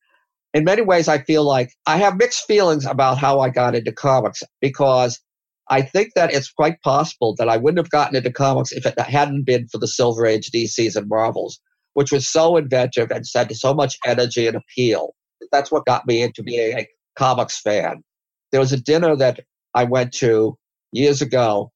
In 0.55 0.64
many 0.64 0.81
ways, 0.81 1.07
I 1.07 1.19
feel 1.19 1.45
like 1.45 1.71
I 1.87 1.99
have 1.99 2.16
mixed 2.16 2.47
feelings 2.47 2.87
about 2.87 3.19
how 3.19 3.40
I 3.40 3.51
got 3.51 3.75
into 3.75 3.92
comics 3.92 4.42
because 4.62 5.21
I 5.68 5.83
think 5.83 6.12
that 6.14 6.33
it's 6.33 6.50
quite 6.50 6.81
possible 6.83 7.35
that 7.38 7.48
I 7.48 7.57
wouldn't 7.57 7.79
have 7.79 7.90
gotten 7.90 8.16
into 8.16 8.31
comics 8.31 8.72
if 8.72 8.87
it 8.87 8.98
hadn't 9.00 9.44
been 9.44 9.66
for 9.68 9.79
the 9.79 9.88
Silver 9.88 10.24
Age 10.24 10.50
DCs 10.50 10.94
and 10.94 11.09
Marvels, 11.09 11.61
which 11.94 12.12
was 12.12 12.29
so 12.29 12.57
inventive 12.57 13.11
and 13.11 13.24
had 13.35 13.55
so 13.57 13.74
much 13.74 13.98
energy 14.07 14.46
and 14.46 14.57
appeal. 14.57 15.14
That's 15.50 15.72
what 15.72 15.85
got 15.85 16.07
me 16.07 16.22
into 16.22 16.42
being 16.42 16.79
a 16.79 16.87
comics 17.18 17.61
fan. 17.61 18.05
There 18.52 18.61
was 18.61 18.72
a 18.72 18.81
dinner 18.81 19.16
that 19.16 19.40
I 19.74 19.85
went 19.85 20.12
to 20.14 20.57
years 20.92 21.20
ago, 21.20 21.72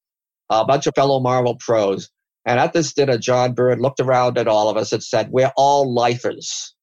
a 0.49 0.63
bunch 0.63 0.87
of 0.87 0.93
fellow 0.95 1.19
Marvel 1.19 1.57
pros. 1.59 2.09
And 2.45 2.59
at 2.59 2.73
this 2.73 2.93
dinner, 2.93 3.17
John 3.17 3.53
Byrne 3.53 3.81
looked 3.81 3.99
around 3.99 4.37
at 4.37 4.47
all 4.47 4.69
of 4.69 4.77
us 4.77 4.93
and 4.93 5.03
said, 5.03 5.29
We're 5.31 5.51
all 5.57 5.93
lifers, 5.93 6.73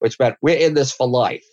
which 0.00 0.18
meant 0.18 0.36
we're 0.42 0.58
in 0.58 0.74
this 0.74 0.92
for 0.92 1.06
life. 1.06 1.44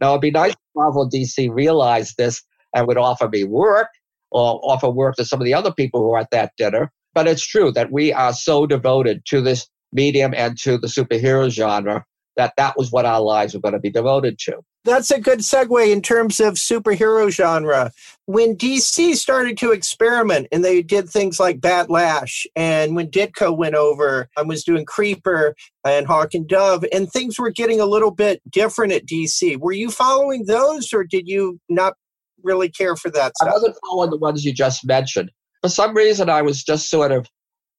Now, 0.00 0.10
it'd 0.10 0.20
be 0.20 0.30
nice 0.30 0.52
if 0.52 0.58
Marvel 0.74 1.08
DC 1.08 1.48
realized 1.52 2.16
this 2.18 2.42
and 2.74 2.86
would 2.86 2.98
offer 2.98 3.28
me 3.28 3.44
work 3.44 3.88
or 4.30 4.60
offer 4.62 4.88
work 4.88 5.16
to 5.16 5.24
some 5.24 5.40
of 5.40 5.44
the 5.44 5.54
other 5.54 5.72
people 5.72 6.00
who 6.00 6.08
were 6.08 6.18
at 6.18 6.30
that 6.30 6.52
dinner. 6.56 6.90
But 7.14 7.26
it's 7.26 7.46
true 7.46 7.72
that 7.72 7.90
we 7.90 8.12
are 8.12 8.32
so 8.32 8.66
devoted 8.66 9.24
to 9.26 9.40
this 9.40 9.68
medium 9.92 10.34
and 10.36 10.58
to 10.58 10.78
the 10.78 10.86
superhero 10.86 11.50
genre 11.50 12.04
that 12.36 12.54
that 12.56 12.76
was 12.78 12.90
what 12.92 13.04
our 13.04 13.20
lives 13.20 13.52
were 13.52 13.60
going 13.60 13.74
to 13.74 13.80
be 13.80 13.90
devoted 13.90 14.38
to. 14.38 14.60
That's 14.84 15.10
a 15.10 15.20
good 15.20 15.40
segue 15.40 15.92
in 15.92 16.00
terms 16.00 16.40
of 16.40 16.54
superhero 16.54 17.30
genre. 17.30 17.90
When 18.26 18.56
DC 18.56 19.16
started 19.16 19.58
to 19.58 19.72
experiment 19.72 20.46
and 20.50 20.64
they 20.64 20.82
did 20.82 21.10
things 21.10 21.40
like 21.40 21.60
Batlash, 21.60 22.46
and 22.56 22.94
when 22.94 23.10
Ditko 23.10 23.54
went 23.54 23.74
over 23.74 24.28
and 24.36 24.48
was 24.48 24.64
doing 24.64 24.86
Creeper 24.86 25.56
and 25.84 26.06
Hawk 26.06 26.32
and 26.32 26.48
Dove, 26.48 26.84
and 26.92 27.10
things 27.10 27.38
were 27.38 27.50
getting 27.50 27.80
a 27.80 27.86
little 27.86 28.12
bit 28.12 28.40
different 28.48 28.92
at 28.92 29.04
DC, 29.04 29.58
were 29.58 29.72
you 29.72 29.90
following 29.90 30.46
those 30.46 30.92
or 30.92 31.04
did 31.04 31.26
you 31.26 31.58
not 31.68 31.94
really 32.42 32.68
care 32.68 32.96
for 32.96 33.10
that 33.10 33.32
stuff? 33.36 33.48
I 33.48 33.52
wasn't 33.52 33.76
following 33.88 34.10
the 34.10 34.18
ones 34.18 34.44
you 34.44 34.52
just 34.52 34.86
mentioned. 34.86 35.30
For 35.62 35.68
some 35.68 35.94
reason, 35.94 36.30
I 36.30 36.42
was 36.42 36.62
just 36.62 36.90
sort 36.90 37.12
of 37.12 37.26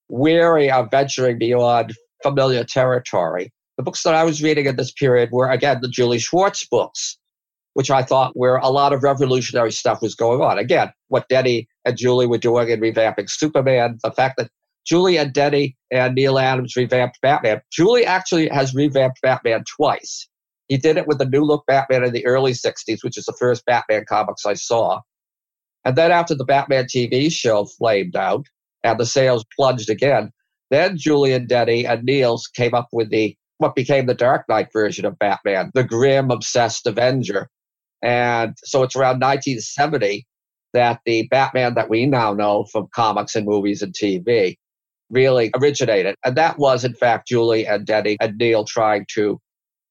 weary 0.09 0.69
of 0.69 0.89
venturing 0.91 1.37
beyond 1.37 1.93
familiar 2.23 2.63
territory. 2.63 3.51
The 3.77 3.83
books 3.83 4.03
that 4.03 4.13
I 4.13 4.23
was 4.23 4.43
reading 4.43 4.67
at 4.67 4.75
this 4.75 4.91
period 4.91 5.29
were, 5.31 5.49
again, 5.49 5.79
the 5.81 5.87
Julie 5.87 6.19
Schwartz 6.19 6.65
books, 6.67 7.17
which 7.75 7.89
I 7.89 8.03
thought 8.03 8.31
where 8.33 8.57
a 8.57 8.69
lot 8.69 8.91
of 8.91 9.03
revolutionary 9.03 9.71
stuff 9.71 10.01
was 10.01 10.15
going 10.15 10.41
on. 10.41 10.57
Again, 10.57 10.91
what 11.07 11.29
Denny 11.29 11.69
and 11.85 11.95
Julie 11.95 12.27
were 12.27 12.37
doing 12.37 12.69
in 12.69 12.81
revamping 12.81 13.29
Superman, 13.29 13.97
the 14.03 14.11
fact 14.11 14.35
that 14.37 14.49
Julie 14.85 15.17
and 15.17 15.31
Denny 15.31 15.77
and 15.91 16.15
Neal 16.15 16.39
Adams 16.39 16.75
revamped 16.75 17.21
Batman. 17.21 17.61
Julie 17.71 18.05
actually 18.05 18.49
has 18.49 18.73
revamped 18.73 19.21
Batman 19.21 19.63
twice. 19.77 20.27
He 20.69 20.77
did 20.77 20.97
it 20.97 21.07
with 21.07 21.17
the 21.17 21.25
new 21.25 21.43
look 21.43 21.65
Batman 21.67 22.05
in 22.05 22.13
the 22.13 22.25
early 22.25 22.53
60s, 22.53 23.03
which 23.03 23.17
is 23.17 23.25
the 23.25 23.35
first 23.37 23.65
Batman 23.65 24.05
comics 24.07 24.45
I 24.45 24.53
saw. 24.53 25.01
And 25.83 25.95
then 25.95 26.11
after 26.11 26.35
the 26.35 26.45
Batman 26.45 26.85
TV 26.85 27.31
show 27.31 27.65
flamed 27.65 28.15
out 28.15 28.45
and 28.83 28.99
the 28.99 29.05
sales 29.05 29.43
plunged 29.55 29.89
again, 29.89 30.31
then 30.69 30.97
Julie 30.97 31.33
and 31.33 31.47
Denny 31.47 31.85
and 31.85 32.03
Neal's 32.03 32.47
came 32.47 32.73
up 32.73 32.87
with 32.93 33.09
the 33.09 33.35
what 33.57 33.75
became 33.75 34.05
the 34.05 34.13
Dark 34.13 34.45
Knight 34.47 34.71
version 34.71 35.05
of 35.05 35.19
Batman, 35.19 35.71
the 35.73 35.83
grim, 35.83 36.31
obsessed 36.31 36.87
Avenger. 36.87 37.49
And 38.01 38.55
so 38.63 38.83
it's 38.83 38.95
around 38.95 39.19
1970 39.19 40.25
that 40.73 41.01
the 41.05 41.27
Batman 41.29 41.73
that 41.73 41.89
we 41.89 42.05
now 42.05 42.33
know 42.33 42.65
from 42.71 42.87
comics 42.93 43.35
and 43.35 43.45
movies 43.45 43.81
and 43.81 43.93
TV 43.93 44.55
really 45.09 45.51
originated. 45.55 46.15
And 46.23 46.37
that 46.37 46.57
was, 46.57 46.85
in 46.85 46.93
fact, 46.93 47.27
Julie 47.27 47.65
and 47.67 47.85
Denny 47.85 48.15
and 48.21 48.37
Neal 48.37 48.63
trying 48.63 49.05
to 49.15 49.39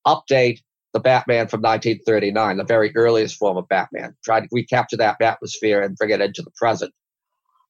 update 0.07 0.61
the 0.99 1.03
Batman 1.03 1.49
from 1.49 1.61
1939, 1.61 2.57
the 2.57 2.65
very 2.65 2.93
earliest 2.97 3.37
form 3.37 3.57
of 3.57 3.69
Batman, 3.69 4.15
trying 4.25 4.43
to 4.43 4.49
recapture 4.53 4.97
that 4.97 5.21
atmosphere 5.21 5.81
and 5.81 5.97
bring 5.97 6.11
it 6.11 6.21
into 6.21 6.43
the 6.43 6.51
present. 6.57 6.93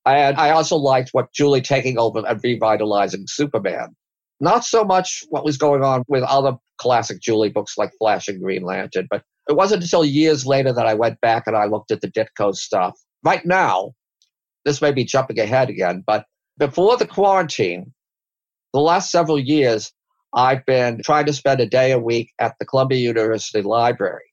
And 0.07 0.37
I 0.39 0.51
also 0.51 0.77
liked 0.77 1.11
what 1.13 1.33
Julie 1.33 1.61
taking 1.61 1.99
over 1.99 2.23
and 2.27 2.41
revitalizing 2.43 3.25
Superman 3.27 3.95
not 4.41 4.65
so 4.65 4.85
much 4.85 5.25
what 5.31 5.45
was 5.45 5.57
going 5.57 5.83
on 5.83 6.05
with 6.09 6.23
other 6.23 6.57
classic 6.79 7.21
Julie 7.21 7.49
books 7.49 7.77
like 7.77 7.91
Flash 7.99 8.29
and 8.29 8.41
Green 8.41 8.63
Lantern, 8.63 9.07
but 9.11 9.23
it 9.49 9.57
wasn't 9.57 9.83
until 9.83 10.05
years 10.05 10.47
later 10.47 10.73
that 10.73 10.87
I 10.87 10.95
went 10.95 11.21
back 11.21 11.45
and 11.47 11.57
I 11.57 11.65
looked 11.65 11.91
at 11.91 12.01
the 12.01 12.11
Ditko 12.11 12.55
stuff. 12.55 12.99
Right 13.25 13.45
now, 13.45 13.93
this 14.65 14.81
may 14.81 14.93
be 14.93 15.05
jumping 15.05 15.39
ahead 15.39 15.71
again, 15.71 16.05
but 16.07 16.25
before 16.59 16.97
the 16.97 17.07
quarantine, 17.07 17.93
the 18.73 18.81
last 18.81 19.11
several 19.11 19.39
years, 19.39 19.93
I've 20.35 20.65
been 20.67 21.01
trying 21.05 21.27
to 21.27 21.33
spend 21.33 21.61
a 21.61 21.67
day 21.67 21.93
a 21.93 21.99
week 21.99 22.33
at 22.39 22.55
the 22.59 22.67
Columbia 22.67 22.99
University 22.99 23.63
Library. 23.63 24.33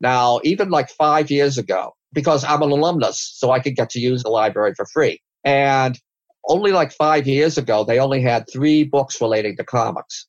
Now, 0.00 0.40
even 0.44 0.70
like 0.70 0.90
five 0.90 1.30
years 1.30 1.58
ago, 1.58 1.92
because 2.12 2.44
I'm 2.44 2.62
an 2.62 2.70
alumnus, 2.70 3.32
so 3.34 3.50
I 3.50 3.60
could 3.60 3.76
get 3.76 3.90
to 3.90 4.00
use 4.00 4.22
the 4.22 4.28
library 4.28 4.74
for 4.74 4.86
free. 4.86 5.20
And 5.44 5.98
only 6.48 6.72
like 6.72 6.92
five 6.92 7.26
years 7.26 7.56
ago, 7.56 7.84
they 7.84 7.98
only 7.98 8.20
had 8.20 8.46
three 8.52 8.84
books 8.84 9.20
relating 9.20 9.56
to 9.56 9.64
comics. 9.64 10.26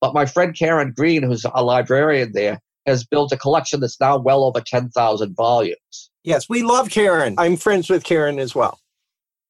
But 0.00 0.14
my 0.14 0.26
friend 0.26 0.54
Karen 0.54 0.92
Green, 0.94 1.22
who's 1.22 1.44
a 1.44 1.64
librarian 1.64 2.32
there, 2.32 2.60
has 2.86 3.04
built 3.04 3.32
a 3.32 3.36
collection 3.36 3.80
that's 3.80 4.00
now 4.00 4.18
well 4.18 4.44
over 4.44 4.60
10,000 4.60 5.34
volumes. 5.34 6.10
Yes, 6.22 6.48
we 6.48 6.62
love 6.62 6.90
Karen. 6.90 7.34
I'm 7.38 7.56
friends 7.56 7.88
with 7.88 8.04
Karen 8.04 8.38
as 8.38 8.54
well. 8.54 8.78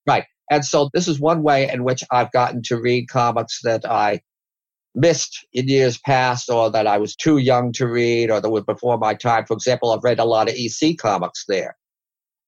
Right. 0.07 0.24
And 0.50 0.64
so 0.64 0.90
this 0.94 1.09
is 1.09 1.18
one 1.18 1.42
way 1.42 1.68
in 1.68 1.83
which 1.85 2.05
I've 2.11 2.31
gotten 2.33 2.62
to 2.64 2.81
read 2.81 3.09
comics 3.09 3.61
that 3.62 3.85
I 3.85 4.20
missed 4.96 5.46
in 5.52 5.68
years 5.68 5.98
past 5.98 6.50
or 6.50 6.70
that 6.70 6.87
I 6.87 6.98
was 6.98 7.14
too 7.14 7.37
young 7.37 7.70
to 7.72 7.87
read 7.87 8.30
or 8.30 8.40
that 8.40 8.50
were 8.50 8.64
before 8.64 8.98
my 8.98 9.14
time. 9.14 9.44
For 9.46 9.54
example, 9.54 9.92
I've 9.92 10.02
read 10.02 10.18
a 10.18 10.24
lot 10.24 10.48
of 10.48 10.56
EC 10.56 10.96
comics 10.98 11.44
there. 11.46 11.76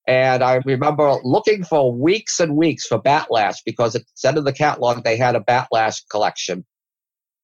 And 0.08 0.42
I 0.42 0.60
remember 0.64 1.18
looking 1.22 1.62
for 1.62 1.94
weeks 1.94 2.40
and 2.40 2.56
weeks 2.56 2.86
for 2.86 3.00
Batlash 3.00 3.56
because 3.66 3.94
it 3.94 4.06
said 4.14 4.38
in 4.38 4.44
the 4.44 4.54
catalog 4.54 5.04
they 5.04 5.18
had 5.18 5.36
a 5.36 5.40
Batlash 5.40 6.00
collection. 6.10 6.64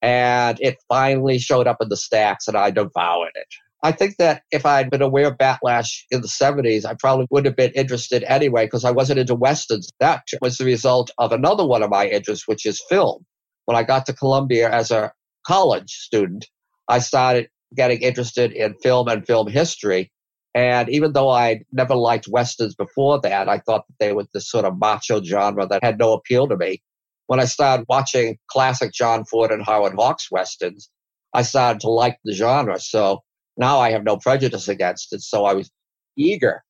And 0.01 0.59
it 0.61 0.79
finally 0.89 1.39
showed 1.39 1.67
up 1.67 1.77
in 1.83 1.91
the 1.91 1.97
stacks 1.97 2.49
and 2.49 2.57
I 2.57 2.71
devoured 2.71 3.33
it. 3.35 3.47
I 3.83 3.93
think 3.93 4.17
that 4.17 4.43
if 4.51 4.65
I'd 4.65 4.89
been 4.89 5.03
aware 5.03 5.27
of 5.27 5.37
Batlash 5.37 6.05
in 6.11 6.23
the 6.23 6.29
70s, 6.29 6.87
I 6.87 6.95
probably 6.99 7.27
would 7.29 7.45
have 7.45 7.55
been 7.55 7.73
interested 7.73 8.25
anyway 8.25 8.65
because 8.65 8.87
I 8.87 8.91
wasn't 8.91 9.19
into 9.19 9.35
Westerns. 9.35 9.91
That 10.01 10.23
was 10.41 10.57
the 10.57 10.65
result 10.65 11.11
of 11.19 11.33
another 11.33 11.67
one 11.67 11.83
of 11.83 11.91
my 11.91 12.07
interests, 12.07 12.49
which 12.49 12.65
is 12.65 12.83
film. 12.89 13.27
When 13.67 13.77
I 13.77 13.83
got 13.83 14.07
to 14.07 14.13
Columbia 14.13 14.71
as 14.71 14.91
a 14.91 15.13
college 15.47 15.93
student, 15.93 16.47
I 16.89 16.99
started 16.99 17.49
getting 17.75 18.03
interested 18.03 18.53
in 18.53 18.75
film 18.83 19.09
and 19.09 19.27
film 19.27 19.49
history. 19.49 20.13
And 20.55 20.89
even 20.89 21.13
though 21.13 21.31
I 21.31 21.63
never 21.73 21.95
liked 21.97 22.29
westerns 22.29 22.75
before 22.75 23.21
that, 23.23 23.49
I 23.49 23.59
thought 23.59 23.85
that 23.89 23.97
they 23.99 24.13
were 24.13 24.27
this 24.33 24.49
sort 24.49 24.65
of 24.65 24.79
macho 24.79 25.23
genre 25.23 25.67
that 25.67 25.83
had 25.83 25.99
no 25.99 26.13
appeal 26.13 26.47
to 26.49 26.57
me. 26.57 26.83
When 27.27 27.41
I 27.41 27.47
started 27.47 27.87
watching 27.89 28.39
classic 28.49 28.93
John 28.93 29.25
Ford 29.25 29.51
and 29.51 29.65
Howard 29.65 29.95
Hawks 29.95 30.31
westerns, 30.31 30.91
I 31.33 31.43
started 31.43 31.81
to 31.81 31.91
like 31.91 32.19
the 32.25 32.33
genre. 32.33 32.79
So 32.79 33.23
now 33.57 33.81
I 33.81 33.91
have 33.91 34.05
no 34.05 34.17
prejudice 34.17 34.69
against 34.69 35.13
it. 35.13 35.23
So 35.23 35.45
I 35.45 35.55
was 35.55 35.71
eager 36.17 36.64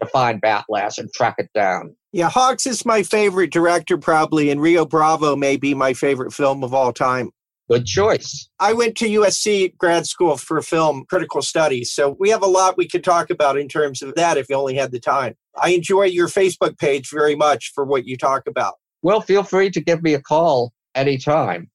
to 0.00 0.06
find 0.06 0.40
Batlash 0.42 0.98
and 0.98 1.12
track 1.12 1.36
it 1.38 1.50
down. 1.54 1.94
Yeah, 2.12 2.28
Hawks 2.28 2.66
is 2.66 2.84
my 2.84 3.02
favorite 3.02 3.52
director, 3.52 3.96
probably, 3.96 4.50
and 4.50 4.60
Rio 4.60 4.84
Bravo 4.84 5.36
may 5.36 5.56
be 5.56 5.74
my 5.74 5.92
favorite 5.92 6.32
film 6.32 6.64
of 6.64 6.74
all 6.74 6.92
time. 6.92 7.30
Good 7.70 7.86
choice. 7.86 8.48
I 8.58 8.72
went 8.72 8.96
to 8.96 9.08
USC 9.08 9.76
grad 9.78 10.04
school 10.04 10.36
for 10.36 10.60
film 10.60 11.04
critical 11.08 11.40
studies. 11.40 11.92
So 11.92 12.16
we 12.18 12.28
have 12.30 12.42
a 12.42 12.48
lot 12.48 12.76
we 12.76 12.88
could 12.88 13.04
talk 13.04 13.30
about 13.30 13.56
in 13.56 13.68
terms 13.68 14.02
of 14.02 14.12
that 14.16 14.36
if 14.36 14.46
you 14.50 14.56
only 14.56 14.74
had 14.74 14.90
the 14.90 14.98
time. 14.98 15.36
I 15.56 15.70
enjoy 15.70 16.06
your 16.06 16.26
Facebook 16.26 16.78
page 16.78 17.10
very 17.10 17.36
much 17.36 17.70
for 17.72 17.84
what 17.84 18.06
you 18.06 18.16
talk 18.16 18.48
about. 18.48 18.74
Well, 19.02 19.20
feel 19.20 19.44
free 19.44 19.70
to 19.70 19.80
give 19.80 20.02
me 20.02 20.14
a 20.14 20.20
call 20.20 20.72
anytime. 20.96 21.70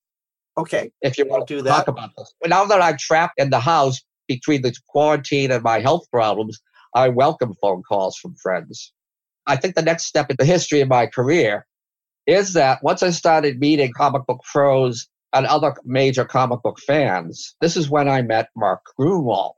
Okay. 0.57 0.91
If 1.01 1.17
you 1.17 1.27
want 1.27 1.47
to 1.47 1.55
do 1.55 1.61
that. 1.61 1.69
talk 1.69 1.87
about 1.87 2.09
this. 2.17 2.33
Now 2.45 2.65
that 2.65 2.81
I'm 2.81 2.97
trapped 2.97 3.39
in 3.39 3.49
the 3.49 3.61
house 3.61 4.01
between 4.27 4.63
the 4.63 4.73
quarantine 4.89 5.49
and 5.49 5.63
my 5.63 5.79
health 5.79 6.05
problems, 6.11 6.59
I 6.95 7.09
welcome 7.09 7.53
phone 7.61 7.83
calls 7.83 8.17
from 8.17 8.35
friends. 8.35 8.91
I 9.45 9.57
think 9.57 9.75
the 9.75 9.83
next 9.83 10.05
step 10.05 10.31
in 10.31 10.37
the 10.39 10.45
history 10.45 10.81
of 10.81 10.87
my 10.87 11.05
career 11.05 11.67
is 12.25 12.53
that 12.53 12.81
once 12.81 13.03
I 13.03 13.11
started 13.11 13.59
meeting 13.59 13.91
comic 13.95 14.25
book 14.25 14.41
pros 14.51 15.07
and 15.35 15.45
other 15.45 15.75
major 15.83 16.23
comic 16.23 16.61
book 16.63 16.79
fans. 16.79 17.55
This 17.59 17.75
is 17.75 17.89
when 17.89 18.07
I 18.07 18.21
met 18.21 18.47
Mark 18.55 18.81
Gruenwald. 18.97 19.53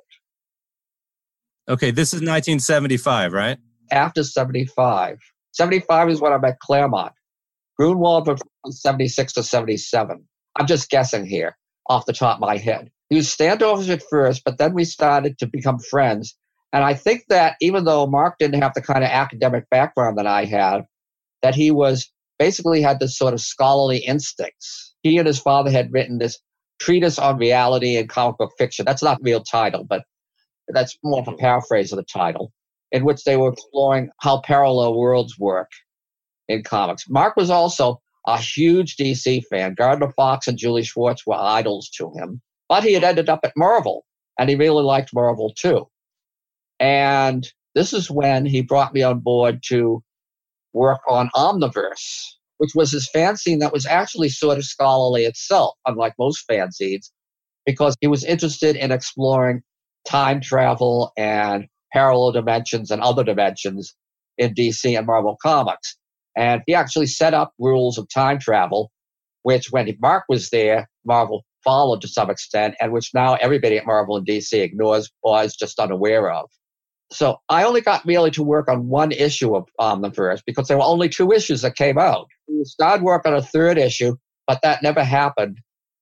Okay, 1.69 1.91
this 1.91 2.09
is 2.09 2.21
1975, 2.21 3.31
right? 3.31 3.59
After 3.91 4.23
75. 4.23 5.19
75 5.51 6.09
is 6.09 6.19
when 6.19 6.33
I 6.33 6.39
met 6.39 6.59
Claremont. 6.59 7.13
Gruenwald 7.79 8.25
was 8.25 8.81
76 8.81 9.33
to 9.33 9.43
77. 9.43 10.27
I'm 10.55 10.65
just 10.65 10.89
guessing 10.89 11.27
here 11.27 11.55
off 11.87 12.07
the 12.07 12.13
top 12.13 12.37
of 12.37 12.41
my 12.41 12.57
head. 12.57 12.89
He 13.09 13.15
was 13.15 13.31
standoffish 13.31 13.89
at 13.89 14.01
first, 14.09 14.43
but 14.43 14.57
then 14.57 14.73
we 14.73 14.83
started 14.83 15.37
to 15.39 15.45
become 15.45 15.77
friends. 15.77 16.35
And 16.73 16.83
I 16.83 16.93
think 16.93 17.23
that 17.29 17.55
even 17.61 17.85
though 17.85 18.07
Mark 18.07 18.35
didn't 18.39 18.61
have 18.61 18.73
the 18.73 18.81
kind 18.81 19.03
of 19.03 19.09
academic 19.09 19.69
background 19.69 20.17
that 20.17 20.27
I 20.27 20.45
had, 20.45 20.85
that 21.41 21.55
he 21.55 21.71
was 21.71 22.11
basically 22.39 22.81
had 22.81 22.99
this 22.99 23.17
sort 23.17 23.33
of 23.33 23.41
scholarly 23.41 23.97
instincts. 23.97 24.93
He 25.01 25.17
and 25.17 25.27
his 25.27 25.39
father 25.39 25.71
had 25.71 25.91
written 25.91 26.17
this 26.17 26.39
treatise 26.79 27.17
on 27.17 27.37
reality 27.37 27.97
and 27.97 28.09
comic 28.09 28.37
book 28.37 28.51
fiction. 28.57 28.85
That's 28.85 29.03
not 29.03 29.17
the 29.17 29.23
real 29.23 29.43
title, 29.43 29.83
but 29.83 30.03
that's 30.67 30.97
more 31.03 31.21
of 31.21 31.27
a 31.27 31.37
paraphrase 31.37 31.91
of 31.91 31.97
the 31.97 32.03
title, 32.03 32.51
in 32.91 33.05
which 33.05 33.23
they 33.23 33.37
were 33.37 33.53
exploring 33.53 34.09
how 34.19 34.41
parallel 34.41 34.97
worlds 34.97 35.39
work 35.39 35.69
in 36.47 36.63
comics. 36.63 37.09
Mark 37.09 37.35
was 37.35 37.49
also 37.49 38.01
a 38.27 38.37
huge 38.37 38.97
DC 38.97 39.43
fan. 39.45 39.73
Gardner 39.73 40.11
Fox 40.11 40.47
and 40.47 40.57
Julie 40.57 40.83
Schwartz 40.83 41.25
were 41.25 41.35
idols 41.35 41.89
to 41.91 42.11
him. 42.15 42.41
But 42.67 42.83
he 42.83 42.93
had 42.93 43.03
ended 43.03 43.29
up 43.29 43.39
at 43.43 43.53
Marvel, 43.55 44.05
and 44.37 44.49
he 44.49 44.55
really 44.55 44.83
liked 44.83 45.13
Marvel 45.13 45.53
too. 45.55 45.87
And 46.79 47.47
this 47.75 47.93
is 47.93 48.09
when 48.09 48.45
he 48.45 48.61
brought 48.61 48.93
me 48.93 49.03
on 49.03 49.19
board 49.19 49.61
to 49.67 50.03
work 50.73 50.99
on 51.07 51.29
Omniverse, 51.35 52.25
which 52.57 52.71
was 52.75 52.91
his 52.91 53.09
fanzine 53.13 53.59
that 53.59 53.73
was 53.73 53.85
actually 53.85 54.29
sort 54.29 54.57
of 54.57 54.65
scholarly 54.65 55.25
itself, 55.25 55.75
unlike 55.85 56.13
most 56.19 56.47
fanzines, 56.49 57.11
because 57.65 57.95
he 58.01 58.07
was 58.07 58.23
interested 58.23 58.75
in 58.75 58.91
exploring 58.91 59.61
time 60.07 60.39
travel 60.41 61.11
and 61.17 61.65
parallel 61.93 62.31
dimensions 62.31 62.91
and 62.91 63.01
other 63.01 63.23
dimensions 63.23 63.95
in 64.37 64.53
DC 64.53 64.97
and 64.97 65.07
Marvel 65.07 65.37
Comics. 65.41 65.97
And 66.35 66.61
he 66.67 66.75
actually 66.75 67.07
set 67.07 67.33
up 67.33 67.53
rules 67.57 67.97
of 67.97 68.07
time 68.09 68.39
travel, 68.39 68.91
which 69.41 69.71
when 69.71 69.91
Mark 69.99 70.25
was 70.29 70.49
there, 70.49 70.87
Marvel 71.05 71.43
followed 71.63 72.01
to 72.01 72.07
some 72.07 72.29
extent, 72.29 72.75
and 72.79 72.91
which 72.91 73.11
now 73.13 73.33
everybody 73.35 73.77
at 73.77 73.85
Marvel 73.85 74.15
and 74.15 74.27
DC 74.27 74.53
ignores 74.53 75.09
or 75.23 75.41
is 75.41 75.55
just 75.55 75.79
unaware 75.79 76.31
of. 76.31 76.49
So 77.11 77.37
I 77.49 77.63
only 77.63 77.81
got 77.81 78.05
really 78.05 78.31
to 78.31 78.43
work 78.43 78.67
on 78.69 78.87
one 78.87 79.11
issue 79.11 79.55
of 79.55 79.65
um, 79.79 80.03
Omniverse 80.03 80.41
because 80.45 80.67
there 80.67 80.77
were 80.77 80.83
only 80.83 81.07
two 81.07 81.31
issues 81.31 81.61
that 81.61 81.75
came 81.75 81.97
out. 81.97 82.27
We 82.47 82.63
started 82.65 83.03
work 83.03 83.25
on 83.25 83.33
a 83.33 83.41
third 83.41 83.77
issue, 83.77 84.15
but 84.45 84.59
that 84.63 84.83
never 84.83 85.03
happened. 85.03 85.59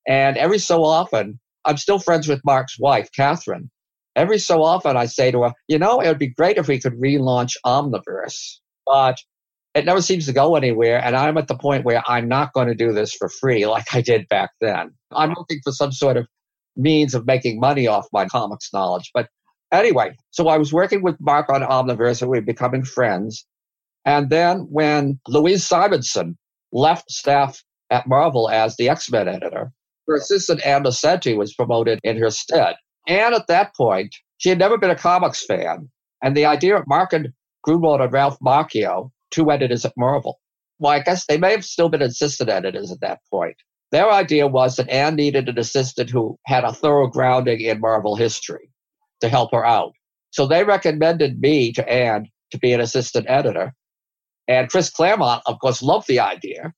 And 0.08 0.36
every 0.36 0.58
so 0.58 0.84
often, 0.84 1.38
I'm 1.64 1.76
still 1.76 1.98
friends 1.98 2.28
with 2.28 2.40
Mark's 2.44 2.78
wife, 2.78 3.08
Catherine. 3.14 3.70
Every 4.16 4.38
so 4.38 4.62
often, 4.62 4.96
I 4.96 5.06
say 5.06 5.30
to 5.30 5.42
her, 5.42 5.52
you 5.68 5.78
know, 5.78 6.00
it 6.00 6.08
would 6.08 6.18
be 6.18 6.32
great 6.32 6.56
if 6.56 6.68
we 6.68 6.80
could 6.80 6.94
relaunch 6.94 7.52
Omniverse. 7.64 8.58
But 8.86 9.18
it 9.74 9.84
never 9.84 10.00
seems 10.00 10.26
to 10.26 10.32
go 10.32 10.56
anywhere. 10.56 11.04
And 11.04 11.14
I'm 11.14 11.36
at 11.36 11.48
the 11.48 11.56
point 11.56 11.84
where 11.84 12.02
I'm 12.06 12.28
not 12.28 12.52
going 12.54 12.68
to 12.68 12.74
do 12.74 12.92
this 12.92 13.12
for 13.12 13.28
free 13.28 13.66
like 13.66 13.94
I 13.94 14.00
did 14.00 14.26
back 14.28 14.50
then. 14.60 14.94
I'm 15.12 15.34
looking 15.36 15.60
for 15.62 15.72
some 15.72 15.92
sort 15.92 16.16
of 16.16 16.26
means 16.76 17.14
of 17.14 17.26
making 17.26 17.60
money 17.60 17.86
off 17.86 18.06
my 18.12 18.26
comics 18.26 18.72
knowledge. 18.72 19.10
But 19.12 19.28
anyway, 19.72 20.16
so 20.30 20.48
I 20.48 20.58
was 20.58 20.72
working 20.72 21.02
with 21.02 21.16
Mark 21.20 21.48
on 21.48 21.62
Omniverse 21.62 22.22
and 22.22 22.30
we 22.30 22.38
were 22.38 22.44
becoming 22.44 22.84
friends. 22.84 23.46
And 24.04 24.30
then 24.30 24.66
when 24.70 25.20
Louise 25.26 25.66
Simonson 25.66 26.36
left 26.72 27.10
staff 27.10 27.62
at 27.90 28.06
Marvel 28.06 28.48
as 28.50 28.76
the 28.76 28.88
X 28.88 29.10
Men 29.10 29.28
editor, 29.28 29.72
her 30.06 30.14
assistant 30.16 30.64
Ann 30.64 30.84
Nocenti 30.84 31.36
was 31.36 31.54
promoted 31.54 31.98
in 32.02 32.16
her 32.18 32.30
stead. 32.30 32.76
And 33.08 33.34
at 33.34 33.46
that 33.48 33.74
point, 33.74 34.14
she 34.38 34.48
had 34.48 34.58
never 34.58 34.78
been 34.78 34.90
a 34.90 34.96
comics 34.96 35.44
fan. 35.44 35.88
And 36.22 36.36
the 36.36 36.46
idea 36.46 36.76
of 36.76 36.86
Mark 36.86 37.12
and 37.12 37.28
Gruenwald 37.66 38.02
and 38.02 38.12
Ralph 38.12 38.38
Macchio 38.40 39.10
two 39.30 39.50
editors 39.50 39.84
at 39.84 39.92
Marvel. 39.96 40.40
Well, 40.78 40.92
I 40.92 41.00
guess 41.00 41.26
they 41.26 41.38
may 41.38 41.50
have 41.50 41.64
still 41.64 41.88
been 41.88 42.02
assistant 42.02 42.50
editors 42.50 42.92
at 42.92 43.00
that 43.00 43.20
point. 43.30 43.56
Their 43.92 44.10
idea 44.10 44.46
was 44.46 44.76
that 44.76 44.88
Ann 44.88 45.16
needed 45.16 45.48
an 45.48 45.58
assistant 45.58 46.10
who 46.10 46.38
had 46.46 46.64
a 46.64 46.72
thorough 46.72 47.06
grounding 47.08 47.60
in 47.60 47.80
Marvel 47.80 48.16
history 48.16 48.70
to 49.20 49.28
help 49.28 49.52
her 49.52 49.64
out. 49.64 49.92
So 50.30 50.46
they 50.46 50.64
recommended 50.64 51.40
me 51.40 51.72
to 51.72 51.88
Ann 51.88 52.28
to 52.50 52.58
be 52.58 52.72
an 52.72 52.80
assistant 52.80 53.26
editor. 53.28 53.72
And 54.48 54.68
Chris 54.68 54.90
Claremont, 54.90 55.42
of 55.46 55.58
course, 55.60 55.82
loved 55.82 56.06
the 56.08 56.20
idea. 56.20 56.72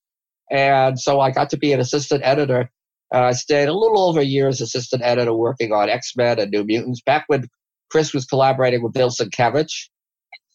And 0.51 0.98
so 0.98 1.20
I 1.20 1.31
got 1.31 1.51
to 1.51 1.59
be 1.59 1.72
an 1.72 1.81
assistant 1.81 2.22
editor. 2.24 2.70
Uh, 3.14 3.24
I 3.24 3.33
stayed 3.33 3.68
a 3.68 3.74
little 3.74 4.09
over 4.09 4.20
a 4.20 4.24
year 4.24 4.48
as 4.48 4.61
assistant 4.61 5.03
editor 5.03 5.35
working 5.35 5.72
on 5.72 5.90
X 5.90 6.14
Men 6.16 6.38
and 6.38 6.51
New 6.51 6.64
Mutants 6.64 7.03
back 7.03 7.24
when 7.27 7.48
Chris 7.90 8.14
was 8.14 8.24
collaborating 8.24 8.83
with 8.83 8.92
Bill 8.92 9.11
Sienkiewicz. 9.11 9.88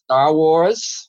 Star 0.04 0.34
Wars, 0.34 1.08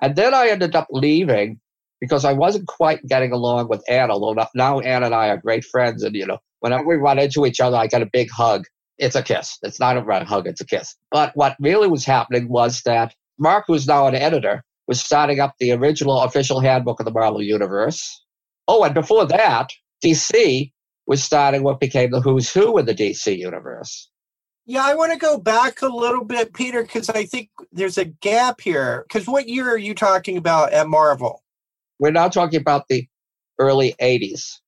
and 0.00 0.14
then 0.14 0.34
I 0.34 0.48
ended 0.48 0.76
up 0.76 0.86
leaving 0.90 1.60
because 2.00 2.24
I 2.24 2.32
wasn't 2.32 2.68
quite 2.68 3.04
getting 3.06 3.32
along 3.32 3.68
with 3.68 3.82
Ann, 3.88 4.10
although 4.10 4.46
now 4.54 4.80
Ann 4.80 5.02
and 5.02 5.14
I 5.14 5.28
are 5.28 5.38
great 5.38 5.64
friends. 5.64 6.02
And, 6.02 6.14
you 6.14 6.26
know, 6.26 6.38
whenever 6.60 6.86
we 6.86 6.96
run 6.96 7.18
into 7.18 7.46
each 7.46 7.60
other, 7.60 7.76
I 7.76 7.86
get 7.86 8.02
a 8.02 8.10
big 8.12 8.28
hug. 8.30 8.64
It's 8.98 9.16
a 9.16 9.22
kiss. 9.22 9.58
It's 9.62 9.78
not 9.78 9.96
a 9.96 10.24
hug, 10.24 10.46
it's 10.46 10.60
a 10.60 10.66
kiss. 10.66 10.94
But 11.10 11.32
what 11.34 11.56
really 11.60 11.88
was 11.88 12.04
happening 12.04 12.48
was 12.48 12.82
that 12.82 13.14
Mark, 13.38 13.64
who's 13.66 13.86
now 13.86 14.06
an 14.06 14.14
editor, 14.14 14.62
was 14.88 15.00
starting 15.00 15.40
up 15.40 15.54
the 15.58 15.72
original 15.72 16.20
official 16.22 16.60
handbook 16.60 17.00
of 17.00 17.06
the 17.06 17.12
Marvel 17.12 17.42
Universe. 17.42 18.24
Oh, 18.68 18.84
and 18.84 18.94
before 18.94 19.26
that, 19.26 19.72
DC 20.04 20.72
was 21.06 21.22
starting 21.22 21.62
what 21.62 21.80
became 21.80 22.10
the 22.10 22.20
who's 22.20 22.52
who 22.52 22.78
in 22.78 22.86
the 22.86 22.94
DC 22.94 23.36
Universe. 23.36 24.10
Yeah, 24.68 24.84
I 24.84 24.96
want 24.96 25.12
to 25.12 25.18
go 25.18 25.38
back 25.38 25.80
a 25.82 25.86
little 25.86 26.24
bit, 26.24 26.52
Peter, 26.52 26.82
because 26.82 27.08
I 27.08 27.24
think 27.24 27.50
there's 27.70 27.98
a 27.98 28.04
gap 28.04 28.60
here. 28.60 29.04
Because 29.06 29.28
what 29.28 29.48
year 29.48 29.68
are 29.70 29.78
you 29.78 29.94
talking 29.94 30.36
about 30.36 30.72
at 30.72 30.88
Marvel? 30.88 31.44
We're 32.00 32.10
now 32.10 32.28
talking 32.28 32.60
about 32.60 32.88
the 32.88 33.06
early 33.60 33.94
80s. 34.00 34.58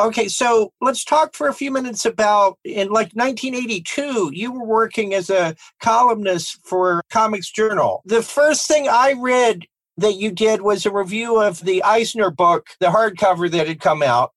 Okay, 0.00 0.28
so 0.28 0.72
let's 0.80 1.04
talk 1.04 1.34
for 1.34 1.48
a 1.48 1.52
few 1.52 1.72
minutes 1.72 2.06
about 2.06 2.56
in 2.62 2.88
like 2.88 3.10
1982, 3.14 4.30
you 4.32 4.52
were 4.52 4.64
working 4.64 5.12
as 5.12 5.28
a 5.28 5.56
columnist 5.82 6.60
for 6.64 7.02
Comics 7.10 7.50
Journal. 7.50 8.02
The 8.04 8.22
first 8.22 8.68
thing 8.68 8.88
I 8.88 9.14
read 9.18 9.64
that 9.96 10.14
you 10.14 10.30
did 10.30 10.62
was 10.62 10.86
a 10.86 10.92
review 10.92 11.42
of 11.42 11.64
the 11.64 11.82
Eisner 11.82 12.30
book, 12.30 12.68
the 12.78 12.86
hardcover 12.86 13.50
that 13.50 13.66
had 13.66 13.80
come 13.80 14.04
out. 14.04 14.30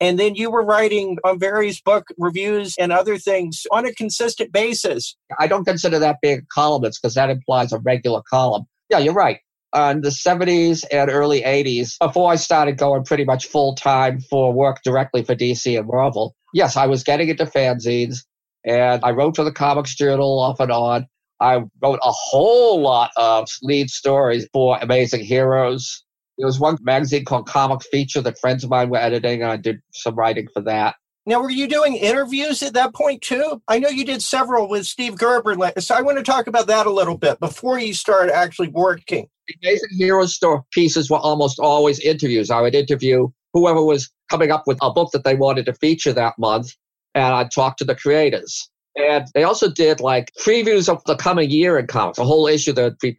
And 0.00 0.20
then 0.20 0.36
you 0.36 0.52
were 0.52 0.64
writing 0.64 1.18
on 1.24 1.40
various 1.40 1.80
book 1.80 2.06
reviews 2.16 2.76
and 2.78 2.92
other 2.92 3.18
things 3.18 3.66
on 3.72 3.86
a 3.86 3.92
consistent 3.94 4.52
basis. 4.52 5.16
I 5.40 5.48
don't 5.48 5.64
consider 5.64 5.98
that 5.98 6.18
being 6.22 6.38
a 6.38 6.54
columnist 6.54 7.02
because 7.02 7.14
that 7.14 7.28
implies 7.28 7.72
a 7.72 7.78
regular 7.80 8.22
column. 8.30 8.66
Yeah, 8.88 8.98
you're 8.98 9.14
right. 9.14 9.40
Uh, 9.74 9.92
in 9.94 10.00
the 10.00 10.08
70s 10.08 10.84
and 10.90 11.10
early 11.10 11.42
80s, 11.42 11.98
before 12.00 12.32
I 12.32 12.36
started 12.36 12.78
going 12.78 13.04
pretty 13.04 13.24
much 13.24 13.46
full 13.46 13.74
time 13.74 14.20
for 14.20 14.52
work 14.52 14.82
directly 14.82 15.22
for 15.22 15.34
DC 15.34 15.78
and 15.78 15.86
Marvel, 15.86 16.34
yes, 16.54 16.76
I 16.76 16.86
was 16.86 17.04
getting 17.04 17.28
into 17.28 17.44
fanzines 17.44 18.24
and 18.64 19.04
I 19.04 19.10
wrote 19.10 19.36
for 19.36 19.44
the 19.44 19.52
Comics 19.52 19.94
Journal 19.94 20.38
off 20.38 20.60
and 20.60 20.72
on. 20.72 21.06
I 21.40 21.62
wrote 21.82 22.00
a 22.02 22.10
whole 22.10 22.80
lot 22.80 23.10
of 23.16 23.48
lead 23.62 23.90
stories 23.90 24.48
for 24.52 24.78
Amazing 24.80 25.24
Heroes, 25.24 26.02
there 26.38 26.46
was 26.46 26.60
one 26.60 26.78
magazine 26.80 27.24
called 27.24 27.48
Comic 27.48 27.82
Feature 27.82 28.20
that 28.22 28.38
friends 28.38 28.62
of 28.62 28.70
mine 28.70 28.90
were 28.90 28.98
editing, 28.98 29.42
and 29.42 29.50
I 29.50 29.56
did 29.56 29.80
some 29.92 30.14
writing 30.14 30.46
for 30.54 30.62
that. 30.62 30.94
Now, 31.26 31.42
were 31.42 31.50
you 31.50 31.66
doing 31.66 31.96
interviews 31.96 32.62
at 32.62 32.72
that 32.74 32.94
point 32.94 33.22
too? 33.22 33.60
I 33.68 33.80
know 33.80 33.88
you 33.88 34.04
did 34.04 34.22
several 34.22 34.68
with 34.68 34.86
Steve 34.86 35.18
Gerber, 35.18 35.56
so 35.80 35.94
I 35.94 36.00
want 36.00 36.16
to 36.16 36.24
talk 36.24 36.46
about 36.46 36.68
that 36.68 36.86
a 36.86 36.92
little 36.92 37.18
bit 37.18 37.40
before 37.40 37.78
you 37.78 37.92
start 37.92 38.30
actually 38.30 38.68
working. 38.68 39.28
Amazing 39.62 39.88
Heroes 39.92 40.34
store 40.34 40.64
pieces 40.72 41.10
were 41.10 41.18
almost 41.18 41.58
always 41.58 41.98
interviews. 42.00 42.50
I 42.50 42.60
would 42.60 42.74
interview 42.74 43.28
whoever 43.52 43.82
was 43.82 44.10
coming 44.30 44.50
up 44.50 44.64
with 44.66 44.78
a 44.82 44.90
book 44.90 45.10
that 45.12 45.24
they 45.24 45.34
wanted 45.34 45.66
to 45.66 45.74
feature 45.74 46.12
that 46.12 46.38
month, 46.38 46.70
and 47.14 47.34
I'd 47.34 47.50
talk 47.50 47.76
to 47.78 47.84
the 47.84 47.94
creators. 47.94 48.70
And 48.96 49.26
they 49.34 49.44
also 49.44 49.70
did 49.70 50.00
like 50.00 50.32
previews 50.44 50.88
of 50.88 51.02
the 51.04 51.16
coming 51.16 51.50
year 51.50 51.78
in 51.78 51.86
comics, 51.86 52.18
a 52.18 52.24
whole 52.24 52.46
issue 52.46 52.72
that 52.72 52.98
be 53.00 53.18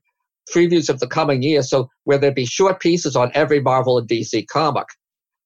previews 0.53 0.89
of 0.89 0.99
the 0.99 1.07
coming 1.07 1.41
year. 1.41 1.61
So 1.61 1.89
where 2.03 2.17
there'd 2.17 2.35
be 2.35 2.45
short 2.45 2.79
pieces 2.79 3.15
on 3.15 3.31
every 3.33 3.61
Marvel 3.61 3.97
and 3.97 4.07
DC 4.07 4.47
comic. 4.47 4.87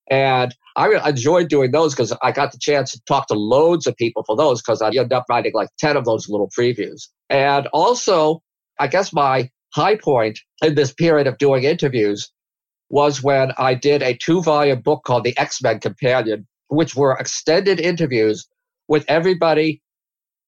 And 0.10 0.54
I 0.76 0.89
enjoyed 1.08 1.50
doing 1.50 1.72
those 1.72 1.93
because 1.93 2.15
I 2.24 2.32
got 2.32 2.52
the 2.52 2.58
chance 2.60 2.91
to 2.91 3.02
talk 3.08 3.28
to 3.28 3.36
loads 3.36 3.88
of 3.88 3.96
people 3.96 4.24
for 4.26 4.36
those 4.36 4.62
because 4.62 4.82
I 4.82 4.88
ended 4.88 5.13
up 5.13 5.26
writing 5.30 5.54
like 5.54 5.69
10 5.80 5.96
of 5.96 6.06
those 6.06 6.28
little 6.28 6.50
previews. 6.58 7.08
And 7.30 7.67
also, 7.67 8.41
I 8.80 8.88
guess 8.88 9.13
my 9.13 9.50
high 9.74 9.96
point 9.96 10.40
in 10.64 10.76
this 10.76 10.94
period 10.94 11.28
of 11.28 11.38
doing 11.38 11.64
interviews 11.64 12.32
was 12.90 13.24
when 13.24 13.52
I 13.58 13.74
did 13.74 14.04
a 14.04 14.16
two 14.16 14.42
volume 14.42 14.82
book 14.82 15.04
called 15.06 15.24
The 15.24 15.38
X 15.38 15.62
Men 15.62 15.80
Companion, 15.80 16.48
which 16.68 16.96
were 16.96 17.18
extended 17.20 17.80
interviews 17.80 18.48
with 18.88 19.06
everybody 19.08 19.82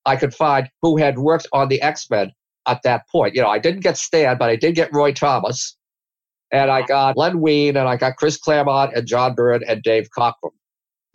I 0.05 0.15
could 0.15 0.33
find 0.33 0.69
who 0.81 0.97
had 0.97 1.17
worked 1.17 1.47
on 1.51 1.69
the 1.69 1.81
X 1.81 2.09
Men 2.09 2.31
at 2.67 2.81
that 2.83 3.07
point. 3.11 3.35
You 3.35 3.41
know, 3.41 3.49
I 3.49 3.59
didn't 3.59 3.81
get 3.81 3.97
Stan, 3.97 4.37
but 4.37 4.49
I 4.49 4.55
did 4.55 4.75
get 4.75 4.93
Roy 4.93 5.11
Thomas. 5.11 5.75
And 6.51 6.69
I 6.69 6.83
got 6.83 7.17
Len 7.17 7.41
Wein 7.41 7.75
and 7.75 7.89
I 7.89 7.97
got 7.97 8.17
Chris 8.17 8.37
Claremont 8.37 8.95
and 8.95 9.07
John 9.07 9.33
Byrne 9.33 9.63
and 9.67 9.81
Dave 9.81 10.07
Cockrum. 10.15 10.51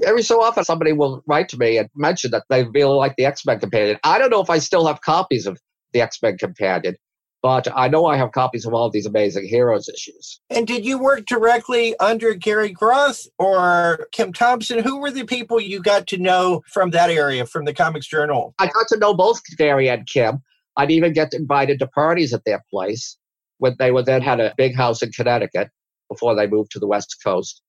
Every 0.05 0.23
so 0.23 0.43
often, 0.43 0.65
somebody 0.65 0.93
will 0.93 1.23
write 1.27 1.49
to 1.51 1.59
me 1.59 1.79
and 1.79 1.89
mention 1.95 2.31
that 2.33 2.45
they 2.49 2.65
really 2.65 2.97
like 2.97 3.15
the 3.17 3.27
X 3.27 3.47
Men 3.47 3.61
Companion. 3.61 3.99
I 4.03 4.19
don't 4.19 4.31
know 4.31 4.41
if 4.41 4.51
I 4.51 4.59
still 4.59 4.87
have 4.87 5.01
copies 5.03 5.47
of 5.47 5.59
the 5.93 6.01
X 6.01 6.19
Men 6.23 6.37
Companion, 6.37 6.97
But 7.43 7.69
I 7.75 7.89
know 7.89 8.05
I 8.05 8.17
have 8.17 8.33
copies 8.33 8.67
of 8.67 8.75
all 8.75 8.91
these 8.91 9.07
amazing 9.07 9.47
heroes 9.47 9.89
issues. 9.89 10.41
And 10.51 10.67
did 10.67 10.85
you 10.85 10.99
work 10.99 11.25
directly 11.25 11.97
under 11.99 12.35
Gary 12.35 12.71
Groth 12.71 13.27
or 13.39 14.09
Kim 14.13 14.33
Thompson? 14.33 14.83
Who 14.83 15.01
were 15.01 15.11
the 15.11 15.25
people 15.25 15.59
you 15.59 15.81
got 15.81 16.07
to 16.09 16.19
know 16.19 16.63
from 16.67 16.91
that 16.91 17.09
area, 17.09 17.47
from 17.47 17.65
the 17.65 17.73
Comics 17.73 18.07
Journal? 18.07 18.55
I 18.59 18.67
got 18.67 18.89
to 18.89 18.99
know 18.99 19.15
both 19.15 19.41
Gary 19.57 19.89
and 19.89 20.07
Kim. 20.07 20.43
I'd 20.77 20.91
even 20.91 21.13
get 21.13 21.33
invited 21.33 21.79
to 21.79 21.87
parties 21.87 22.35
at 22.35 22.45
their 22.45 22.63
place 22.71 23.17
when 23.59 23.75
they 23.79 23.91
were 23.91 24.03
then 24.03 24.23
had 24.23 24.41
a 24.41 24.55
big 24.57 24.77
house 24.77 25.03
in 25.03 25.11
Connecticut 25.13 25.71
before 26.11 26.35
they 26.35 26.47
moved 26.47 26.73
to 26.73 26.79
the 26.79 26.87
West 26.87 27.17
Coast. 27.25 27.63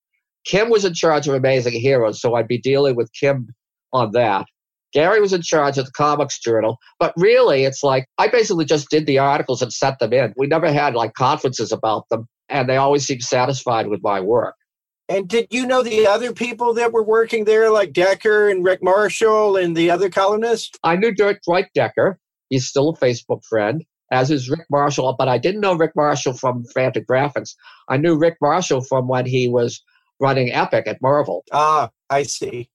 Kim 0.45 0.69
was 0.69 0.85
in 0.85 0.93
charge 0.93 1.27
of 1.27 1.35
Amazing 1.35 1.79
Heroes, 1.79 2.19
so 2.19 2.35
I'd 2.35 2.47
be 2.47 2.57
dealing 2.57 2.95
with 2.95 3.11
Kim 3.13 3.47
on 3.93 4.11
that. 4.13 4.45
Gary 4.93 5.21
was 5.21 5.33
in 5.33 5.41
charge 5.41 5.77
of 5.77 5.85
the 5.85 5.91
Comics 5.91 6.39
Journal, 6.39 6.77
but 6.99 7.13
really, 7.17 7.63
it's 7.63 7.83
like 7.83 8.05
I 8.17 8.27
basically 8.27 8.65
just 8.65 8.89
did 8.89 9.05
the 9.05 9.19
articles 9.19 9.61
and 9.61 9.71
sent 9.71 9.99
them 9.99 10.13
in. 10.13 10.33
We 10.37 10.47
never 10.47 10.71
had 10.71 10.95
like 10.95 11.13
conferences 11.13 11.71
about 11.71 12.09
them, 12.09 12.27
and 12.49 12.69
they 12.69 12.77
always 12.77 13.05
seemed 13.05 13.23
satisfied 13.23 13.87
with 13.87 14.01
my 14.03 14.19
work. 14.19 14.55
And 15.09 15.27
did 15.27 15.47
you 15.51 15.65
know 15.65 15.83
the 15.83 16.07
other 16.07 16.31
people 16.31 16.73
that 16.75 16.93
were 16.93 17.03
working 17.03 17.43
there, 17.43 17.69
like 17.69 17.91
Decker 17.91 18.49
and 18.49 18.63
Rick 18.63 18.81
Marshall 18.81 19.57
and 19.57 19.75
the 19.75 19.91
other 19.91 20.09
columnists? 20.09 20.77
I 20.83 20.95
knew 20.95 21.13
Dirk 21.13 21.41
Dwight 21.45 21.67
Decker. 21.75 22.17
He's 22.49 22.67
still 22.67 22.89
a 22.89 22.97
Facebook 22.97 23.43
friend, 23.43 23.83
as 24.11 24.31
is 24.31 24.49
Rick 24.49 24.67
Marshall, 24.69 25.15
but 25.17 25.27
I 25.27 25.37
didn't 25.37 25.61
know 25.61 25.73
Rick 25.73 25.91
Marshall 25.95 26.33
from 26.33 26.63
Fantagraphics. 26.75 27.55
I 27.89 27.97
knew 27.97 28.17
Rick 28.17 28.37
Marshall 28.41 28.81
from 28.81 29.07
when 29.07 29.25
he 29.25 29.49
was 29.49 29.83
running 30.21 30.51
Epic 30.51 30.87
at 30.87 31.01
Marvel. 31.01 31.43
Ah, 31.51 31.89
I 32.09 32.23
see. 32.23 32.69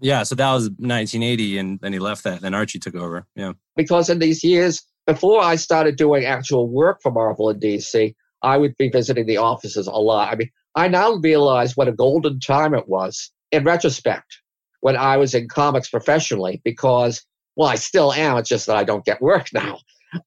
Yeah, 0.00 0.22
so 0.22 0.34
that 0.36 0.52
was 0.52 0.64
1980, 0.64 1.58
and 1.58 1.80
then 1.80 1.92
he 1.92 1.98
left 1.98 2.24
that. 2.24 2.40
Then 2.40 2.54
Archie 2.54 2.78
took 2.78 2.94
over. 2.94 3.26
Yeah, 3.34 3.52
because 3.76 4.08
in 4.08 4.18
these 4.18 4.44
years 4.44 4.84
before 5.06 5.42
I 5.42 5.56
started 5.56 5.96
doing 5.96 6.24
actual 6.24 6.68
work 6.68 7.00
for 7.02 7.10
Marvel 7.10 7.48
and 7.48 7.60
DC, 7.60 8.14
I 8.42 8.56
would 8.56 8.76
be 8.76 8.88
visiting 8.88 9.26
the 9.26 9.38
offices 9.38 9.86
a 9.86 9.92
lot. 9.92 10.32
I 10.32 10.36
mean, 10.36 10.50
I 10.74 10.88
now 10.88 11.14
realize 11.14 11.76
what 11.76 11.88
a 11.88 11.92
golden 11.92 12.38
time 12.40 12.74
it 12.74 12.88
was 12.88 13.30
in 13.50 13.64
retrospect 13.64 14.38
when 14.80 14.96
I 14.96 15.16
was 15.16 15.34
in 15.34 15.48
comics 15.48 15.88
professionally 15.88 16.60
because, 16.64 17.24
well, 17.56 17.68
I 17.68 17.74
still 17.76 18.12
am. 18.12 18.36
It's 18.36 18.48
just 18.48 18.66
that 18.66 18.76
I 18.76 18.84
don't 18.84 19.04
get 19.04 19.20
work 19.20 19.48
now. 19.54 19.78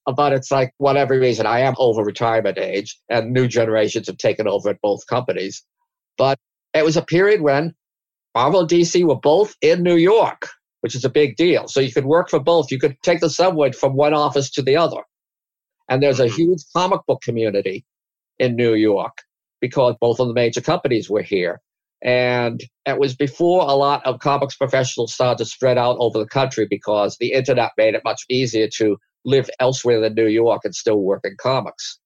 But 0.05 0.33
it's 0.33 0.51
like, 0.51 0.73
whatever 0.77 1.19
reason, 1.19 1.45
I 1.45 1.59
am 1.59 1.73
over 1.77 2.03
retirement 2.03 2.57
age 2.57 2.99
and 3.09 3.31
new 3.31 3.47
generations 3.47 4.07
have 4.07 4.17
taken 4.17 4.47
over 4.47 4.69
at 4.69 4.81
both 4.81 5.07
companies. 5.07 5.63
But 6.17 6.37
it 6.73 6.85
was 6.85 6.97
a 6.97 7.01
period 7.01 7.41
when 7.41 7.73
Marvel 8.35 8.61
and 8.61 8.69
DC 8.69 9.03
were 9.05 9.19
both 9.19 9.55
in 9.61 9.83
New 9.83 9.97
York, 9.97 10.49
which 10.81 10.95
is 10.95 11.05
a 11.05 11.09
big 11.09 11.35
deal. 11.35 11.67
So 11.67 11.79
you 11.79 11.91
could 11.91 12.05
work 12.05 12.29
for 12.29 12.39
both. 12.39 12.71
You 12.71 12.79
could 12.79 12.97
take 13.03 13.19
the 13.19 13.29
subway 13.29 13.71
from 13.71 13.95
one 13.95 14.13
office 14.13 14.49
to 14.51 14.61
the 14.61 14.77
other. 14.77 15.01
And 15.89 16.01
there's 16.01 16.19
a 16.19 16.25
Mm-hmm. 16.25 16.35
huge 16.35 16.61
comic 16.75 17.01
book 17.07 17.21
community 17.21 17.85
in 18.39 18.55
New 18.55 18.73
York 18.73 19.17
because 19.61 19.95
both 20.01 20.19
of 20.19 20.27
the 20.27 20.33
major 20.33 20.61
companies 20.61 21.09
were 21.09 21.21
here. 21.21 21.61
And 22.03 22.61
it 22.85 22.99
was 22.99 23.15
before 23.15 23.61
a 23.61 23.73
lot 23.75 24.05
of 24.05 24.19
comics 24.19 24.55
professionals 24.55 25.13
started 25.13 25.37
to 25.39 25.45
spread 25.45 25.77
out 25.77 25.97
over 25.99 26.17
the 26.17 26.25
country 26.27 26.65
because 26.69 27.17
the 27.19 27.33
internet 27.33 27.71
made 27.77 27.93
it 27.95 28.03
much 28.03 28.23
easier 28.29 28.67
to 28.77 28.97
live 29.25 29.49
elsewhere 29.59 29.99
than 30.01 30.15
New 30.15 30.27
York 30.27 30.61
and 30.63 30.73
still 30.73 30.99
work 30.99 31.21
in 31.25 31.35
comics. 31.39 31.99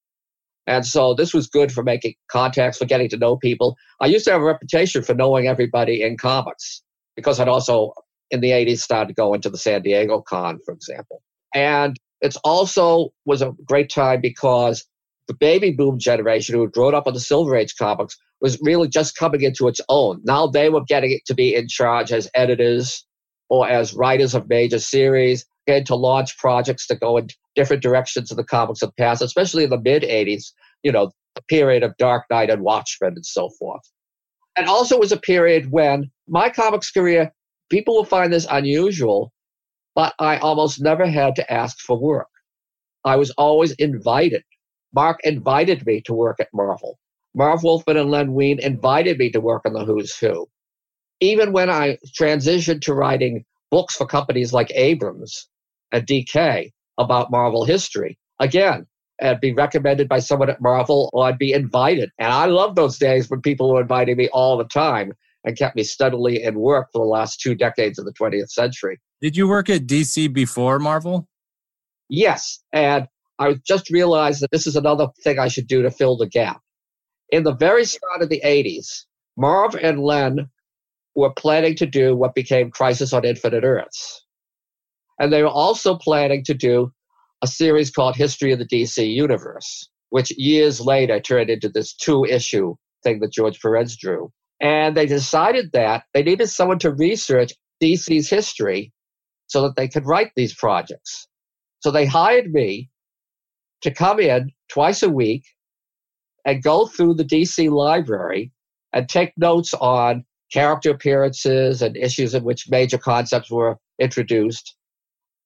And 0.67 0.86
so 0.86 1.13
this 1.13 1.34
was 1.34 1.47
good 1.47 1.71
for 1.71 1.84
making 1.84 2.15
contacts, 2.28 2.78
for 2.78 2.86
getting 2.86 3.10
to 3.10 3.17
know 3.17 3.38
people. 3.38 3.75
I 4.01 4.08
used 4.08 4.25
to 4.25 4.32
have 4.32 4.41
a 4.41 4.45
reputation 4.45 5.04
for 5.04 5.13
knowing 5.13 5.47
everybody 5.47 6.01
in 6.01 6.17
comics 6.17 6.82
because 7.15 7.39
I'd 7.39 7.47
also, 7.47 7.93
in 8.32 8.41
the 8.41 8.49
80s, 8.49 8.80
started 8.80 9.15
going 9.15 9.15
to 9.15 9.21
go 9.21 9.34
into 9.34 9.49
the 9.49 9.58
San 9.58 9.84
Diego 9.84 10.21
Con, 10.21 10.60
for 10.65 10.73
example. 10.73 11.21
And 11.54 11.97
it's 12.21 12.38
also 12.38 13.10
was 13.25 13.41
a 13.41 13.54
great 13.65 13.89
time 13.89 14.21
because 14.21 14.86
the 15.28 15.36
baby 15.36 15.71
boom 15.71 15.99
generation 15.99 16.56
who 16.56 16.62
had 16.62 16.71
grown 16.71 16.95
up 16.95 17.08
on 17.08 17.13
the 17.13 17.19
Silver 17.19 17.56
Age 17.56 17.75
comics 17.78 18.17
was 18.41 18.60
really 18.62 18.88
just 18.88 19.15
coming 19.15 19.41
into 19.41 19.67
its 19.67 19.82
own. 19.89 20.21
Now 20.23 20.47
they 20.47 20.69
were 20.69 20.84
getting 20.84 21.12
it 21.12 21.25
to 21.28 21.34
be 21.34 21.56
in 21.56 21.67
charge 21.67 22.12
as 22.12 22.30
editors 22.34 23.06
or 23.49 23.67
as 23.67 23.93
writers 23.93 24.34
of 24.34 24.49
major 24.49 24.79
series, 24.79 25.45
getting 25.67 25.86
to 25.86 25.95
launch 25.95 26.38
projects 26.38 26.88
to 26.88 26.95
go 26.95 27.17
in 27.17 27.27
different 27.55 27.84
directions 27.84 28.31
of 28.31 28.38
the 28.38 28.43
comics 28.43 28.81
of 28.81 28.89
the 28.89 29.03
past, 29.03 29.21
especially 29.21 29.63
in 29.63 29.69
the 29.69 29.81
mid 29.81 30.03
80s, 30.03 30.51
you 30.84 30.91
know, 30.91 31.12
the 31.36 31.41
period 31.43 31.84
of 31.84 31.97
Dark 31.97 32.25
Knight 32.29 32.49
and 32.49 32.62
Watchmen 32.62 33.13
and 33.15 33.25
so 33.25 33.49
forth. 33.60 33.81
And 34.55 34.67
also 34.67 34.97
was 34.97 35.12
a 35.12 35.17
period 35.17 35.71
when 35.71 36.10
my 36.27 36.49
comics 36.49 36.91
career, 36.91 37.31
people 37.69 37.95
will 37.95 38.05
find 38.05 38.31
this 38.31 38.47
unusual, 38.49 39.31
but 39.95 40.13
I 40.19 40.38
almost 40.38 40.81
never 40.81 41.05
had 41.05 41.36
to 41.36 41.53
ask 41.53 41.79
for 41.79 41.99
work. 41.99 42.27
I 43.03 43.17
was 43.17 43.31
always 43.31 43.73
invited. 43.73 44.43
Mark 44.93 45.19
invited 45.23 45.86
me 45.86 46.01
to 46.01 46.13
work 46.13 46.39
at 46.39 46.47
Marvel. 46.53 46.97
Marv 47.36 47.63
Wolfman 47.63 47.97
and 47.97 48.10
Len 48.10 48.34
Wein 48.34 48.60
invited 48.60 49.17
me 49.17 49.29
to 49.31 49.41
work 49.41 49.63
on 49.65 49.73
the 49.73 49.84
Who's 49.84 50.17
Who. 50.17 50.47
Even 51.19 51.51
when 51.51 51.69
I 51.69 51.97
transitioned 52.19 52.82
to 52.82 52.93
writing 52.93 53.45
books 53.71 53.95
for 53.95 54.06
companies 54.06 54.54
like 54.54 54.71
Abrams 54.75 55.47
and 55.91 56.06
DK 56.06 56.71
about 56.97 57.32
Marvel 57.32 57.65
history, 57.65 58.17
again, 58.39 58.86
I'd 59.21 59.39
be 59.39 59.54
recommended 59.54 60.10
by 60.10 60.19
someone 60.19 60.49
at 60.49 60.62
Marvel 60.62 61.10
or 61.13 61.25
I'd 61.25 61.38
be 61.38 61.54
invited. 61.54 62.10
And 62.19 62.32
I 62.32 62.45
love 62.45 62.75
those 62.75 62.97
days 62.97 63.30
when 63.30 63.41
people 63.41 63.73
were 63.73 63.82
inviting 63.82 64.17
me 64.17 64.30
all 64.34 64.58
the 64.58 64.65
time 64.65 65.13
and 65.45 65.58
kept 65.58 65.75
me 65.75 65.84
steadily 65.84 66.43
in 66.43 66.60
work 66.60 66.89
for 66.91 66.99
the 66.99 67.10
last 67.10 67.39
two 67.39 67.56
decades 67.56 67.97
of 67.99 68.06
the 68.06 68.13
20th 68.13 68.49
century. 68.49 68.99
Did 69.21 69.38
you 69.38 69.47
work 69.47 69.69
at 69.69 69.88
DC 69.88 70.34
before 70.34 70.80
Marvel? 70.80 71.28
Yes. 72.10 72.60
And 72.73 73.08
I 73.39 73.56
just 73.65 73.89
realized 73.89 74.41
that 74.41 74.51
this 74.51 74.67
is 74.67 74.75
another 74.75 75.08
thing 75.23 75.39
I 75.39 75.47
should 75.47 75.67
do 75.67 75.82
to 75.82 75.91
fill 75.91 76.17
the 76.17 76.28
gap. 76.28 76.62
In 77.30 77.43
the 77.43 77.56
very 77.56 77.86
start 77.86 78.21
of 78.21 78.30
the 78.30 78.41
80s, 78.43 79.06
Marv 79.38 79.75
and 79.75 79.99
Len 79.99 80.49
were 81.15 81.34
planning 81.34 81.75
to 81.75 81.86
do 81.86 82.15
what 82.15 82.36
became 82.36 82.71
Crisis 82.71 83.13
on 83.13 83.25
Infinite 83.25 83.63
Earths. 83.63 84.25
And 85.19 85.32
they 85.32 85.41
were 85.41 85.49
also 85.49 85.97
planning 85.97 86.43
to 86.45 86.54
do 86.54 86.91
a 87.41 87.47
series 87.47 87.89
called 87.89 88.15
History 88.15 88.51
of 88.51 88.60
the 88.60 88.67
DC 88.67 89.13
Universe, 89.13 89.89
which 90.10 90.32
years 90.38 90.82
later 90.82 91.19
turned 91.19 91.49
into 91.49 91.69
this 91.69 91.93
two 91.93 92.25
issue 92.25 92.75
thing 93.04 93.19
that 93.19 93.32
George 93.32 93.60
Perez 93.62 93.95
drew. 93.95 94.32
And 94.62 94.95
they 94.95 95.06
decided 95.06 95.71
that 95.73 96.04
they 96.13 96.23
needed 96.23 96.47
someone 96.47 96.80
to 96.80 96.93
research 96.93 97.54
DC's 97.82 98.30
history 98.30 98.91
so 99.47 99.62
that 99.62 99.75
they 99.75 99.88
could 99.88 100.06
write 100.06 100.32
these 100.36 100.56
projects. 100.56 101.28
So 101.80 101.91
they 101.91 102.06
hired 102.06 102.51
me 102.51 102.89
to 103.82 103.91
come 103.91 104.19
in 104.19 104.51
twice 104.69 105.04
a 105.04 105.10
week 105.10 105.43
and 106.45 106.63
go 106.63 106.88
through 106.88 107.15
the 107.15 107.23
DC 107.23 107.69
library 107.69 108.51
and 108.93 109.08
take 109.08 109.34
notes 109.38 109.73
on 109.73 110.25
character 110.56 110.89
appearances 110.89 111.82
and 111.82 111.98
issues 111.98 112.34
in 112.34 112.41
which 112.46 112.70
major 112.70 112.98
concepts 112.98 113.52
were 113.52 113.78
introduced. 114.00 114.74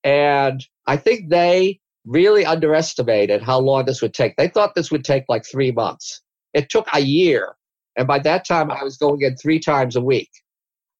And 0.03 0.63
I 0.85 0.97
think 0.97 1.29
they 1.29 1.79
really 2.05 2.45
underestimated 2.45 3.41
how 3.41 3.57
long 3.57 3.85
this 3.85 4.03
would 4.03 4.13
take. 4.13 4.35
They 4.37 4.47
thought 4.47 4.75
this 4.75 4.91
would 4.91 5.03
take 5.03 5.23
like 5.27 5.45
three 5.45 5.71
months. 5.71 6.21
It 6.53 6.69
took 6.69 6.87
a 6.93 6.99
year. 6.99 7.55
And 7.97 8.07
by 8.07 8.19
that 8.19 8.47
time, 8.47 8.69
I 8.69 8.83
was 8.83 8.97
going 8.97 9.21
in 9.21 9.35
three 9.35 9.59
times 9.59 9.95
a 9.95 10.01
week. 10.01 10.29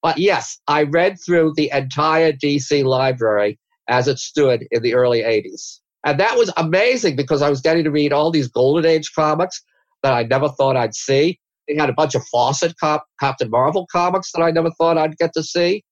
But 0.02 0.18
yes, 0.18 0.58
I 0.68 0.84
read 0.84 1.18
through 1.24 1.54
the 1.56 1.70
entire 1.72 2.32
DC 2.32 2.84
library 2.84 3.60
as 3.90 4.08
it 4.08 4.18
stood 4.18 4.66
in 4.72 4.82
the 4.82 4.96
early 4.96 5.22
80s. 5.22 5.82
And 6.04 6.20
that 6.20 6.36
was 6.36 6.52
amazing 6.58 7.16
because 7.16 7.44
I 7.44 7.50
was 7.50 7.62
getting 7.62 7.84
to 7.84 7.92
read 7.92 8.12
all 8.12 8.32
these 8.32 8.48
Golden 8.48 8.90
Age 8.90 9.12
comics 9.14 9.62
that 10.02 10.14
I 10.14 10.24
never 10.24 10.50
thought 10.50 10.78
I'd 10.78 10.96
see. 10.96 11.40
They 11.70 11.76
had 11.76 11.90
a 11.90 11.94
bunch 11.94 12.16
of 12.16 12.26
Fawcett 12.26 12.76
Cop- 12.80 13.06
Captain 13.20 13.50
Marvel 13.50 13.88
comics 13.92 14.32
that 14.32 14.42
I 14.42 14.52
never 14.52 14.72
thought 14.72 14.98
I'd 14.98 15.18
get 15.18 15.34
to 15.36 15.44
see. 15.44 15.84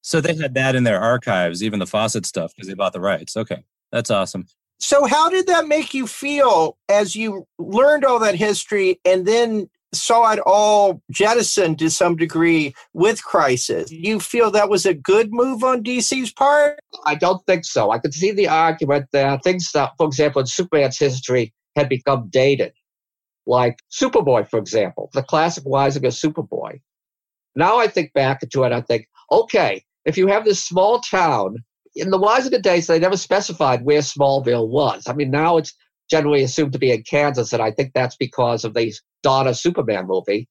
So 0.00 0.20
they 0.20 0.34
had 0.34 0.54
that 0.54 0.74
in 0.74 0.84
their 0.84 1.00
archives, 1.00 1.62
even 1.62 1.78
the 1.78 1.86
Fawcett 1.86 2.26
stuff, 2.26 2.52
because 2.54 2.68
they 2.68 2.74
bought 2.74 2.92
the 2.92 3.00
rights. 3.00 3.36
Okay, 3.36 3.64
that's 3.92 4.10
awesome. 4.10 4.46
So, 4.80 5.06
how 5.06 5.30
did 5.30 5.46
that 5.46 5.66
make 5.66 5.94
you 5.94 6.06
feel 6.06 6.76
as 6.88 7.16
you 7.16 7.46
learned 7.58 8.04
all 8.04 8.18
that 8.18 8.34
history 8.34 9.00
and 9.04 9.24
then 9.24 9.70
saw 9.94 10.30
it 10.32 10.40
all 10.40 11.00
jettisoned 11.10 11.78
to 11.78 11.88
some 11.88 12.16
degree 12.16 12.74
with 12.92 13.24
Crisis? 13.24 13.90
You 13.90 14.20
feel 14.20 14.50
that 14.50 14.68
was 14.68 14.84
a 14.84 14.92
good 14.92 15.32
move 15.32 15.64
on 15.64 15.84
DC's 15.84 16.32
part? 16.32 16.80
I 17.06 17.14
don't 17.14 17.44
think 17.46 17.64
so. 17.64 17.92
I 17.92 17.98
could 17.98 18.12
see 18.12 18.32
the 18.32 18.48
argument 18.48 19.06
that 19.12 19.42
things 19.42 19.70
that, 19.72 19.92
for 19.96 20.06
example, 20.06 20.40
in 20.40 20.46
Superman's 20.46 20.98
history 20.98 21.54
had 21.76 21.88
become 21.88 22.28
dated, 22.28 22.72
like 23.46 23.78
Superboy, 23.92 24.48
for 24.48 24.58
example, 24.58 25.10
the 25.12 25.22
classic 25.22 25.64
Weisinger 25.64 26.12
Superboy. 26.12 26.80
Now 27.54 27.78
I 27.78 27.86
think 27.86 28.12
back 28.12 28.40
to 28.40 28.64
it, 28.64 28.72
I 28.72 28.80
think, 28.80 29.06
okay, 29.30 29.84
if 30.04 30.16
you 30.16 30.26
have 30.28 30.44
this 30.44 30.62
small 30.62 31.00
town, 31.00 31.58
in 31.96 32.10
the 32.10 32.18
Weisinger 32.18 32.60
days, 32.60 32.86
they 32.86 32.98
never 32.98 33.16
specified 33.16 33.84
where 33.84 34.00
Smallville 34.00 34.68
was. 34.68 35.06
I 35.06 35.12
mean, 35.12 35.30
now 35.30 35.56
it's 35.56 35.74
generally 36.10 36.42
assumed 36.42 36.72
to 36.72 36.78
be 36.78 36.90
in 36.90 37.02
Kansas, 37.02 37.52
and 37.52 37.62
I 37.62 37.70
think 37.70 37.92
that's 37.94 38.16
because 38.16 38.64
of 38.64 38.74
the 38.74 38.92
Donner 39.22 39.54
Superman 39.54 40.06
movie, 40.06 40.48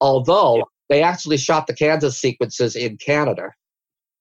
although 0.00 0.64
they 0.88 1.02
actually 1.02 1.38
shot 1.38 1.66
the 1.66 1.74
Kansas 1.74 2.18
sequences 2.18 2.76
in 2.76 2.98
Canada. 2.98 3.50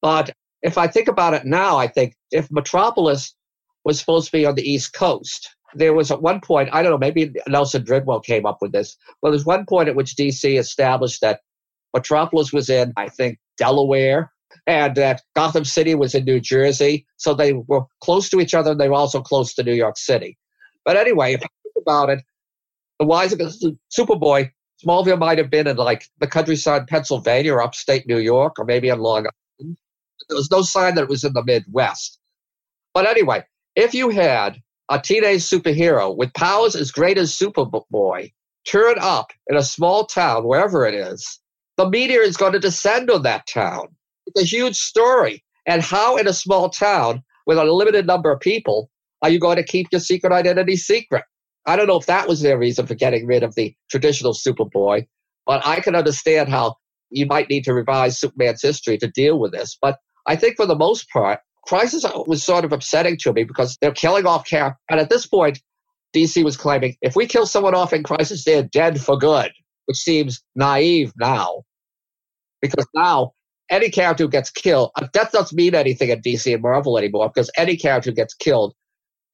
But 0.01 0.31
if 0.61 0.77
I 0.77 0.87
think 0.87 1.07
about 1.07 1.33
it 1.33 1.45
now, 1.45 1.77
I 1.77 1.87
think 1.87 2.15
if 2.31 2.49
Metropolis 2.51 3.35
was 3.83 3.99
supposed 3.99 4.27
to 4.27 4.31
be 4.31 4.45
on 4.45 4.55
the 4.55 4.69
East 4.69 4.93
Coast, 4.93 5.55
there 5.75 5.93
was 5.93 6.11
at 6.11 6.21
one 6.21 6.41
point, 6.41 6.69
I 6.71 6.81
don't 6.81 6.91
know, 6.91 6.97
maybe 6.97 7.33
Nelson 7.47 7.83
Bridwell 7.83 8.21
came 8.21 8.45
up 8.45 8.57
with 8.61 8.71
this, 8.71 8.97
but 9.21 9.31
there's 9.31 9.45
one 9.45 9.65
point 9.65 9.89
at 9.89 9.95
which 9.95 10.15
DC 10.15 10.59
established 10.59 11.21
that 11.21 11.41
Metropolis 11.93 12.53
was 12.53 12.69
in, 12.69 12.93
I 12.97 13.09
think, 13.09 13.39
Delaware, 13.57 14.31
and 14.67 14.95
that 14.95 15.21
Gotham 15.35 15.65
City 15.65 15.95
was 15.95 16.15
in 16.15 16.25
New 16.25 16.39
Jersey. 16.39 17.05
So 17.17 17.33
they 17.33 17.53
were 17.53 17.83
close 18.01 18.29
to 18.29 18.39
each 18.39 18.53
other 18.53 18.71
and 18.71 18.79
they 18.79 18.89
were 18.89 18.95
also 18.95 19.21
close 19.21 19.53
to 19.55 19.63
New 19.63 19.73
York 19.73 19.97
City. 19.97 20.37
But 20.85 20.97
anyway, 20.97 21.33
if 21.33 21.41
you 21.41 21.47
think 21.63 21.83
about 21.85 22.09
it, 22.09 22.21
the 22.99 23.05
Wise 23.05 23.33
of 23.33 23.39
Superboy, 23.95 24.51
Smallville 24.83 25.19
might 25.19 25.37
have 25.37 25.49
been 25.49 25.67
in 25.67 25.77
like 25.77 26.05
the 26.19 26.27
countryside, 26.27 26.87
Pennsylvania 26.87 27.53
or 27.53 27.61
upstate 27.61 28.07
New 28.07 28.17
York, 28.17 28.57
or 28.57 28.65
maybe 28.65 28.89
in 28.89 28.99
Long 28.99 29.27
Island. 29.59 29.77
There 30.29 30.37
was 30.37 30.51
no 30.51 30.61
sign 30.61 30.95
that 30.95 31.03
it 31.03 31.09
was 31.09 31.23
in 31.23 31.33
the 31.33 31.43
Midwest. 31.43 32.19
But 32.93 33.07
anyway, 33.07 33.43
if 33.75 33.93
you 33.93 34.09
had 34.09 34.57
a 34.91 34.99
teenage 34.99 35.41
superhero 35.41 36.15
with 36.15 36.33
powers 36.33 36.75
as 36.75 36.91
great 36.91 37.17
as 37.17 37.31
Superboy 37.31 38.31
turn 38.67 38.95
up 38.99 39.31
in 39.47 39.55
a 39.55 39.63
small 39.63 40.05
town, 40.05 40.43
wherever 40.43 40.85
it 40.85 40.93
is, 40.93 41.39
the 41.77 41.89
media 41.89 42.19
is 42.19 42.35
going 42.35 42.51
to 42.51 42.59
descend 42.59 43.09
on 43.09 43.23
that 43.23 43.47
town. 43.47 43.87
It's 44.27 44.41
a 44.41 44.45
huge 44.45 44.75
story. 44.75 45.45
And 45.65 45.81
how, 45.81 46.17
in 46.17 46.27
a 46.27 46.33
small 46.33 46.69
town 46.69 47.23
with 47.47 47.57
a 47.57 47.63
limited 47.63 48.05
number 48.05 48.31
of 48.31 48.41
people, 48.41 48.89
are 49.21 49.29
you 49.29 49.39
going 49.39 49.55
to 49.55 49.63
keep 49.63 49.87
your 49.93 50.01
secret 50.01 50.33
identity 50.33 50.75
secret? 50.75 51.23
I 51.65 51.77
don't 51.77 51.87
know 51.87 51.97
if 51.97 52.07
that 52.07 52.27
was 52.27 52.41
their 52.41 52.57
reason 52.57 52.85
for 52.85 52.95
getting 52.95 53.25
rid 53.25 53.43
of 53.43 53.55
the 53.55 53.73
traditional 53.89 54.33
Superboy, 54.33 55.07
but 55.45 55.65
I 55.65 55.79
can 55.79 55.95
understand 55.95 56.49
how 56.49 56.75
you 57.11 57.25
might 57.27 57.49
need 57.49 57.63
to 57.63 57.73
revise 57.73 58.19
Superman's 58.19 58.61
history 58.61 58.97
to 58.97 59.07
deal 59.07 59.39
with 59.39 59.53
this. 59.53 59.77
But 59.81 59.99
I 60.27 60.35
think 60.35 60.57
for 60.57 60.65
the 60.65 60.75
most 60.75 61.07
part, 61.09 61.39
Crisis 61.65 62.05
was 62.25 62.43
sort 62.43 62.65
of 62.65 62.73
upsetting 62.73 63.17
to 63.17 63.33
me 63.33 63.43
because 63.43 63.77
they're 63.81 63.91
killing 63.91 64.25
off 64.25 64.45
Cap. 64.45 64.77
And 64.89 64.99
at 64.99 65.09
this 65.09 65.25
point, 65.25 65.61
DC 66.15 66.43
was 66.43 66.57
claiming 66.57 66.95
if 67.01 67.15
we 67.15 67.25
kill 67.25 67.45
someone 67.45 67.75
off 67.75 67.93
in 67.93 68.03
Crisis, 68.03 68.43
they're 68.43 68.63
dead 68.63 68.99
for 68.99 69.17
good, 69.17 69.51
which 69.85 69.97
seems 69.97 70.43
naive 70.55 71.13
now. 71.17 71.63
Because 72.61 72.85
now, 72.93 73.33
any 73.69 73.89
character 73.89 74.25
who 74.25 74.29
gets 74.29 74.49
killed, 74.49 74.91
uh, 74.95 75.07
that 75.13 75.31
doesn't 75.31 75.55
mean 75.55 75.73
anything 75.73 76.11
at 76.11 76.23
DC 76.23 76.53
and 76.53 76.61
Marvel 76.61 76.97
anymore 76.97 77.31
because 77.33 77.49
any 77.57 77.77
character 77.77 78.09
who 78.09 78.15
gets 78.15 78.33
killed 78.33 78.73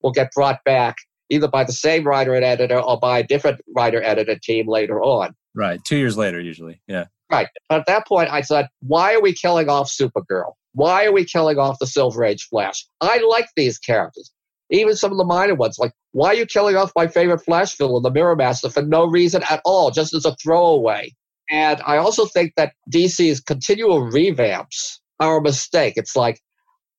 will 0.02 0.12
get 0.12 0.30
brought 0.32 0.62
back 0.64 0.96
either 1.30 1.48
by 1.48 1.64
the 1.64 1.72
same 1.72 2.06
writer 2.06 2.34
and 2.34 2.44
editor 2.44 2.78
or 2.80 2.98
by 2.98 3.18
a 3.18 3.22
different 3.22 3.60
writer 3.74 4.02
editor 4.02 4.38
team 4.40 4.68
later 4.68 5.02
on. 5.02 5.34
Right. 5.54 5.82
Two 5.84 5.96
years 5.96 6.16
later, 6.16 6.40
usually. 6.40 6.80
Yeah. 6.86 7.06
Right. 7.30 7.48
But 7.68 7.80
at 7.80 7.86
that 7.86 8.06
point, 8.06 8.30
I 8.30 8.40
said, 8.40 8.68
why 8.80 9.14
are 9.14 9.20
we 9.20 9.34
killing 9.34 9.68
off 9.68 9.90
Supergirl? 9.90 10.52
Why 10.78 11.06
are 11.06 11.12
we 11.12 11.24
killing 11.24 11.58
off 11.58 11.80
the 11.80 11.88
Silver 11.88 12.24
Age 12.24 12.46
Flash? 12.48 12.86
I 13.00 13.18
like 13.28 13.48
these 13.56 13.78
characters. 13.78 14.30
Even 14.70 14.94
some 14.94 15.10
of 15.10 15.18
the 15.18 15.24
minor 15.24 15.56
ones, 15.56 15.76
like 15.76 15.90
why 16.12 16.28
are 16.28 16.34
you 16.34 16.46
killing 16.46 16.76
off 16.76 16.92
my 16.94 17.08
favorite 17.08 17.40
Flash 17.40 17.76
villain, 17.76 18.04
the 18.04 18.12
Mirror 18.12 18.36
Master, 18.36 18.70
for 18.70 18.82
no 18.82 19.04
reason 19.04 19.42
at 19.50 19.60
all, 19.64 19.90
just 19.90 20.14
as 20.14 20.24
a 20.24 20.36
throwaway? 20.36 21.12
And 21.50 21.82
I 21.84 21.96
also 21.96 22.26
think 22.26 22.52
that 22.56 22.74
DC's 22.94 23.40
continual 23.40 24.02
revamps 24.02 25.00
are 25.18 25.38
a 25.38 25.42
mistake. 25.42 25.94
It's 25.96 26.14
like, 26.14 26.40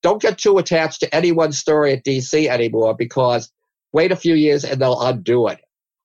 don't 0.04 0.22
get 0.22 0.40
too 0.40 0.58
attached 0.58 1.00
to 1.00 1.16
any 1.16 1.32
one 1.32 1.54
story 1.54 1.94
at 1.94 2.04
DC 2.04 2.48
anymore 2.48 2.96
because 2.98 3.50
wait 3.94 4.12
a 4.12 4.18
few 4.18 4.36
years 4.36 4.66
and 4.66 4.82
they'll 4.82 5.00
undo 5.00 5.48
it. 5.48 5.62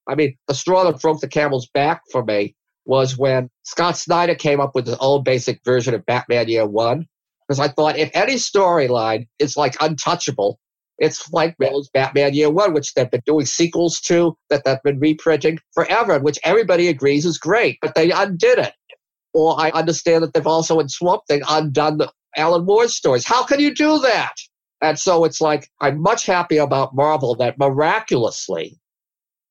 I 0.09 0.15
mean, 0.15 0.37
the 0.47 0.55
straw 0.55 0.85
that 0.85 1.01
broke 1.01 1.21
the 1.21 1.27
camel's 1.27 1.69
back 1.75 2.03
for 2.13 2.25
me 2.25 2.55
was 2.85 3.19
when 3.19 3.51
Scott 3.65 3.97
Snyder 3.97 4.37
came 4.37 4.61
up 4.61 4.77
with 4.77 4.87
his 4.87 4.97
own 5.01 5.25
basic 5.25 5.61
version 5.65 5.93
of 5.93 6.07
Batman 6.07 6.49
Year 6.49 6.67
One. 6.67 7.09
Because 7.55 7.71
I 7.71 7.73
thought 7.73 7.97
if 7.97 8.11
any 8.15 8.35
storyline 8.35 9.29
is 9.39 9.57
like 9.57 9.77
untouchable, 9.81 10.59
it's 10.99 11.33
like 11.33 11.55
Miller's 11.61 11.89
Batman 11.95 12.35
Year 12.35 12.51
One, 12.51 12.75
which 12.75 12.95
they've 12.95 13.11
been 13.11 13.23
doing 13.27 13.47
sequels 13.47 14.01
to, 14.03 14.37
that 14.51 14.65
they've 14.65 14.83
been 14.83 14.99
reprinting 14.99 15.61
forever, 15.73 16.19
which 16.19 16.41
everybody 16.43 16.89
agrees 16.89 17.25
is 17.25 17.39
great, 17.39 17.79
but 17.81 17.95
they 17.95 18.11
undid 18.11 18.59
it. 18.59 18.75
Or 19.35 19.55
I 19.61 19.71
understand 19.71 20.25
that 20.25 20.35
they've 20.35 20.45
also 20.45 20.81
in 20.81 20.89
Swamp 20.89 21.23
Thing 21.29 21.43
undone 21.49 21.99
the 21.99 22.11
Alan 22.37 22.65
Moore 22.65 22.89
stories. 22.89 23.25
How 23.25 23.45
can 23.45 23.61
you 23.61 23.73
do 23.73 24.01
that? 24.01 24.35
And 24.81 24.99
so 24.99 25.25
it's 25.25 25.41
like 25.41 25.69
I'm 25.81 26.03
much 26.03 26.27
happy 26.27 26.57
about 26.57 26.97
Marvel 26.97 27.37
that 27.37 27.57
miraculously 27.57 28.81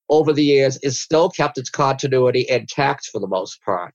over 0.10 0.34
the 0.34 0.44
years 0.44 0.78
is 0.84 1.00
still 1.00 1.30
kept 1.30 1.58
its 1.58 1.70
continuity 1.70 2.46
intact 2.50 3.06
for 3.06 3.22
the 3.22 3.28
most 3.28 3.62
part. 3.64 3.94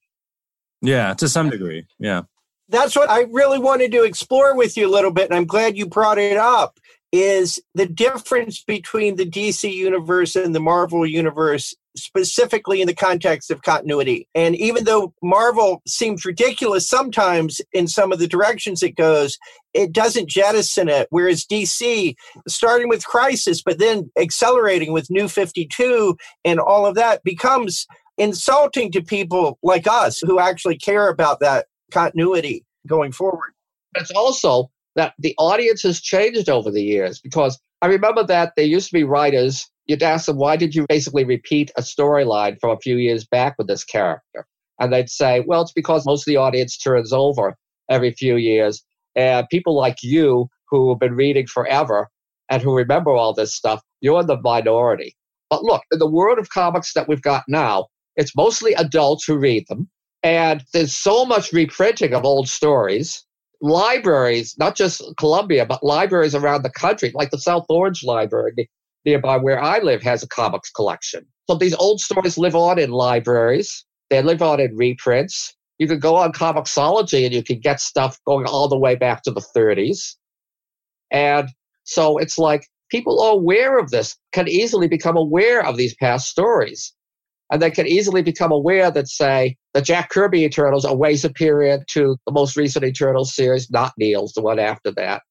Yeah, 0.81 1.13
to 1.13 1.29
some 1.29 1.51
degree. 1.51 1.85
Yeah. 1.99 2.23
That's 2.69 2.95
what 2.95 3.09
I 3.09 3.21
really 3.31 3.59
wanted 3.59 3.91
to 3.93 4.03
explore 4.03 4.55
with 4.55 4.77
you 4.77 4.87
a 4.87 4.91
little 4.91 5.11
bit, 5.11 5.25
and 5.25 5.33
I'm 5.33 5.45
glad 5.45 5.77
you 5.77 5.87
brought 5.87 6.19
it 6.19 6.37
up 6.37 6.79
is 7.11 7.59
the 7.73 7.87
difference 7.87 8.63
between 8.63 9.15
the 9.15 9.25
DC 9.25 9.73
universe 9.73 10.35
and 10.35 10.53
the 10.53 10.59
Marvel 10.59 11.07
universe, 11.07 11.73
specifically 11.97 12.81
in 12.81 12.87
the 12.87 12.93
context 12.93 13.49
of 13.49 13.63
continuity. 13.63 14.27
And 14.35 14.55
even 14.55 14.83
though 14.83 15.13
Marvel 15.23 15.81
seems 15.87 16.23
ridiculous 16.23 16.87
sometimes 16.87 17.61
in 17.73 17.87
some 17.87 18.11
of 18.11 18.19
the 18.19 18.27
directions 18.27 18.83
it 18.83 18.95
goes, 18.95 19.39
it 19.73 19.91
doesn't 19.91 20.29
jettison 20.29 20.87
it. 20.87 21.07
Whereas 21.09 21.45
DC, 21.45 22.13
starting 22.47 22.89
with 22.89 23.05
Crisis, 23.05 23.63
but 23.63 23.79
then 23.79 24.11
accelerating 24.19 24.93
with 24.93 25.09
New 25.09 25.27
52 25.27 26.15
and 26.45 26.59
all 26.59 26.85
of 26.85 26.93
that, 26.93 27.23
becomes 27.23 27.87
insulting 28.19 28.91
to 28.91 29.01
people 29.01 29.57
like 29.63 29.87
us 29.87 30.19
who 30.19 30.39
actually 30.39 30.77
care 30.77 31.07
about 31.07 31.39
that 31.39 31.65
continuity 31.91 32.65
going 32.87 33.11
forward. 33.11 33.53
It's 33.95 34.11
also 34.11 34.69
that 34.95 35.13
the 35.19 35.35
audience 35.37 35.83
has 35.83 36.01
changed 36.01 36.49
over 36.49 36.71
the 36.71 36.83
years 36.83 37.19
because 37.19 37.59
I 37.81 37.87
remember 37.87 38.23
that 38.25 38.53
there 38.55 38.65
used 38.65 38.87
to 38.87 38.93
be 38.93 39.03
writers, 39.03 39.69
you'd 39.85 40.03
ask 40.03 40.25
them, 40.25 40.37
why 40.37 40.57
did 40.57 40.75
you 40.75 40.85
basically 40.89 41.23
repeat 41.23 41.71
a 41.77 41.81
storyline 41.81 42.59
from 42.59 42.71
a 42.71 42.79
few 42.79 42.97
years 42.97 43.25
back 43.25 43.55
with 43.57 43.67
this 43.67 43.83
character? 43.83 44.45
And 44.79 44.91
they'd 44.91 45.09
say, 45.09 45.43
well, 45.45 45.61
it's 45.61 45.71
because 45.71 46.05
most 46.05 46.21
of 46.21 46.31
the 46.31 46.37
audience 46.37 46.77
turns 46.77 47.13
over 47.13 47.55
every 47.89 48.11
few 48.11 48.37
years. 48.37 48.83
And 49.15 49.47
people 49.49 49.75
like 49.75 49.97
you 50.03 50.47
who 50.69 50.89
have 50.89 50.99
been 50.99 51.15
reading 51.15 51.47
forever 51.47 52.09
and 52.49 52.61
who 52.61 52.75
remember 52.75 53.11
all 53.11 53.33
this 53.33 53.53
stuff, 53.53 53.81
you're 54.01 54.21
in 54.21 54.27
the 54.27 54.39
minority. 54.41 55.15
But 55.49 55.63
look, 55.63 55.83
in 55.91 55.99
the 55.99 56.09
world 56.09 56.39
of 56.39 56.49
comics 56.49 56.93
that 56.93 57.07
we've 57.07 57.21
got 57.21 57.43
now, 57.47 57.87
it's 58.15 58.35
mostly 58.35 58.73
adults 58.73 59.25
who 59.25 59.37
read 59.37 59.65
them. 59.67 59.89
And 60.23 60.63
there's 60.73 60.95
so 60.95 61.25
much 61.25 61.53
reprinting 61.53 62.13
of 62.13 62.25
old 62.25 62.49
stories 62.49 63.23
libraries, 63.61 64.55
not 64.57 64.75
just 64.75 65.01
Columbia, 65.17 65.65
but 65.65 65.83
libraries 65.83 66.35
around 66.35 66.63
the 66.63 66.69
country, 66.69 67.11
like 67.13 67.31
the 67.31 67.37
South 67.37 67.65
Orange 67.69 68.03
Library 68.03 68.69
nearby 69.05 69.37
where 69.37 69.61
I 69.61 69.79
live, 69.79 70.01
has 70.03 70.23
a 70.23 70.27
comics 70.27 70.69
collection. 70.69 71.25
So 71.49 71.55
these 71.55 71.75
old 71.75 71.99
stories 71.99 72.37
live 72.37 72.55
on 72.55 72.79
in 72.79 72.91
libraries. 72.91 73.85
They 74.09 74.21
live 74.21 74.41
on 74.41 74.59
in 74.59 74.75
reprints. 74.75 75.55
You 75.77 75.87
can 75.87 75.99
go 75.99 76.15
on 76.15 76.33
Comixology 76.33 77.25
and 77.25 77.33
you 77.33 77.43
can 77.43 77.59
get 77.59 77.79
stuff 77.79 78.19
going 78.25 78.45
all 78.45 78.67
the 78.67 78.77
way 78.77 78.95
back 78.95 79.23
to 79.23 79.31
the 79.31 79.41
30s. 79.41 80.15
And 81.11 81.49
so 81.85 82.17
it's 82.17 82.37
like 82.37 82.67
people 82.91 83.21
are 83.21 83.33
aware 83.33 83.77
of 83.77 83.89
this, 83.89 84.17
can 84.31 84.47
easily 84.47 84.87
become 84.87 85.15
aware 85.15 85.65
of 85.65 85.77
these 85.77 85.95
past 85.95 86.27
stories 86.27 86.93
and 87.51 87.61
they 87.61 87.71
can 87.71 87.87
easily 87.87 88.21
become 88.21 88.51
aware 88.51 88.91
that, 88.91 89.07
say, 89.07 89.57
the 89.73 89.81
Jack 89.81 90.09
Kirby 90.09 90.43
Eternals 90.43 90.85
are 90.85 90.95
way 90.95 91.15
superior 91.15 91.83
to 91.91 92.15
the 92.25 92.31
most 92.31 92.55
recent 92.55 92.85
Eternals 92.85 93.35
series, 93.35 93.71
not 93.71 93.93
Neil's, 93.97 94.33
the 94.33 94.41
one 94.41 94.59
after 94.59 94.91
that, 94.91 95.23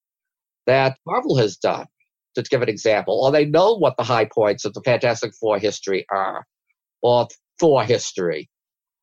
that 0.66 0.98
Marvel 1.06 1.36
has 1.36 1.56
done, 1.56 1.86
to 2.34 2.42
give 2.42 2.62
an 2.62 2.68
example. 2.68 3.24
Or 3.24 3.30
they 3.30 3.44
know 3.44 3.76
what 3.76 3.96
the 3.96 4.02
high 4.02 4.26
points 4.26 4.64
of 4.64 4.74
the 4.74 4.82
Fantastic 4.82 5.32
Four 5.40 5.58
history 5.58 6.04
are, 6.10 6.44
or 7.02 7.28
Thor 7.60 7.84
history. 7.84 8.48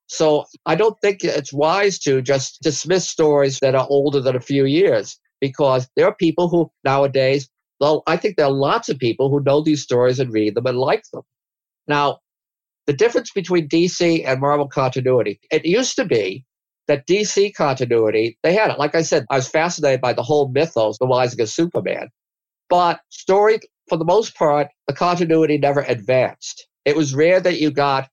So 0.07 0.45
I 0.65 0.75
don't 0.75 0.99
think 1.01 1.23
it's 1.23 1.53
wise 1.53 1.97
to 1.99 2.21
just 2.21 2.61
dismiss 2.61 3.09
stories 3.09 3.59
that 3.59 3.75
are 3.75 3.87
older 3.89 4.21
than 4.21 4.35
a 4.35 4.41
few 4.41 4.65
years, 4.65 5.19
because 5.41 5.87
there 5.95 6.05
are 6.05 6.15
people 6.15 6.47
who 6.47 6.69
nowadays, 6.83 7.49
though 7.79 8.03
I 8.07 8.17
think 8.17 8.35
there 8.35 8.45
are 8.45 8.51
lots 8.51 8.89
of 8.89 8.99
people 8.99 9.29
who 9.29 9.41
know 9.41 9.61
these 9.61 9.81
stories 9.81 10.19
and 10.19 10.31
read 10.31 10.55
them 10.55 10.65
and 10.67 10.77
like 10.77 11.03
them. 11.11 11.23
Now, 11.87 12.19
the 12.87 12.93
difference 12.93 13.31
between 13.31 13.67
DC 13.67 14.25
and 14.25 14.39
Marvel 14.39 14.67
continuity, 14.67 15.39
it 15.51 15.65
used 15.65 15.95
to 15.95 16.05
be 16.05 16.45
that 16.87 17.07
DC 17.07 17.53
continuity, 17.55 18.37
they 18.43 18.53
had 18.53 18.69
it. 18.69 18.79
Like 18.79 18.95
I 18.95 19.01
said, 19.01 19.25
I 19.29 19.37
was 19.37 19.47
fascinated 19.47 20.01
by 20.01 20.13
the 20.13 20.21
whole 20.23 20.49
mythos, 20.49 20.97
the 20.99 21.07
rising 21.07 21.41
of 21.41 21.49
Superman. 21.49 22.09
But 22.69 22.99
story, 23.09 23.59
for 23.89 23.97
the 23.97 24.05
most 24.05 24.35
part, 24.35 24.67
the 24.87 24.93
continuity 24.93 25.57
never 25.57 25.81
advanced. 25.81 26.67
It 26.85 26.95
was 26.95 27.15
rare 27.15 27.39
that 27.39 27.59
you 27.59 27.71
got 27.71 28.07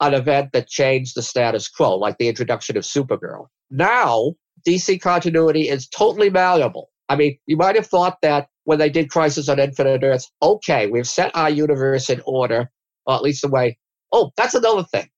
an 0.00 0.14
event 0.14 0.50
that 0.52 0.68
changed 0.68 1.14
the 1.14 1.22
status 1.22 1.68
quo, 1.68 1.96
like 1.96 2.18
the 2.18 2.28
introduction 2.28 2.76
of 2.76 2.84
Supergirl. 2.84 3.46
Now, 3.70 4.34
DC 4.66 5.00
continuity 5.00 5.68
is 5.68 5.88
totally 5.88 6.30
malleable. 6.30 6.90
I 7.08 7.16
mean, 7.16 7.38
you 7.46 7.56
might 7.56 7.76
have 7.76 7.86
thought 7.86 8.18
that 8.22 8.48
when 8.64 8.78
they 8.78 8.90
did 8.90 9.10
Crisis 9.10 9.48
on 9.48 9.58
Infinite 9.58 10.02
Earths, 10.02 10.30
okay, 10.42 10.88
we've 10.88 11.08
set 11.08 11.30
our 11.34 11.50
universe 11.50 12.10
in 12.10 12.20
order, 12.26 12.70
or 13.06 13.14
at 13.14 13.22
least 13.22 13.42
the 13.42 13.48
way 13.48 13.78
Oh, 14.12 14.30
that's 14.36 14.54
another 14.54 14.84
thing. 14.84 15.08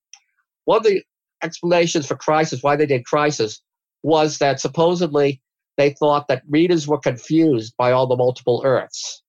One 0.64 0.78
of 0.78 0.84
the 0.84 1.02
explanations 1.42 2.06
for 2.06 2.16
Crisis, 2.16 2.62
why 2.62 2.76
they 2.76 2.86
did 2.86 3.04
Crisis, 3.04 3.60
was 4.02 4.38
that 4.38 4.60
supposedly 4.60 5.40
they 5.76 5.90
thought 5.90 6.28
that 6.28 6.42
readers 6.48 6.86
were 6.86 6.98
confused 6.98 7.74
by 7.78 7.92
all 7.92 8.06
the 8.06 8.16
multiple 8.16 8.62
Earths. 8.64 9.22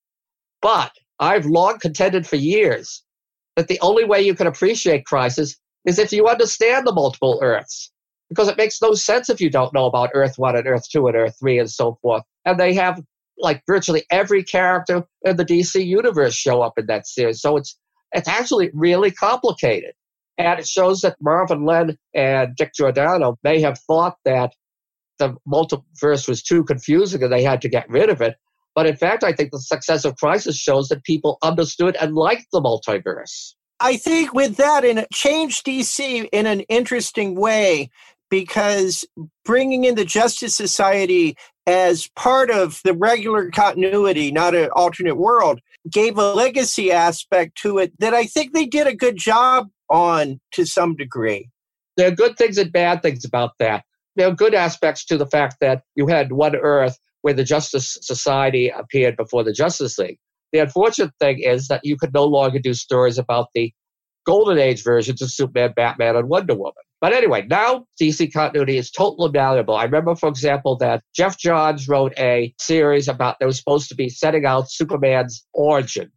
But 0.62 0.92
I've 1.20 1.46
long 1.46 1.80
contended 1.80 2.26
for 2.28 2.36
years 2.36 3.04
that 3.56 3.68
the 3.68 3.80
only 3.82 4.06
way 4.06 4.22
you 4.22 4.36
can 4.36 4.48
appreciate 4.48 5.06
Crisis 5.06 5.56
is 5.86 6.00
if 6.00 6.12
you 6.12 6.28
understand 6.28 6.86
the 6.88 6.94
multiple 6.94 7.40
Earths. 7.42 7.92
Because 8.30 8.48
it 8.48 8.58
makes 8.58 8.82
no 8.82 8.94
sense 8.94 9.30
if 9.30 9.42
you 9.42 9.50
don't 9.50 9.74
know 9.74 9.86
about 9.86 10.12
Earth 10.14 10.38
1 10.38 10.56
and 10.56 10.68
Earth 10.68 10.88
2 10.92 11.08
and 11.08 11.16
Earth 11.16 11.36
3 11.40 11.60
and 11.60 11.70
so 11.70 11.98
forth. 12.02 12.24
And 12.46 12.60
they 12.60 12.74
have 12.76 13.02
like 13.40 13.64
virtually 13.66 14.04
every 14.12 14.44
character 14.44 15.04
in 15.24 15.38
the 15.38 15.46
DC 15.46 15.84
universe 15.84 16.36
show 16.36 16.62
up 16.62 16.78
in 16.78 16.86
that 16.88 17.08
series. 17.08 17.42
So 17.42 17.58
it's 17.58 17.78
it's 18.12 18.28
actually 18.28 18.72
really 18.74 19.12
complicated. 19.12 19.94
And 20.38 20.60
it 20.60 20.68
shows 20.68 21.02
that 21.02 21.18
Marv 21.22 21.52
and 21.52 21.66
Len 21.66 21.98
and 22.16 22.56
Dick 22.56 22.72
Giordano 22.74 23.38
may 23.44 23.60
have 23.62 23.78
thought 23.80 24.16
that 24.24 24.54
the 25.18 25.36
multiverse 25.48 26.28
was 26.28 26.42
too 26.42 26.64
confusing 26.64 27.22
and 27.22 27.32
they 27.32 27.44
had 27.44 27.62
to 27.62 27.70
get 27.70 27.90
rid 27.90 28.10
of 28.10 28.22
it. 28.22 28.36
But 28.74 28.88
in 28.88 28.96
fact, 28.96 29.24
I 29.24 29.34
think 29.34 29.52
the 29.52 29.60
success 29.60 30.06
of 30.06 30.16
Crisis 30.16 30.58
shows 30.58 30.88
that 30.88 31.04
people 31.04 31.38
understood 31.44 31.98
and 32.00 32.16
liked 32.16 32.48
the 32.54 32.62
multiverse. 32.62 33.54
I 33.82 33.98
think 33.98 34.34
with 34.34 34.58
that, 34.58 34.86
and 34.86 35.00
it 35.00 35.12
changed 35.12 35.66
DC 35.66 36.28
in 36.32 36.46
an 36.46 36.62
interesting 36.62 37.36
way 37.36 37.90
because 38.30 39.06
bringing 39.44 39.86
in 39.86 39.96
the 39.96 40.06
Justice 40.06 40.56
Society 40.56 41.36
as 41.70 42.08
part 42.16 42.50
of 42.50 42.82
the 42.84 42.96
regular 42.96 43.52
continuity, 43.52 44.32
not 44.32 44.56
an 44.56 44.70
alternate 44.76 45.18
world, 45.18 45.62
gave 45.92 46.18
a 46.18 46.34
legacy 46.34 46.92
aspect 46.92 47.56
to 47.62 47.78
it 47.78 47.94
that 48.00 48.16
I 48.16 48.26
think 48.26 48.54
they 48.54 48.66
did 48.66 48.88
a 48.88 48.96
good 48.96 49.18
job 49.18 49.70
on 49.88 50.40
to 50.54 50.66
some 50.66 50.96
degree. 50.96 51.48
There 51.96 52.08
are 52.08 52.16
good 52.16 52.38
things 52.38 52.58
and 52.58 52.72
bad 52.72 53.04
things 53.04 53.24
about 53.24 53.52
that. 53.60 53.84
There 54.16 54.28
are 54.28 54.34
good 54.34 54.56
aspects 54.56 55.06
to 55.06 55.18
the 55.18 55.28
fact 55.28 55.58
that 55.62 55.84
you 55.94 56.08
had 56.08 56.32
one 56.32 56.56
Earth 56.56 56.98
where 57.22 57.36
the 57.36 57.44
Justice 57.44 58.00
Society 58.02 58.70
appeared 58.70 59.16
before 59.16 59.44
the 59.44 59.54
Justice 59.54 60.00
League. 60.00 60.18
The 60.52 60.60
unfortunate 60.60 61.14
thing 61.20 61.38
is 61.38 61.68
that 61.68 61.82
you 61.84 61.98
could 61.98 62.16
no 62.16 62.26
longer 62.26 62.58
do 62.58 62.74
stories 62.74 63.20
about 63.20 63.50
the 63.54 63.72
Golden 64.26 64.58
Age 64.58 64.84
versions 64.84 65.22
of 65.22 65.30
Superman, 65.30 65.74
Batman, 65.76 66.16
and 66.16 66.30
Wonder 66.30 66.56
Woman. 66.56 66.74
But 67.02 67.14
anyway, 67.14 67.46
now 67.50 67.86
DC 68.02 68.34
continuity 68.34 68.78
is 68.78 68.92
totally 68.92 69.32
malleable. 69.32 69.76
I 69.76 69.86
remember, 69.86 70.16
for 70.16 70.28
example, 70.28 70.76
that 70.78 71.02
Geoff 71.16 71.38
Johns 71.38 71.88
wrote 71.88 72.14
a 72.18 72.54
series 72.60 73.08
about 73.08 73.38
that 73.40 73.46
was 73.46 73.58
supposed 73.58 73.88
to 73.90 73.96
be 73.96 74.10
setting 74.10 74.46
out 74.46 74.70
Superman's 74.70 75.46
origin 75.54 76.12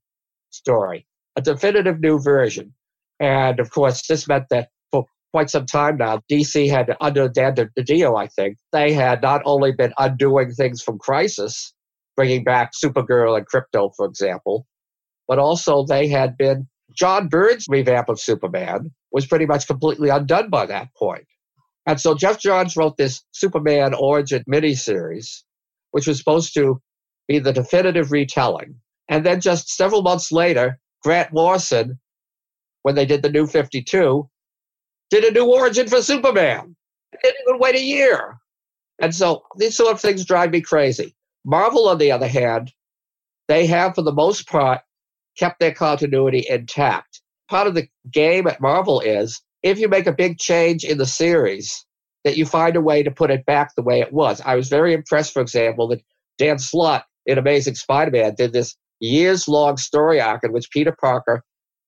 story, 0.51 1.07
a 1.37 1.41
definitive 1.41 2.01
new 2.01 2.19
version. 2.21 2.75
And 3.21 3.61
of 3.61 3.71
course, 3.71 4.07
this 4.09 4.27
meant 4.27 4.47
that 4.51 4.71
for 4.91 5.07
quite 5.33 5.51
some 5.51 5.67
time 5.67 5.99
now, 5.99 6.21
DC 6.31 6.69
had, 6.69 6.97
under 7.01 7.29
Dan 7.29 7.55
DiDio, 7.55 8.21
I 8.21 8.27
think, 8.27 8.57
they 8.73 8.93
had 8.93 9.23
not 9.23 9.43
only 9.45 9.71
been 9.71 9.93
undoing 9.99 10.51
things 10.51 10.83
from 10.83 10.99
Crisis, 10.99 11.73
bringing 12.17 12.43
back 12.43 12.73
Supergirl 12.73 13.37
and 13.37 13.47
Krypto, 13.49 13.93
for 13.97 14.05
example, 14.05 14.67
but 15.29 15.39
also 15.39 15.85
they 15.85 16.09
had 16.09 16.37
been 16.37 16.67
John 16.97 17.29
Byrne's 17.29 17.67
revamp 17.69 18.09
of 18.09 18.19
Superman 18.19 18.91
was 19.13 19.27
pretty 19.27 19.47
much 19.47 19.67
completely 19.67 20.09
undone 20.09 20.51
by 20.51 20.67
that 20.67 20.89
point. 20.97 21.27
And 21.87 22.01
so 22.01 22.15
Geoff 22.15 22.39
Johns 22.39 22.77
wrote 22.77 22.97
this 22.97 23.23
Superman 23.33 23.95
origin 23.95 24.45
miniseries, 24.51 25.43
which 25.91 26.07
was 26.07 26.19
supposed 26.19 26.55
to 26.55 26.81
be 27.29 27.39
the 27.39 27.53
definitive 27.53 28.13
retelling. 28.13 28.77
And 29.09 29.27
then 29.27 29.41
just 29.41 29.69
several 29.69 30.03
months 30.03 30.31
later, 30.33 30.79
Grant 31.03 31.33
Morrison, 31.33 31.99
when 32.83 32.95
they 32.95 33.07
did 33.07 33.23
the 33.23 33.31
new 33.31 33.47
52, 33.47 34.29
did 35.11 35.25
a 35.25 35.31
new 35.31 35.53
origin 35.53 35.89
for 35.89 36.03
Superman. 36.03 36.77
They 37.13 37.19
didn't 37.23 37.41
even 37.49 37.61
wait 37.61 37.75
a 37.75 37.83
year. 37.83 38.39
And 39.01 39.15
so 39.15 39.43
these 39.59 39.77
sort 39.77 39.93
of 39.93 40.01
things 40.01 40.25
drive 40.25 40.51
me 40.51 40.61
crazy. 40.61 41.15
Marvel, 41.45 41.89
on 41.89 41.99
the 41.99 42.13
other 42.13 42.29
hand, 42.29 42.73
they 43.49 43.67
have, 43.67 43.97
for 43.97 44.03
the 44.03 44.13
most 44.13 44.47
part, 44.47 44.81
kept 45.37 45.59
their 45.59 45.75
continuity 45.75 46.47
intact. 46.49 47.22
Part 47.53 47.67
of 47.67 47.75
the 47.75 47.87
game 48.11 48.47
at 48.47 48.63
Marvel 48.63 49.01
is 49.01 49.43
if 49.63 49.79
you 49.79 49.87
make 49.87 50.07
a 50.07 50.13
big 50.13 50.39
change 50.39 50.85
in 50.85 50.97
the 50.97 51.05
series, 51.05 51.85
that 52.25 52.39
you 52.39 52.47
find 52.47 52.77
a 52.77 52.81
way 52.81 53.03
to 53.03 53.11
put 53.11 53.31
it 53.31 53.45
back 53.45 53.75
the 53.75 53.83
way 53.83 54.01
it 54.01 54.11
was. 54.11 54.41
I 54.41 54.55
was 54.55 54.71
very 54.71 54.95
impressed, 54.95 55.35
for 55.35 55.43
example, 55.43 55.87
that 55.89 56.01
Dan 56.39 56.59
Slott 56.59 57.05
in 57.27 57.37
Amazing 57.37 57.75
Spider-Man 57.75 58.37
did 58.39 58.55
this 58.55 58.75
years-long 59.01 59.77
story 59.77 60.19
arc 60.19 60.45
in 60.45 60.53
which 60.53 60.71
Peter 60.71 60.97
Parker 60.99 61.45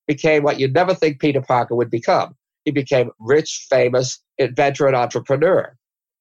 became 0.06 0.42
what 0.42 0.60
you'd 0.60 0.74
never 0.74 0.94
think 0.94 1.18
Peter 1.18 1.40
Parker 1.40 1.74
would 1.74 1.90
become. 1.90 2.36
He 2.66 2.70
became 2.70 3.10
rich, 3.18 3.66
famous, 3.70 4.20
inventor, 4.36 4.86
and 4.86 4.94
entrepreneur. 4.94 5.74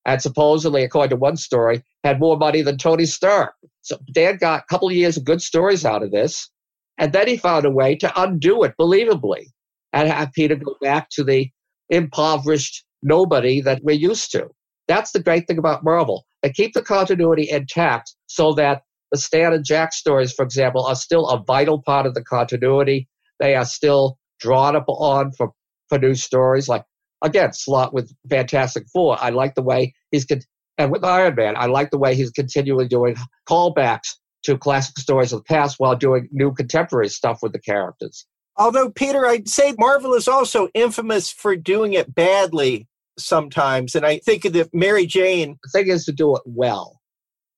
And 0.05 0.21
supposedly, 0.21 0.85
according 0.85 1.09
to 1.09 1.17
one 1.17 1.35
story, 1.35 1.83
had 2.05 2.17
more 2.17 2.37
money 2.37 2.61
than 2.61 2.77
Tony 2.77 3.03
Stark. 3.05 3.55
So 3.81 3.97
Dan 4.13 4.37
got 4.37 4.61
a 4.61 4.65
couple 4.69 4.87
of 4.87 4.95
years 4.95 5.17
of 5.17 5.25
good 5.25 5.41
stories 5.41 5.83
out 5.83 6.01
of 6.01 6.11
this. 6.11 6.49
And 6.97 7.11
then 7.13 7.27
he 7.27 7.37
found 7.37 7.65
a 7.65 7.71
way 7.71 7.95
to 7.95 8.21
undo 8.21 8.63
it 8.63 8.73
believably 8.79 9.45
and 9.93 10.07
have 10.09 10.31
Peter 10.33 10.55
go 10.55 10.75
back 10.81 11.09
to 11.11 11.23
the 11.23 11.49
impoverished 11.89 12.83
nobody 13.01 13.61
that 13.61 13.81
we're 13.83 13.95
used 13.95 14.31
to. 14.31 14.47
That's 14.87 15.11
the 15.11 15.21
great 15.21 15.47
thing 15.47 15.57
about 15.57 15.83
Marvel. 15.83 16.25
They 16.41 16.51
keep 16.51 16.73
the 16.73 16.81
continuity 16.81 17.49
intact 17.49 18.13
so 18.27 18.53
that 18.53 18.81
the 19.11 19.17
Stan 19.17 19.53
and 19.53 19.63
Jack 19.63 19.93
stories, 19.93 20.33
for 20.33 20.43
example, 20.43 20.85
are 20.85 20.95
still 20.95 21.27
a 21.29 21.43
vital 21.43 21.81
part 21.81 22.05
of 22.05 22.15
the 22.15 22.23
continuity. 22.23 23.07
They 23.39 23.55
are 23.55 23.65
still 23.65 24.17
drawn 24.39 24.75
upon 24.75 25.31
for, 25.33 25.51
for 25.87 25.99
new 25.99 26.15
stories. 26.15 26.67
Like, 26.67 26.83
again, 27.21 27.53
Slott 27.53 27.93
with 27.93 28.11
Fantastic 28.29 28.85
Four. 28.91 29.17
I 29.21 29.29
like 29.29 29.55
the 29.55 29.61
way 29.61 29.93
he's, 30.11 30.25
con- 30.25 30.41
and 30.77 30.91
with 30.91 31.03
Iron 31.03 31.35
Man, 31.35 31.55
I 31.55 31.67
like 31.67 31.91
the 31.91 31.97
way 31.97 32.15
he's 32.15 32.31
continually 32.31 32.87
doing 32.87 33.15
callbacks 33.47 34.15
to 34.43 34.57
classic 34.57 34.97
stories 34.99 35.33
of 35.33 35.39
the 35.39 35.43
past 35.45 35.79
while 35.79 35.95
doing 35.95 36.27
new 36.31 36.53
contemporary 36.53 37.09
stuff 37.09 37.39
with 37.41 37.53
the 37.53 37.59
characters. 37.59 38.25
Although, 38.55 38.91
Peter, 38.91 39.25
I'd 39.25 39.49
say 39.49 39.73
Marvel 39.79 40.13
is 40.13 40.27
also 40.27 40.69
infamous 40.73 41.31
for 41.31 41.55
doing 41.55 41.93
it 41.93 42.13
badly 42.13 42.87
sometimes. 43.17 43.95
And 43.95 44.05
I 44.05 44.19
think 44.19 44.45
of 44.45 44.53
the 44.53 44.69
Mary 44.73 45.05
Jane. 45.05 45.57
The 45.63 45.69
thing 45.69 45.87
is 45.87 46.05
to 46.05 46.11
do 46.11 46.35
it 46.35 46.43
well. 46.45 46.99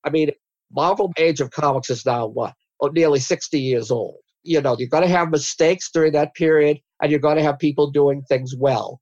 I 0.04 0.10
mean, 0.10 0.30
Marvel 0.72 1.12
Age 1.18 1.40
of 1.40 1.50
Comics 1.50 1.90
is 1.90 2.06
now 2.06 2.26
what? 2.26 2.54
Oh, 2.80 2.88
nearly 2.88 3.20
60 3.20 3.58
years 3.58 3.90
old. 3.90 4.16
You 4.42 4.60
know, 4.60 4.76
you're 4.78 4.88
going 4.88 5.02
to 5.02 5.08
have 5.08 5.30
mistakes 5.30 5.90
during 5.90 6.12
that 6.12 6.34
period, 6.34 6.78
and 7.02 7.10
you're 7.10 7.20
going 7.20 7.36
to 7.36 7.42
have 7.42 7.58
people 7.58 7.90
doing 7.90 8.22
things 8.22 8.54
well. 8.56 9.00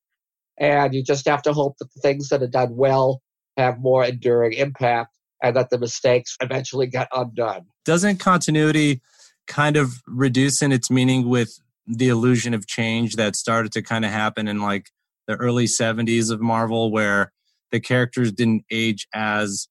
And 0.59 0.95
you 0.95 1.03
just 1.03 1.27
have 1.29 1.43
to 1.43 1.53
hope 1.53 1.77
that 1.79 1.93
the 1.95 2.01
things 2.01 2.29
that 2.29 2.43
are 2.43 2.49
done 2.49 2.77
well 2.77 3.21
have 3.57 3.81
more 3.81 4.05
enduring 4.05 4.53
impact 4.55 5.17
and 5.43 5.57
that 5.57 5.71
the 5.71 5.79
mistakes 5.79 6.37
eventually 6.41 6.87
get 6.87 7.09
undone. 7.13 7.67
Doesn't 7.85 8.19
continuity 8.19 9.01
kind 9.47 9.77
of 9.77 10.03
reduce 10.07 10.63
in 10.63 10.73
its 10.73 10.91
meaning 10.91 11.29
with 11.29 11.61
the 11.87 12.09
illusion 12.09 12.55
of 12.55 12.67
change 12.67 13.17
that 13.17 13.37
started 13.37 13.73
to 13.73 13.83
kind 13.83 14.05
of 14.05 14.11
happen 14.11 14.49
in 14.49 14.61
like 14.61 14.91
the 15.27 15.35
early 15.37 15.67
70s 15.67 16.31
of 16.31 16.41
Marvel, 16.41 16.91
where 16.91 17.33
the 17.71 17.81
characters 17.81 18.33
didn't 18.33 18.65
age 18.71 19.07
as 19.15 19.69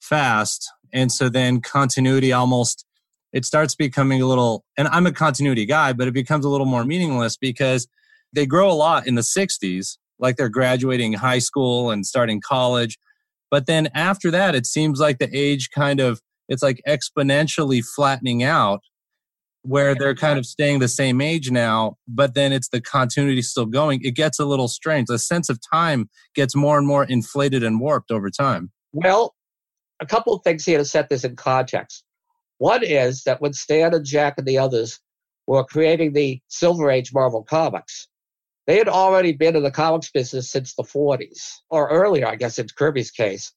fast. 0.00 0.70
And 0.92 1.12
so 1.12 1.28
then 1.28 1.60
continuity 1.60 2.32
almost 2.32 2.84
it 3.32 3.44
starts 3.44 3.74
becoming 3.74 4.20
a 4.20 4.26
little 4.26 4.64
and 4.76 4.88
I'm 4.88 5.06
a 5.06 5.12
continuity 5.12 5.66
guy, 5.66 5.92
but 5.92 6.08
it 6.08 6.14
becomes 6.14 6.44
a 6.44 6.48
little 6.48 6.66
more 6.66 6.84
meaningless 6.84 7.36
because 7.36 7.86
they 8.32 8.46
grow 8.46 8.70
a 8.70 8.74
lot 8.74 9.06
in 9.06 9.14
the 9.14 9.22
60s, 9.22 9.98
like 10.18 10.36
they're 10.36 10.48
graduating 10.48 11.14
high 11.14 11.38
school 11.38 11.90
and 11.90 12.06
starting 12.06 12.40
college. 12.40 12.98
But 13.50 13.66
then 13.66 13.88
after 13.94 14.30
that, 14.30 14.54
it 14.54 14.66
seems 14.66 15.00
like 15.00 15.18
the 15.18 15.28
age 15.32 15.70
kind 15.70 16.00
of, 16.00 16.20
it's 16.50 16.62
like 16.62 16.82
exponentially 16.86 17.82
flattening 17.82 18.42
out 18.42 18.80
where 19.62 19.94
they're 19.94 20.14
kind 20.14 20.38
of 20.38 20.46
staying 20.46 20.78
the 20.78 20.88
same 20.88 21.20
age 21.20 21.50
now, 21.50 21.96
but 22.08 22.34
then 22.34 22.52
it's 22.52 22.68
the 22.68 22.80
continuity 22.80 23.42
still 23.42 23.66
going. 23.66 24.00
It 24.02 24.12
gets 24.12 24.38
a 24.38 24.46
little 24.46 24.68
strange. 24.68 25.06
The 25.06 25.18
sense 25.18 25.48
of 25.48 25.58
time 25.72 26.08
gets 26.34 26.56
more 26.56 26.78
and 26.78 26.86
more 26.86 27.04
inflated 27.04 27.62
and 27.62 27.78
warped 27.78 28.10
over 28.10 28.30
time. 28.30 28.70
Well, 28.92 29.34
a 30.00 30.06
couple 30.06 30.32
of 30.32 30.42
things 30.42 30.64
here 30.64 30.78
to 30.78 30.84
set 30.84 31.08
this 31.08 31.24
in 31.24 31.36
context. 31.36 32.04
One 32.58 32.82
is 32.82 33.22
that 33.24 33.40
when 33.40 33.52
Stan 33.52 33.94
and 33.94 34.04
Jack 34.04 34.34
and 34.38 34.46
the 34.46 34.58
others 34.58 34.98
were 35.46 35.64
creating 35.64 36.14
the 36.14 36.40
Silver 36.48 36.90
Age 36.90 37.12
Marvel 37.12 37.42
comics, 37.42 38.08
they 38.66 38.76
had 38.76 38.88
already 38.88 39.32
been 39.32 39.56
in 39.56 39.62
the 39.62 39.70
comics 39.70 40.10
business 40.10 40.50
since 40.50 40.74
the 40.74 40.84
40s, 40.84 41.52
or 41.70 41.88
earlier, 41.90 42.26
I 42.26 42.36
guess, 42.36 42.58
in 42.58 42.66
Kirby's 42.76 43.10
case. 43.10 43.52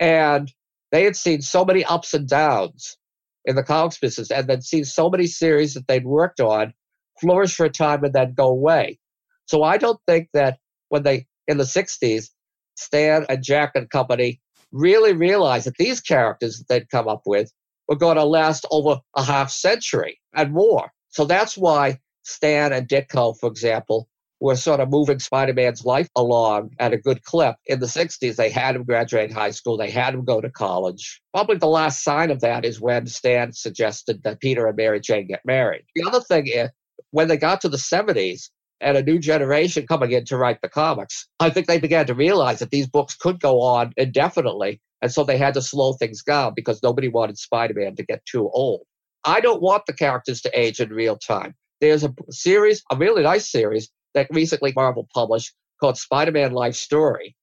And 0.00 0.52
they 0.96 1.04
had 1.04 1.14
seen 1.14 1.42
so 1.42 1.62
many 1.62 1.84
ups 1.84 2.14
and 2.14 2.26
downs 2.26 2.96
in 3.44 3.54
the 3.54 3.62
comics 3.62 3.98
business 3.98 4.30
and 4.30 4.48
then 4.48 4.62
seen 4.62 4.82
so 4.82 5.10
many 5.10 5.26
series 5.26 5.74
that 5.74 5.86
they'd 5.86 6.06
worked 6.06 6.40
on 6.40 6.72
flourish 7.20 7.54
for 7.54 7.66
a 7.66 7.70
time 7.70 8.02
and 8.02 8.14
then 8.14 8.32
go 8.32 8.46
away. 8.46 8.98
So 9.44 9.62
I 9.62 9.76
don't 9.76 10.00
think 10.06 10.30
that 10.32 10.56
when 10.88 11.02
they, 11.02 11.26
in 11.48 11.58
the 11.58 11.64
60s, 11.64 12.30
Stan 12.76 13.26
and 13.28 13.44
Jack 13.44 13.72
and 13.74 13.90
company 13.90 14.40
really 14.72 15.12
realized 15.12 15.66
that 15.66 15.76
these 15.76 16.00
characters 16.00 16.56
that 16.56 16.68
they'd 16.68 16.88
come 16.88 17.08
up 17.08 17.24
with 17.26 17.52
were 17.88 17.96
going 17.96 18.16
to 18.16 18.24
last 18.24 18.64
over 18.70 18.98
a 19.14 19.22
half 19.22 19.50
century 19.50 20.18
and 20.34 20.54
more. 20.54 20.90
So 21.10 21.26
that's 21.26 21.58
why 21.58 22.00
Stan 22.22 22.72
and 22.72 22.88
Ditko, 22.88 23.38
for 23.38 23.50
example, 23.50 24.08
were 24.40 24.56
sort 24.56 24.80
of 24.80 24.90
moving 24.90 25.18
Spider 25.18 25.54
Man's 25.54 25.84
life 25.84 26.08
along 26.16 26.70
at 26.78 26.92
a 26.92 26.98
good 26.98 27.22
clip. 27.24 27.56
In 27.66 27.80
the 27.80 27.86
60s, 27.86 28.36
they 28.36 28.50
had 28.50 28.76
him 28.76 28.84
graduate 28.84 29.32
high 29.32 29.50
school, 29.50 29.76
they 29.76 29.90
had 29.90 30.14
him 30.14 30.24
go 30.24 30.40
to 30.40 30.50
college. 30.50 31.20
Probably 31.32 31.56
the 31.56 31.66
last 31.66 32.04
sign 32.04 32.30
of 32.30 32.40
that 32.40 32.64
is 32.64 32.80
when 32.80 33.06
Stan 33.06 33.52
suggested 33.52 34.22
that 34.24 34.40
Peter 34.40 34.66
and 34.66 34.76
Mary 34.76 35.00
Jane 35.00 35.26
get 35.26 35.40
married. 35.44 35.84
The 35.94 36.06
other 36.06 36.20
thing 36.20 36.46
is, 36.48 36.70
when 37.12 37.28
they 37.28 37.36
got 37.36 37.60
to 37.62 37.68
the 37.68 37.76
70s, 37.76 38.50
and 38.80 38.96
a 38.96 39.02
new 39.02 39.18
generation 39.18 39.86
coming 39.86 40.12
in 40.12 40.24
to 40.26 40.36
write 40.36 40.60
the 40.60 40.68
comics, 40.68 41.28
I 41.40 41.50
think 41.50 41.66
they 41.66 41.78
began 41.78 42.06
to 42.06 42.14
realize 42.14 42.58
that 42.58 42.70
these 42.70 42.86
books 42.86 43.16
could 43.16 43.40
go 43.40 43.60
on 43.60 43.92
indefinitely. 43.96 44.80
And 45.02 45.12
so 45.12 45.24
they 45.24 45.38
had 45.38 45.54
to 45.54 45.62
slow 45.62 45.94
things 45.94 46.22
down 46.22 46.52
because 46.54 46.82
nobody 46.82 47.08
wanted 47.08 47.38
Spider 47.38 47.74
Man 47.74 47.96
to 47.96 48.04
get 48.04 48.24
too 48.26 48.50
old. 48.52 48.82
I 49.24 49.40
don't 49.40 49.62
want 49.62 49.86
the 49.86 49.92
characters 49.92 50.40
to 50.42 50.58
age 50.58 50.80
in 50.80 50.90
real 50.90 51.16
time. 51.16 51.54
There's 51.80 52.04
a 52.04 52.14
series, 52.30 52.82
a 52.90 52.96
really 52.96 53.22
nice 53.22 53.50
series 53.50 53.90
that 54.16 54.26
recently 54.30 54.72
Marvel 54.74 55.08
published 55.14 55.54
called 55.78 55.96
Spider 55.96 56.32
Man 56.32 56.50
Life 56.50 56.74
Story, 56.74 57.36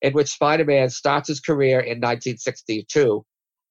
in 0.00 0.12
which 0.12 0.28
Spider 0.28 0.64
Man 0.64 0.90
starts 0.90 1.28
his 1.28 1.40
career 1.40 1.80
in 1.80 1.98
1962 1.98 3.24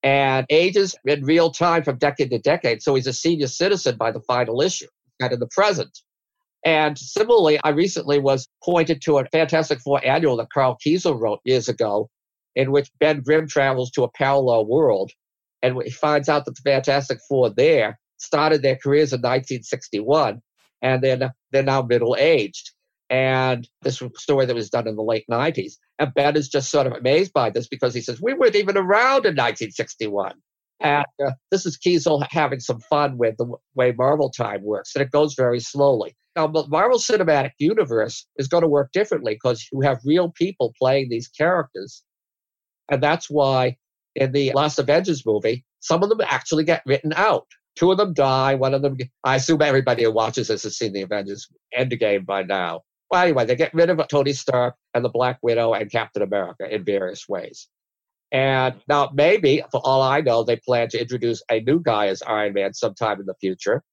and 0.04 0.46
ages 0.50 0.96
in 1.06 1.24
real 1.24 1.52
time 1.52 1.84
from 1.84 1.98
decade 1.98 2.32
to 2.32 2.40
decade. 2.40 2.84
So 2.84 2.96
he's 2.96 3.08
a 3.08 3.14
senior 3.14 3.48
citizen 3.48 3.96
by 3.96 4.12
the 4.12 4.22
final 4.22 4.62
issue 4.62 4.88
and 5.22 5.32
in 5.32 5.40
the 5.40 5.48
present. 5.48 5.98
And 6.66 6.98
similarly, 6.98 7.60
I 7.64 7.70
recently 7.70 8.20
was 8.20 8.50
pointed 8.64 9.02
to 9.04 9.20
a 9.20 9.26
Fantastic 9.28 9.80
Four 9.80 10.06
annual 10.06 10.36
that 10.38 10.52
Karl 10.54 10.78
Kesel 10.86 11.18
wrote 11.18 11.40
years 11.46 11.70
ago, 11.70 12.10
in 12.56 12.72
which 12.72 12.92
Ben 13.00 13.22
Grimm 13.22 13.48
travels 13.48 13.92
to 13.92 14.04
a 14.04 14.12
parallel 14.12 14.66
world 14.66 15.12
and 15.62 15.82
he 15.84 15.90
finds 15.90 16.30
out 16.30 16.46
that 16.46 16.56
the 16.56 16.62
Fantastic 16.62 17.20
Four 17.28 17.50
there 17.50 18.00
started 18.18 18.62
their 18.62 18.76
careers 18.76 19.14
in 19.14 19.20
1961 19.20 20.42
and 20.82 21.02
then 21.02 21.32
they're 21.52 21.64
now 21.64 21.82
middle 21.82 22.16
aged. 22.18 22.72
And 23.10 23.68
this 23.84 24.02
story 24.18 24.46
that 24.46 24.56
was 24.56 24.70
done 24.70 24.88
in 24.88 24.98
the 24.98 25.04
late 25.04 25.26
90s. 25.32 25.74
And 25.98 26.14
Ben 26.14 26.36
is 26.36 26.50
just 26.50 26.70
sort 26.70 26.88
of 26.88 26.94
amazed 26.94 27.32
by 27.32 27.50
this 27.50 27.68
because 27.68 27.94
he 27.94 28.02
says, 28.02 28.22
We 28.22 28.34
weren't 28.34 28.56
even 28.56 28.78
around 28.78 29.26
in 29.26 29.36
1961. 29.36 30.34
And 30.80 31.06
uh, 31.26 31.32
this 31.50 31.66
is 31.66 31.78
Kesel 31.78 32.26
having 32.30 32.60
some 32.60 32.80
fun 32.82 33.18
with 33.18 33.38
the 33.38 33.48
way 33.76 33.94
Marvel 33.94 34.30
time 34.30 34.62
works, 34.62 34.94
and 34.94 35.02
it 35.02 35.12
goes 35.12 35.34
very 35.34 35.60
slowly. 35.60 36.16
Now, 36.36 36.46
the 36.46 36.68
Marvel 36.68 37.00
Cinematic 37.00 37.54
Universe 37.58 38.28
is 38.38 38.48
going 38.48 38.62
to 38.62 38.68
work 38.68 38.92
differently 38.92 39.34
because 39.34 39.68
you 39.72 39.82
have 39.82 40.00
real 40.06 40.32
people 40.32 40.74
playing 40.78 41.10
these 41.10 41.28
characters. 41.28 42.04
And 42.90 43.02
that's 43.02 43.28
why 43.28 43.78
in 44.16 44.34
the 44.34 44.52
last 44.54 44.78
Avengers 44.78 45.26
movie, 45.26 45.66
some 45.80 46.04
of 46.04 46.10
them 46.10 46.22
actually 46.22 46.64
get 46.64 46.84
written 46.86 47.12
out. 47.16 47.48
Two 47.78 47.92
of 47.92 47.98
them 47.98 48.14
die. 48.14 48.56
One 48.56 48.74
of 48.74 48.82
them, 48.82 48.98
I 49.24 49.36
assume 49.36 49.62
everybody 49.62 50.04
who 50.04 50.12
watches 50.12 50.48
this 50.48 50.64
has 50.64 50.78
seen 50.78 50.94
the 50.94 51.04
Avengers 51.04 51.48
Endgame 51.78 52.26
by 52.26 52.42
now. 52.44 52.82
Well, 53.12 53.24
anyway, 53.24 53.46
they 53.46 53.56
get 53.56 53.74
rid 53.74 53.90
of 53.90 54.06
Tony 54.08 54.34
Stark 54.34 54.76
and 54.94 55.06
the 55.06 55.10
Black 55.10 55.38
Widow 55.42 55.74
and 55.74 55.92
Captain 55.92 56.24
America 56.24 56.68
in 56.70 56.84
various 56.84 57.30
ways. 57.30 57.68
And 58.32 58.76
now, 58.90 59.10
maybe, 59.14 59.64
for 59.72 59.80
all 59.84 60.02
I 60.02 60.22
know, 60.22 60.44
they 60.44 60.58
plan 60.58 60.90
to 60.90 61.00
introduce 61.00 61.42
a 61.50 61.62
new 61.62 61.80
guy 61.80 62.08
as 62.08 62.22
Iron 62.24 62.54
Man 62.54 62.74
sometime 62.74 63.20
in 63.20 63.26
the 63.28 63.36
future. 63.40 63.84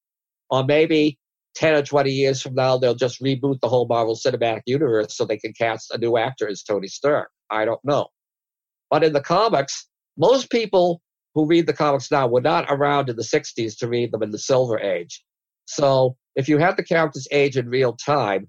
Or 0.51 0.64
maybe 0.64 1.18
10 1.57 1.74
or 1.74 1.82
20 1.82 2.11
years 2.11 2.43
from 2.43 2.55
now, 2.55 2.78
they'll 2.78 2.95
just 2.95 3.22
reboot 3.22 3.61
the 3.61 3.68
whole 3.68 3.87
Marvel 3.87 4.16
Cinematic 4.16 4.62
Universe 4.66 5.16
so 5.16 5.24
they 5.24 5.39
can 5.39 5.53
cast 5.53 5.93
a 5.93 5.99
new 5.99 6.16
actor 6.16 6.49
as 6.49 6.62
Tony 6.62 6.89
Stark. 6.89 7.30
I 7.51 7.64
don't 7.64 7.85
know. 7.85 8.09
But 8.91 9.05
in 9.05 9.12
the 9.12 9.20
comics, 9.20 9.87
most 10.16 10.51
people 10.51 11.01
who 11.35 11.47
read 11.47 11.66
the 11.66 11.72
comics 11.72 12.11
now 12.11 12.26
were 12.26 12.41
not 12.41 12.66
around 12.68 13.09
in 13.09 13.16
the 13.16 13.22
60s 13.22 13.76
to 13.78 13.89
read 13.89 14.12
them 14.12 14.22
in 14.22 14.30
the 14.30 14.39
Silver 14.39 14.78
Age. 14.78 15.24
So 15.66 16.16
if 16.37 16.49
you 16.49 16.59
had 16.59 16.76
the 16.76 16.85
characters 16.85 17.26
age 17.32 17.57
in 17.57 17.68
real 17.68 17.95
time, 17.95 18.49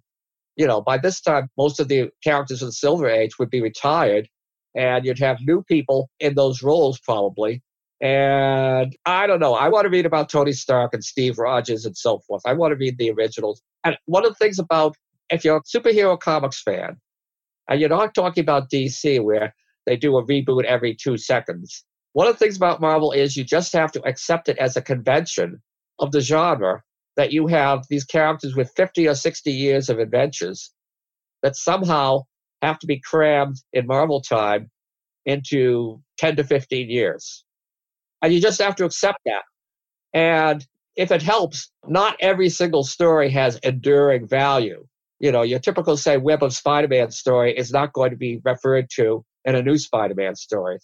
you 0.55 0.67
know, 0.67 0.81
by 0.81 0.97
this 0.97 1.21
time, 1.21 1.49
most 1.57 1.79
of 1.79 1.87
the 1.87 2.09
characters 2.23 2.61
in 2.61 2.67
the 2.67 2.73
Silver 2.73 3.09
Age 3.09 3.37
would 3.39 3.49
be 3.49 3.61
retired 3.61 4.27
and 4.75 5.05
you'd 5.05 5.19
have 5.19 5.37
new 5.41 5.63
people 5.63 6.09
in 6.19 6.35
those 6.35 6.61
roles 6.61 6.99
probably. 6.99 7.63
And 8.01 8.95
I 9.05 9.25
don't 9.25 9.39
know. 9.39 9.55
I 9.55 9.69
want 9.69 9.85
to 9.85 9.89
read 9.89 10.05
about 10.05 10.29
Tony 10.29 10.51
Stark 10.51 10.93
and 10.93 11.03
Steve 11.03 11.39
Rogers 11.39 11.85
and 11.85 11.97
so 11.97 12.19
forth. 12.19 12.41
I 12.45 12.53
want 12.53 12.71
to 12.71 12.75
read 12.75 12.97
the 12.97 13.11
originals. 13.11 13.61
And 13.83 13.97
one 14.05 14.25
of 14.25 14.31
the 14.31 14.35
things 14.35 14.59
about 14.59 14.95
if 15.29 15.43
you're 15.43 15.57
a 15.57 15.61
superhero 15.63 16.19
comics 16.19 16.61
fan, 16.61 16.97
and 17.67 17.79
you're 17.79 17.89
not 17.89 18.13
talking 18.13 18.43
about 18.43 18.69
DC 18.69 19.23
where 19.23 19.55
they 19.85 19.95
do 19.95 20.17
a 20.17 20.25
reboot 20.25 20.65
every 20.65 20.95
two 20.95 21.17
seconds. 21.17 21.83
One 22.15 22.27
of 22.27 22.35
the 22.35 22.39
things 22.39 22.55
about 22.55 22.79
Marvel 22.79 23.11
is 23.11 23.35
you 23.35 23.43
just 23.43 23.73
have 23.73 23.91
to 23.91 24.01
accept 24.07 24.47
it 24.47 24.57
as 24.57 24.77
a 24.77 24.81
convention 24.81 25.61
of 25.99 26.13
the 26.13 26.21
genre 26.21 26.81
that 27.17 27.33
you 27.33 27.47
have 27.47 27.83
these 27.89 28.05
characters 28.05 28.55
with 28.55 28.71
50 28.77 29.09
or 29.09 29.15
60 29.15 29.51
years 29.51 29.89
of 29.89 29.99
adventures 29.99 30.71
that 31.43 31.57
somehow 31.57 32.21
have 32.61 32.79
to 32.79 32.87
be 32.87 33.01
crammed 33.01 33.57
in 33.73 33.85
Marvel 33.85 34.21
time 34.21 34.71
into 35.25 36.01
10 36.17 36.37
to 36.37 36.45
15 36.45 36.89
years. 36.89 37.43
And 38.21 38.33
you 38.33 38.39
just 38.39 38.61
have 38.61 38.77
to 38.77 38.85
accept 38.85 39.19
that. 39.25 39.43
And 40.13 40.65
if 40.95 41.11
it 41.11 41.21
helps, 41.21 41.69
not 41.85 42.15
every 42.21 42.47
single 42.47 42.85
story 42.85 43.29
has 43.31 43.57
enduring 43.57 44.25
value. 44.25 44.87
You 45.19 45.33
know, 45.33 45.41
your 45.41 45.59
typical, 45.59 45.97
say, 45.97 46.15
Web 46.15 46.43
of 46.43 46.53
Spider 46.53 46.87
Man 46.87 47.11
story 47.11 47.57
is 47.57 47.73
not 47.73 47.91
going 47.91 48.11
to 48.11 48.17
be 48.17 48.39
referred 48.45 48.89
to 48.91 49.25
in 49.43 49.55
a 49.55 49.61
new 49.61 49.77
Spider 49.77 50.15
Man 50.15 50.37
story. 50.37 50.79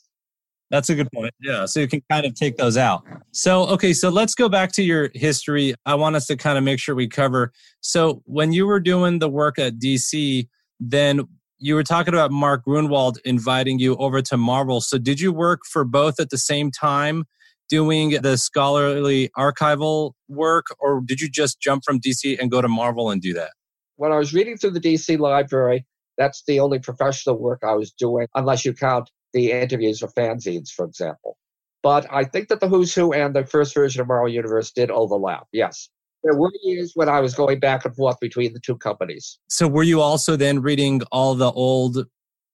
That's 0.72 0.90
a 0.90 0.96
good 0.96 1.12
point. 1.14 1.34
Yeah. 1.42 1.66
So 1.66 1.82
you 1.82 1.88
can 1.88 2.02
kind 2.10 2.26
of 2.26 2.34
take 2.34 2.58
those 2.58 2.78
out. 2.78 3.04
So, 3.32 3.68
okay. 3.68 3.94
So 3.94 4.10
let's 4.10 4.34
go 4.34 4.50
back 4.50 4.72
to 4.74 4.84
your 4.84 5.12
history. 5.14 5.76
I 5.86 5.96
want 5.96 6.16
us 6.16 6.26
to 6.28 6.38
kind 6.38 6.58
of 6.58 6.64
make 6.64 6.80
sure 6.80 6.96
we 6.96 7.08
cover. 7.08 7.52
So, 7.82 8.24
when 8.26 8.54
you 8.54 8.66
were 8.66 8.80
doing 8.80 9.20
the 9.20 9.30
work 9.30 9.60
at 9.60 9.80
DC, 9.80 10.48
then 10.80 11.28
you 11.62 11.76
were 11.76 11.84
talking 11.84 12.14
about 12.14 12.32
Mark 12.32 12.66
Gruenwald 12.66 13.20
inviting 13.24 13.78
you 13.78 13.96
over 13.98 14.22
to 14.24 14.36
Marvel. 14.36 14.82
So 14.82 14.98
did 14.98 15.20
you 15.20 15.32
work 15.32 15.62
for 15.72 15.84
both 15.84 16.20
at 16.20 16.32
the 16.32 16.38
same 16.38 16.72
time 16.72 17.26
doing 17.70 18.20
the 18.22 18.36
scholarly 18.36 19.30
archival 19.38 20.14
work, 20.28 20.66
or 20.80 21.02
did 21.06 21.22
you 21.22 21.30
just 21.30 21.62
jump 21.62 21.84
from 21.86 22.00
DC 22.00 22.38
and 22.42 22.50
go 22.50 22.62
to 22.62 22.68
Marvel 22.68 23.12
and 23.12 23.22
do 23.22 23.32
that? 23.34 23.52
When 23.96 24.12
I 24.12 24.18
was 24.18 24.34
reading 24.34 24.58
through 24.58 24.72
the 24.72 24.80
DC 24.80 25.20
library, 25.20 25.86
that's 26.18 26.44
the 26.48 26.60
only 26.60 26.80
professional 26.80 27.38
work 27.38 27.60
I 27.64 27.74
was 27.74 27.92
doing, 27.92 28.28
unless 28.34 28.66
you 28.66 28.74
count 28.74 29.12
the 29.34 29.52
interviews 29.52 30.00
for 30.00 30.08
fanzines, 30.08 30.70
for 30.70 30.86
example. 30.86 31.38
But 31.84 32.06
I 32.12 32.24
think 32.26 32.50
that 32.50 32.60
the 32.60 32.68
Who's 32.68 32.94
Who 32.94 33.12
and 33.14 33.36
the 33.36 33.46
first 33.46 33.74
version 33.74 34.02
of 34.02 34.08
Marvel 34.08 34.30
Universe 34.30 34.72
did 34.72 34.92
overlap, 34.92 35.48
yes. 35.52 35.90
There 36.24 36.38
were 36.38 36.52
years 36.64 36.92
when 36.94 37.10
I 37.10 37.20
was 37.20 37.34
going 37.34 37.60
back 37.60 37.84
and 37.84 37.96
forth 37.96 38.20
between 38.20 38.54
the 38.54 38.60
two 38.60 38.78
companies. 38.78 39.40
So 39.48 39.68
were 39.68 39.82
you 39.82 40.02
also 40.02 40.36
then 40.36 40.62
reading 40.62 41.02
all 41.12 41.34
the 41.34 41.52
old 41.52 42.06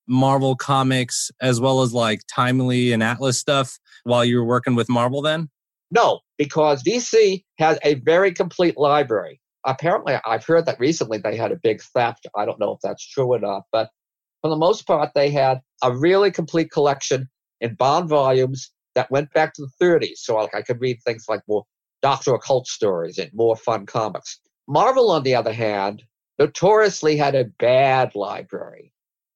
Marvel 0.08 0.56
comics 0.56 1.30
as 1.42 1.60
well 1.60 1.82
as 1.82 1.94
like 1.94 2.22
Timely 2.34 2.94
and 2.94 3.04
Atlas 3.04 3.38
stuff 3.38 3.78
while 4.04 4.24
you 4.24 4.38
were 4.38 4.46
working 4.46 4.76
with 4.76 4.88
Marvel 4.88 5.22
then? 5.22 5.50
No, 5.92 6.22
because 6.38 6.82
DC 6.84 7.44
has 7.58 7.78
a 7.84 7.96
very 7.96 8.32
complete 8.32 8.78
library. 8.78 9.42
Apparently, 9.66 10.18
I've 10.26 10.46
heard 10.46 10.66
that 10.66 10.80
recently 10.80 11.18
they 11.18 11.36
had 11.36 11.52
a 11.52 11.58
big 11.58 11.82
theft. 11.82 12.26
I 12.36 12.46
don't 12.46 12.60
know 12.60 12.72
if 12.72 12.80
that's 12.82 13.06
true 13.06 13.34
or 13.34 13.40
not, 13.40 13.64
but 13.74 13.90
for 14.42 14.50
the 14.50 14.58
most 14.58 14.86
part, 14.86 15.12
they 15.16 15.30
had 15.30 15.62
a 15.84 15.96
really 15.96 16.32
complete 16.32 16.72
collection 16.72 17.30
in 17.62 17.76
bound 17.76 18.10
volumes 18.10 18.72
that 18.96 19.12
went 19.12 19.32
back 19.34 19.54
to 19.54 19.62
the 19.62 19.86
30s. 19.86 20.18
So 20.18 20.36
like, 20.36 20.56
I 20.56 20.62
could 20.62 20.82
read 20.82 21.00
things 21.04 21.26
like 21.28 21.42
more 21.48 21.64
Doctor 22.02 22.34
Occult 22.34 22.68
stories 22.68 23.18
and 23.18 23.32
more 23.34 23.56
fun 23.56 23.86
comics. 23.86 24.40
Marvel, 24.68 25.12
on 25.12 25.24
the 25.24 25.36
other 25.36 25.54
hand, 25.54 26.04
notoriously 26.40 27.18
had 27.18 27.36
a 27.36 27.46
bad 27.60 28.16
library. 28.16 28.92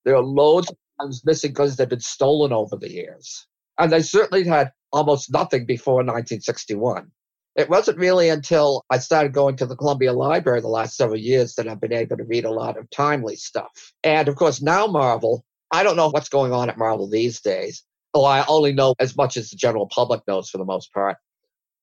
There 0.06 0.16
are 0.16 0.24
loads 0.24 0.70
of 0.70 0.78
times 1.00 1.22
missing 1.26 1.52
because 1.52 1.76
they've 1.76 1.90
been 1.90 2.00
stolen 2.00 2.54
over 2.54 2.76
the 2.76 2.92
years. 2.92 3.48
And 3.78 3.92
they 3.92 4.02
certainly 4.02 4.44
had 4.44 4.72
almost 4.92 5.32
nothing 5.32 5.66
before 5.66 5.96
1961. 5.96 7.12
It 7.56 7.70
wasn't 7.70 7.98
really 7.98 8.30
until 8.30 8.86
I 8.90 8.98
started 8.98 9.34
going 9.34 9.58
to 9.58 9.66
the 9.66 9.76
Columbia 9.76 10.14
Library 10.14 10.62
the 10.62 10.70
last 10.70 10.96
several 10.96 11.20
years 11.20 11.56
that 11.56 11.68
I've 11.68 11.82
been 11.82 11.92
able 11.92 12.18
to 12.18 12.24
read 12.24 12.46
a 12.46 12.52
lot 12.52 12.78
of 12.78 12.90
timely 12.90 13.36
stuff. 13.36 13.94
And 14.04 14.28
of 14.30 14.36
course, 14.36 14.62
now 14.62 14.88
Marvel, 14.88 15.44
I 15.72 15.84
don't 15.84 15.98
know 15.98 16.10
what's 16.10 16.30
going 16.30 16.54
on 16.54 16.70
at 16.70 16.78
Marvel 16.78 17.10
these 17.10 17.42
days. 17.42 17.84
Oh, 18.14 18.24
I 18.24 18.46
only 18.48 18.74
know 18.74 18.96
as 19.00 19.18
much 19.18 19.36
as 19.36 19.50
the 19.50 19.58
general 19.58 19.88
public 19.88 20.22
knows 20.28 20.50
for 20.50 20.58
the 20.58 20.66
most 20.66 20.94
part. 20.94 21.18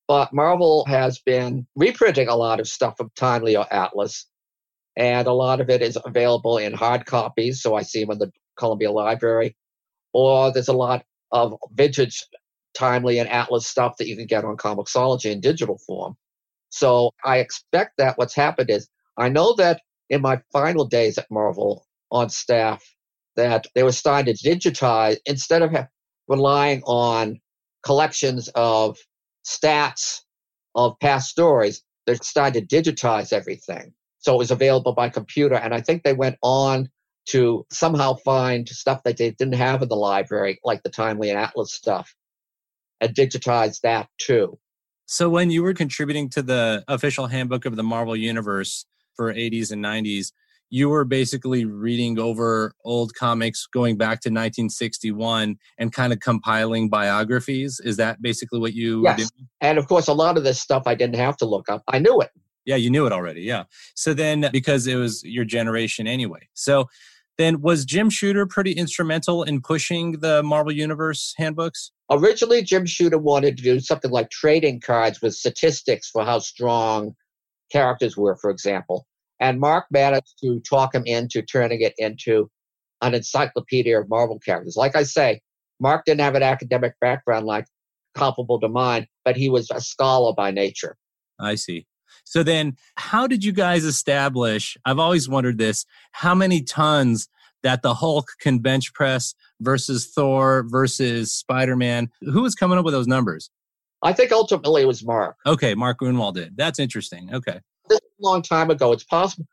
But 0.06 0.32
Marvel 0.32 0.86
has 0.86 1.18
been 1.18 1.66
reprinting 1.76 2.28
a 2.28 2.36
lot 2.36 2.60
of 2.60 2.68
stuff 2.68 2.96
from 2.96 3.10
Timely 3.14 3.56
or 3.56 3.70
Atlas, 3.72 4.26
and 4.96 5.26
a 5.26 5.32
lot 5.32 5.60
of 5.60 5.68
it 5.68 5.82
is 5.82 5.98
available 6.02 6.56
in 6.56 6.72
hard 6.72 7.04
copies. 7.04 7.60
So 7.60 7.74
I 7.74 7.82
see 7.82 8.00
them 8.00 8.12
in 8.12 8.18
the 8.18 8.32
Columbia 8.56 8.90
Library, 8.90 9.54
or 10.14 10.50
there's 10.50 10.68
a 10.68 10.72
lot 10.72 11.04
of 11.30 11.56
vintage 11.72 12.24
Timely 12.74 13.18
and 13.18 13.28
Atlas 13.28 13.66
stuff 13.66 13.96
that 13.98 14.08
you 14.08 14.16
can 14.16 14.26
get 14.26 14.44
on 14.44 14.56
Comixology 14.56 15.30
in 15.30 15.40
digital 15.40 15.78
form. 15.86 16.16
So 16.70 17.12
I 17.24 17.38
expect 17.38 17.92
that 17.98 18.18
what's 18.18 18.34
happened 18.34 18.70
is 18.70 18.88
I 19.16 19.28
know 19.28 19.54
that 19.56 19.80
in 20.10 20.20
my 20.22 20.40
final 20.52 20.84
days 20.84 21.18
at 21.18 21.30
Marvel 21.30 21.86
on 22.10 22.30
staff 22.30 22.82
that 23.36 23.66
they 23.74 23.82
were 23.82 23.92
starting 23.92 24.34
to 24.34 24.48
digitize 24.48 25.16
instead 25.26 25.62
of 25.62 25.72
relying 26.28 26.82
on 26.84 27.40
collections 27.84 28.48
of 28.54 28.98
stats 29.46 30.20
of 30.74 30.98
past 31.00 31.30
stories. 31.30 31.82
They're 32.06 32.16
starting 32.16 32.66
to 32.66 32.82
digitize 32.82 33.32
everything. 33.32 33.92
So 34.18 34.34
it 34.34 34.38
was 34.38 34.50
available 34.50 34.92
by 34.92 35.08
computer. 35.08 35.54
And 35.54 35.74
I 35.74 35.80
think 35.80 36.02
they 36.02 36.14
went 36.14 36.36
on 36.42 36.88
to 37.28 37.66
somehow 37.70 38.14
find 38.24 38.68
stuff 38.68 39.02
that 39.04 39.16
they 39.16 39.30
didn't 39.30 39.54
have 39.54 39.82
in 39.82 39.88
the 39.88 39.96
library, 39.96 40.58
like 40.64 40.82
the 40.82 40.90
Timely 40.90 41.30
and 41.30 41.38
Atlas 41.38 41.72
stuff, 41.72 42.14
and 43.00 43.14
digitize 43.14 43.80
that 43.82 44.08
too. 44.18 44.58
So 45.06 45.28
when 45.30 45.50
you 45.50 45.62
were 45.62 45.74
contributing 45.74 46.28
to 46.30 46.42
the 46.42 46.84
official 46.86 47.28
handbook 47.28 47.64
of 47.64 47.76
the 47.76 47.82
Marvel 47.82 48.14
Universe 48.14 48.84
for 49.14 49.32
80s 49.32 49.72
and 49.72 49.82
90s, 49.82 50.32
you 50.70 50.90
were 50.90 51.04
basically 51.04 51.64
reading 51.64 52.18
over 52.18 52.74
old 52.84 53.14
comics 53.14 53.66
going 53.66 53.96
back 53.96 54.20
to 54.20 54.28
1961 54.28 55.56
and 55.78 55.92
kind 55.92 56.12
of 56.12 56.20
compiling 56.20 56.90
biographies. 56.90 57.80
Is 57.82 57.96
that 57.96 58.20
basically 58.20 58.58
what 58.58 58.74
you 58.74 59.02
yes. 59.04 59.30
And 59.62 59.78
of 59.78 59.88
course, 59.88 60.08
a 60.08 60.12
lot 60.12 60.36
of 60.36 60.44
this 60.44 60.60
stuff 60.60 60.82
I 60.84 60.94
didn't 60.94 61.16
have 61.16 61.38
to 61.38 61.46
look 61.46 61.70
up. 61.70 61.82
I 61.88 61.98
knew 61.98 62.20
it. 62.20 62.30
Yeah, 62.66 62.76
you 62.76 62.90
knew 62.90 63.06
it 63.06 63.12
already. 63.12 63.42
Yeah. 63.42 63.64
So 63.94 64.12
then, 64.12 64.50
because 64.52 64.86
it 64.86 64.96
was 64.96 65.24
your 65.24 65.46
generation 65.46 66.06
anyway. 66.06 66.48
So 66.52 66.90
then, 67.38 67.60
was 67.60 67.84
Jim 67.84 68.10
Shooter 68.10 68.46
pretty 68.46 68.72
instrumental 68.72 69.44
in 69.44 69.62
pushing 69.62 70.12
the 70.20 70.42
Marvel 70.42 70.72
Universe 70.72 71.34
handbooks? 71.38 71.92
Originally, 72.10 72.62
Jim 72.62 72.84
Shooter 72.84 73.18
wanted 73.18 73.56
to 73.56 73.62
do 73.62 73.78
something 73.78 74.10
like 74.10 74.30
trading 74.30 74.80
cards 74.80 75.22
with 75.22 75.34
statistics 75.34 76.10
for 76.10 76.24
how 76.24 76.40
strong 76.40 77.14
characters 77.70 78.16
were, 78.16 78.36
for 78.36 78.50
example. 78.50 79.06
And 79.40 79.60
Mark 79.60 79.86
managed 79.92 80.34
to 80.42 80.58
talk 80.60 80.94
him 80.94 81.04
into 81.06 81.40
turning 81.42 81.80
it 81.80 81.94
into 81.96 82.50
an 83.02 83.14
encyclopedia 83.14 84.00
of 84.00 84.08
Marvel 84.08 84.40
characters. 84.40 84.74
Like 84.76 84.96
I 84.96 85.04
say, 85.04 85.40
Mark 85.80 86.04
didn't 86.04 86.22
have 86.22 86.34
an 86.34 86.42
academic 86.42 86.94
background 87.00 87.46
like 87.46 87.66
comparable 88.16 88.58
to 88.58 88.68
mine, 88.68 89.06
but 89.24 89.36
he 89.36 89.48
was 89.48 89.70
a 89.70 89.80
scholar 89.80 90.32
by 90.34 90.50
nature. 90.50 90.96
I 91.38 91.54
see. 91.54 91.86
So 92.30 92.42
then, 92.42 92.76
how 92.96 93.26
did 93.26 93.44
you 93.44 93.52
guys 93.52 93.84
establish? 93.84 94.76
I've 94.84 94.98
always 94.98 95.28
wondered 95.28 95.58
this 95.58 95.84
how 96.12 96.34
many 96.34 96.62
tons 96.62 97.28
that 97.62 97.82
the 97.82 97.94
Hulk 97.94 98.28
can 98.40 98.60
bench 98.60 98.92
press 98.92 99.34
versus 99.60 100.06
Thor 100.06 100.64
versus 100.66 101.32
Spider 101.32 101.76
Man? 101.76 102.08
Who 102.20 102.42
was 102.42 102.54
coming 102.54 102.78
up 102.78 102.84
with 102.84 102.94
those 102.94 103.06
numbers? 103.06 103.50
I 104.02 104.12
think 104.12 104.30
ultimately 104.30 104.82
it 104.82 104.86
was 104.86 105.04
Mark. 105.04 105.36
Okay, 105.44 105.74
Mark 105.74 105.98
Gruenwald 106.00 106.34
did. 106.34 106.56
That's 106.56 106.78
interesting. 106.78 107.34
Okay 107.34 107.60
this 107.88 107.98
a 107.98 108.26
long 108.26 108.42
time 108.42 108.70
ago. 108.70 108.92
It's 108.92 109.04
possible. 109.04 109.46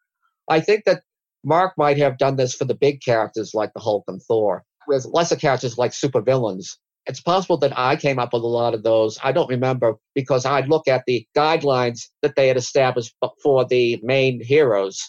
I 0.49 0.59
think 0.59 0.83
that 0.85 1.03
Mark 1.43 1.73
might 1.77 1.97
have 1.97 2.17
done 2.17 2.35
this 2.35 2.53
for 2.53 2.65
the 2.65 2.75
big 2.75 3.01
characters 3.01 3.53
like 3.53 3.73
the 3.73 3.79
Hulk 3.79 4.03
and 4.07 4.21
Thor, 4.21 4.63
with 4.87 5.05
lesser 5.05 5.35
characters 5.35 5.77
like 5.77 5.91
supervillains. 5.91 6.77
It's 7.07 7.21
possible 7.21 7.57
that 7.57 7.77
I 7.77 7.95
came 7.95 8.17
up 8.17 8.33
with 8.33 8.41
a 8.41 8.47
lot 8.47 8.73
of 8.73 8.83
those. 8.83 9.19
I 9.23 9.31
don't 9.31 9.49
remember 9.49 9.95
because 10.15 10.45
I'd 10.45 10.69
look 10.69 10.87
at 10.87 11.03
the 11.05 11.25
guidelines 11.37 12.09
that 12.21 12.35
they 12.35 12.47
had 12.47 12.57
established 12.57 13.13
for 13.43 13.65
the 13.65 13.99
main 14.03 14.43
heroes 14.43 14.99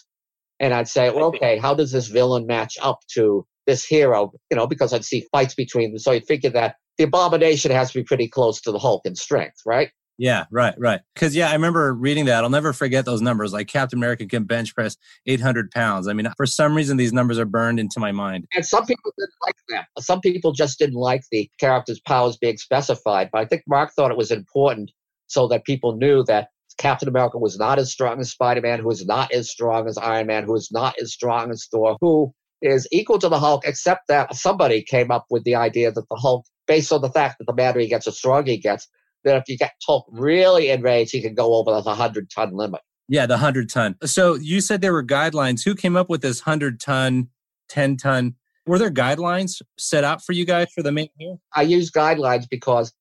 and 0.59 0.73
I'd 0.73 0.87
say, 0.87 1.09
well, 1.09 1.25
okay, 1.25 1.57
how 1.57 1.73
does 1.73 1.91
this 1.91 2.07
villain 2.07 2.47
match 2.47 2.77
up 2.81 2.99
to 3.13 3.45
this 3.65 3.85
hero? 3.85 4.31
You 4.49 4.57
know, 4.57 4.67
because 4.67 4.93
I'd 4.93 5.05
see 5.05 5.27
fights 5.31 5.55
between 5.55 5.91
them. 5.91 5.99
So 5.99 6.11
you'd 6.11 6.25
figure 6.25 6.49
that 6.51 6.75
the 6.97 7.03
abomination 7.03 7.71
has 7.71 7.91
to 7.91 7.99
be 7.99 8.03
pretty 8.03 8.27
close 8.27 8.61
to 8.61 8.71
the 8.71 8.79
Hulk 8.79 9.05
in 9.05 9.15
strength, 9.15 9.61
right? 9.65 9.91
Yeah, 10.17 10.45
right, 10.49 10.73
right. 10.79 11.01
Because 11.13 11.35
yeah, 11.35 11.49
I 11.49 11.53
remember 11.53 11.93
reading 11.93 12.25
that. 12.25 12.43
I'll 12.43 12.49
never 12.49 12.73
forget 12.73 13.05
those 13.05 13.21
numbers. 13.21 13.53
Like 13.53 13.67
Captain 13.67 13.99
America 13.99 14.25
can 14.25 14.45
bench 14.45 14.73
press 14.73 14.97
800 15.27 15.69
pounds. 15.71 16.07
I 16.07 16.13
mean, 16.13 16.27
for 16.35 16.45
some 16.45 16.75
reason, 16.75 16.97
these 16.97 17.13
numbers 17.13 17.37
are 17.37 17.45
burned 17.45 17.79
into 17.79 17.99
my 17.99 18.11
mind. 18.11 18.47
And 18.55 18.65
some 18.65 18.85
people 18.85 19.11
didn't 19.17 19.33
like 19.45 19.55
that. 19.69 20.03
Some 20.03 20.21
people 20.21 20.53
just 20.53 20.79
didn't 20.79 20.95
like 20.95 21.23
the 21.31 21.49
character's 21.59 21.99
powers 21.99 22.37
being 22.37 22.57
specified. 22.57 23.29
But 23.31 23.41
I 23.41 23.45
think 23.45 23.63
Mark 23.67 23.91
thought 23.93 24.11
it 24.11 24.17
was 24.17 24.31
important 24.31 24.91
so 25.27 25.47
that 25.49 25.65
people 25.65 25.95
knew 25.95 26.23
that 26.23 26.49
Captain 26.77 27.07
America 27.07 27.37
was 27.37 27.57
not 27.57 27.79
as 27.79 27.91
strong 27.91 28.19
as 28.19 28.31
Spider 28.31 28.61
Man, 28.61 28.79
who 28.79 28.89
is 28.89 29.05
not 29.05 29.31
as 29.31 29.49
strong 29.49 29.87
as 29.87 29.97
Iron 29.97 30.27
Man, 30.27 30.45
who 30.45 30.55
is 30.55 30.69
not 30.71 30.95
as 31.01 31.11
strong 31.11 31.51
as 31.51 31.67
Thor, 31.71 31.97
who 32.01 32.33
is 32.61 32.87
equal 32.91 33.19
to 33.19 33.29
the 33.29 33.39
Hulk, 33.39 33.67
except 33.67 34.07
that 34.07 34.35
somebody 34.35 34.81
came 34.81 35.11
up 35.11 35.25
with 35.29 35.43
the 35.43 35.55
idea 35.55 35.91
that 35.91 36.05
the 36.09 36.15
Hulk, 36.15 36.45
based 36.65 36.91
on 36.91 37.01
the 37.01 37.11
fact 37.11 37.37
that 37.37 37.45
the 37.45 37.53
madder 37.53 37.79
he 37.79 37.87
gets, 37.87 38.05
the 38.05 38.11
stronger 38.11 38.51
he 38.51 38.57
gets, 38.57 38.87
that 39.23 39.37
if 39.37 39.43
you 39.47 39.57
get 39.57 39.73
Tulk 39.85 40.05
really 40.11 40.69
enraged, 40.69 41.11
he 41.11 41.21
can 41.21 41.35
go 41.35 41.55
over 41.55 41.71
the 41.71 41.81
100 41.81 42.29
ton 42.29 42.55
limit. 42.55 42.81
Yeah, 43.09 43.25
the 43.25 43.35
100 43.35 43.69
ton. 43.69 43.95
So 44.03 44.35
you 44.35 44.61
said 44.61 44.81
there 44.81 44.93
were 44.93 45.03
guidelines. 45.03 45.63
Who 45.63 45.75
came 45.75 45.95
up 45.95 46.09
with 46.09 46.21
this 46.21 46.45
100 46.45 46.79
ton, 46.79 47.29
10 47.69 47.97
ton? 47.97 48.35
Were 48.65 48.77
there 48.77 48.91
guidelines 48.91 49.61
set 49.77 50.03
out 50.03 50.21
for 50.21 50.33
you 50.33 50.45
guys 50.45 50.67
for 50.75 50.83
the 50.83 50.91
main 50.91 51.09
here? 51.17 51.37
I 51.55 51.61
use 51.61 51.89
guidelines 51.89 52.47
because, 52.49 52.93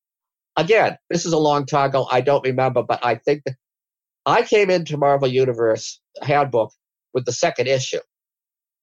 again, 0.56 0.96
this 1.10 1.26
is 1.26 1.32
a 1.32 1.38
long 1.38 1.66
time 1.66 1.90
ago. 1.90 2.06
I 2.10 2.20
don't 2.20 2.44
remember, 2.46 2.84
but 2.84 3.04
I 3.04 3.16
think 3.16 3.42
that 3.46 3.56
I 4.26 4.42
came 4.42 4.70
into 4.70 4.96
Marvel 4.96 5.28
Universe 5.28 6.00
handbook 6.22 6.72
with 7.14 7.24
the 7.24 7.32
second 7.32 7.66
issue. 7.66 8.00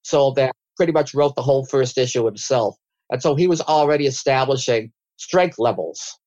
So 0.02 0.32
that 0.32 0.52
pretty 0.76 0.92
much 0.92 1.14
wrote 1.14 1.36
the 1.36 1.42
whole 1.42 1.64
first 1.64 1.96
issue 1.96 2.26
himself. 2.26 2.76
And 3.10 3.22
so 3.22 3.34
he 3.34 3.46
was 3.46 3.60
already 3.62 4.06
establishing 4.06 4.92
strength 5.16 5.58
levels 5.58 6.18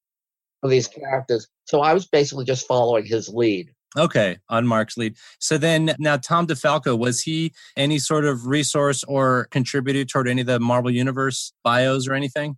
for 0.61 0.69
these 0.69 0.87
characters. 0.87 1.47
So 1.65 1.81
I 1.81 1.93
was 1.93 2.07
basically 2.07 2.45
just 2.45 2.67
following 2.67 3.05
his 3.05 3.29
lead. 3.29 3.71
Okay, 3.97 4.37
on 4.49 4.67
Mark's 4.67 4.97
lead. 4.97 5.15
So 5.39 5.57
then 5.57 5.95
now 5.97 6.17
Tom 6.17 6.45
DeFalco, 6.45 6.97
was 6.97 7.21
he 7.21 7.53
any 7.75 7.99
sort 7.99 8.25
of 8.25 8.45
resource 8.45 9.03
or 9.05 9.47
contributed 9.51 10.09
toward 10.09 10.27
any 10.27 10.41
of 10.41 10.47
the 10.47 10.59
Marvel 10.59 10.91
Universe 10.91 11.53
bios 11.63 12.07
or 12.07 12.13
anything? 12.13 12.57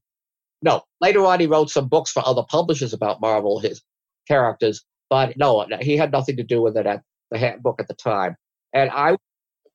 No. 0.62 0.84
Later 1.00 1.26
on, 1.26 1.40
he 1.40 1.46
wrote 1.46 1.70
some 1.70 1.88
books 1.88 2.12
for 2.12 2.26
other 2.26 2.44
publishers 2.50 2.94
about 2.94 3.22
Marvel, 3.22 3.60
his 3.60 3.82
characters, 4.28 4.84
but 5.10 5.38
no, 5.38 5.66
he 5.82 5.96
had 5.96 6.12
nothing 6.12 6.36
to 6.38 6.44
do 6.44 6.62
with 6.62 6.76
it 6.76 6.86
at 6.86 7.02
the 7.32 7.38
handbook 7.38 7.80
at 7.80 7.88
the 7.88 7.94
time. 7.94 8.36
And 8.74 8.90
I 8.92 9.16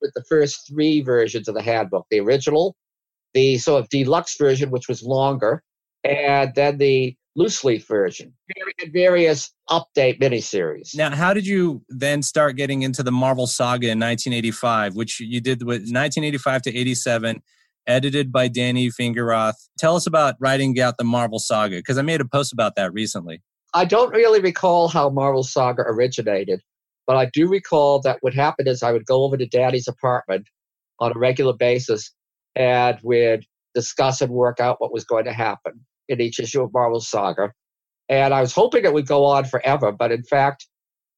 with 0.01 0.13
the 0.15 0.25
first 0.29 0.69
three 0.69 1.01
versions 1.01 1.49
of 1.49 1.55
the 1.55 1.63
handbook 1.63 2.07
the 2.11 2.21
original, 2.21 2.77
the 3.33 3.57
sort 3.59 3.83
of 3.83 3.89
deluxe 3.89 4.37
version, 4.37 4.71
which 4.71 4.89
was 4.89 5.03
longer, 5.03 5.63
and 6.05 6.55
then 6.55 6.79
the 6.79 7.17
loose 7.37 7.65
leaf 7.65 7.87
version, 7.87 8.33
various 8.93 9.53
update 9.69 10.21
miniseries. 10.21 10.97
Now, 10.97 11.15
how 11.15 11.35
did 11.35 11.47
you 11.47 11.83
then 11.89 12.23
start 12.23 12.57
getting 12.57 12.83
into 12.83 13.03
the 13.03 13.13
Marvel 13.13 13.47
Saga 13.47 13.87
in 13.87 13.99
1985, 13.99 14.95
which 14.95 15.21
you 15.21 15.41
did 15.41 15.63
with 15.63 15.81
1985 15.81 16.63
to 16.63 16.77
87, 16.77 17.43
edited 17.87 18.31
by 18.31 18.49
Danny 18.49 18.89
Fingeroth? 18.89 19.55
Tell 19.79 19.97
us 19.97 20.07
about 20.07 20.37
writing 20.39 20.79
out 20.81 20.97
the 20.97 21.05
Marvel 21.05 21.39
Saga, 21.39 21.77
because 21.77 21.99
I 21.99 22.03
made 22.03 22.21
a 22.21 22.25
post 22.25 22.53
about 22.53 22.77
that 22.77 22.93
recently. 22.93 23.43
I 23.73 23.85
don't 23.85 24.15
really 24.15 24.41
recall 24.41 24.89
how 24.89 25.11
Marvel 25.11 25.43
Saga 25.43 25.83
originated, 25.83 26.61
but 27.07 27.17
I 27.17 27.27
do 27.33 27.49
recall 27.49 28.01
that 28.03 28.19
what 28.21 28.35
happened 28.35 28.69
is 28.69 28.83
I 28.83 28.93
would 28.93 29.07
go 29.07 29.25
over 29.25 29.37
to 29.37 29.47
Danny's 29.47 29.89
apartment 29.89 30.49
on 31.01 31.11
a 31.15 31.19
regular 31.19 31.53
basis 31.53 32.13
and 32.55 32.97
we'd 33.03 33.45
discuss 33.75 34.21
and 34.21 34.31
work 34.31 34.61
out 34.61 34.81
what 34.81 34.93
was 34.93 35.05
going 35.05 35.25
to 35.25 35.33
happen 35.33 35.85
in 36.09 36.21
each 36.21 36.39
issue 36.39 36.63
of 36.63 36.73
Marvel 36.73 37.01
Saga. 37.01 37.53
And 38.09 38.35
I 38.35 38.41
was 38.41 38.53
hoping 38.53 38.85
it 38.85 38.93
would 38.93 39.07
go 39.07 39.25
on 39.25 39.45
forever, 39.45 39.91
but 39.91 40.13
in 40.13 40.23
fact, 40.23 40.67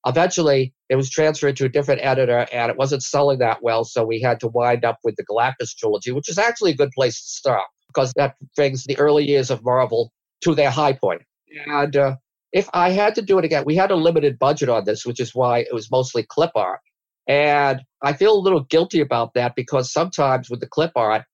eventually 0.06 0.72
it 0.88 0.96
was 0.96 1.10
transferred 1.10 1.56
to 1.56 1.64
a 1.64 1.68
different 1.68 2.00
editor 2.02 2.46
and 2.52 2.70
it 2.70 2.78
wasn't 2.78 3.02
selling 3.02 3.38
that 3.40 3.62
well. 3.62 3.84
So 3.84 4.04
we 4.04 4.20
had 4.20 4.38
to 4.40 4.48
wind 4.48 4.84
up 4.84 4.98
with 5.02 5.16
the 5.16 5.24
Galactus 5.24 5.74
trilogy, 5.76 6.12
which 6.12 6.28
is 6.28 6.38
actually 6.38 6.72
a 6.72 6.76
good 6.76 6.92
place 6.92 7.20
to 7.20 7.28
start 7.28 7.66
because 7.88 8.12
that 8.16 8.36
brings 8.54 8.84
the 8.84 8.98
early 8.98 9.26
years 9.26 9.50
of 9.50 9.64
Marvel 9.64 10.12
to 10.42 10.54
their 10.54 10.70
high 10.70 10.92
point. 10.92 11.22
And 11.66 11.96
uh, 11.96 12.16
if 12.52 12.68
I 12.72 12.90
had 12.90 13.14
to 13.16 13.22
do 13.22 13.38
it 13.38 13.44
again, 13.44 13.64
we 13.66 13.74
had 13.74 13.90
a 13.90 13.96
limited 13.96 14.38
budget 14.38 14.68
on 14.68 14.84
this, 14.84 15.04
which 15.04 15.18
is 15.18 15.34
why 15.34 15.60
it 15.60 15.72
was 15.72 15.90
mostly 15.90 16.22
clip 16.22 16.52
art. 16.54 16.80
And 17.26 17.82
I 18.02 18.12
feel 18.12 18.34
a 18.34 18.38
little 18.38 18.60
guilty 18.60 19.00
about 19.00 19.34
that 19.34 19.54
because 19.56 19.92
sometimes 19.92 20.48
with 20.48 20.60
the 20.60 20.68
clip 20.68 20.92
art, 20.94 21.24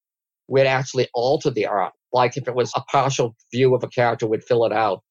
we'd 0.48 0.66
actually 0.66 1.08
alter 1.14 1.50
the 1.50 1.66
art 1.66 1.92
like 2.12 2.36
if 2.36 2.48
it 2.48 2.54
was 2.54 2.72
a 2.76 2.82
partial 2.82 3.36
view 3.52 3.74
of 3.74 3.82
a 3.82 3.88
character 3.88 4.26
we'd 4.26 4.44
fill 4.44 4.64
it 4.64 4.72
out. 4.72 5.02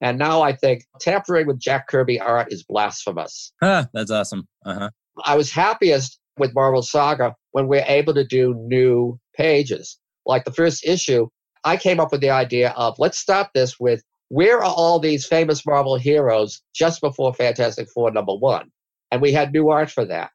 And 0.00 0.18
now 0.18 0.40
I 0.40 0.54
think 0.54 0.84
tampering 1.00 1.46
with 1.46 1.58
Jack 1.58 1.88
Kirby 1.88 2.20
art 2.20 2.52
is 2.52 2.62
blasphemous. 2.62 3.52
Huh, 3.60 3.86
that's 3.92 4.10
awesome. 4.10 4.48
Uh-huh. 4.64 4.90
I 5.24 5.36
was 5.36 5.50
happiest 5.52 6.18
with 6.38 6.54
Marvel 6.54 6.82
Saga 6.82 7.34
when 7.52 7.68
we're 7.68 7.84
able 7.86 8.14
to 8.14 8.26
do 8.26 8.54
new 8.66 9.18
pages. 9.36 9.98
Like 10.24 10.44
the 10.44 10.52
first 10.52 10.86
issue, 10.86 11.28
I 11.64 11.76
came 11.76 12.00
up 12.00 12.12
with 12.12 12.22
the 12.22 12.30
idea 12.30 12.70
of 12.70 12.98
let's 12.98 13.18
start 13.18 13.48
this 13.54 13.78
with 13.78 14.02
where 14.28 14.58
are 14.58 14.74
all 14.74 14.98
these 14.98 15.26
famous 15.26 15.66
Marvel 15.66 15.96
heroes 15.96 16.62
just 16.74 17.00
before 17.00 17.34
Fantastic 17.34 17.88
Four 17.90 18.10
number 18.12 18.34
one? 18.34 18.70
And 19.10 19.20
we 19.20 19.32
had 19.32 19.52
new 19.52 19.70
art 19.70 19.90
for 19.90 20.04
that. 20.06 20.30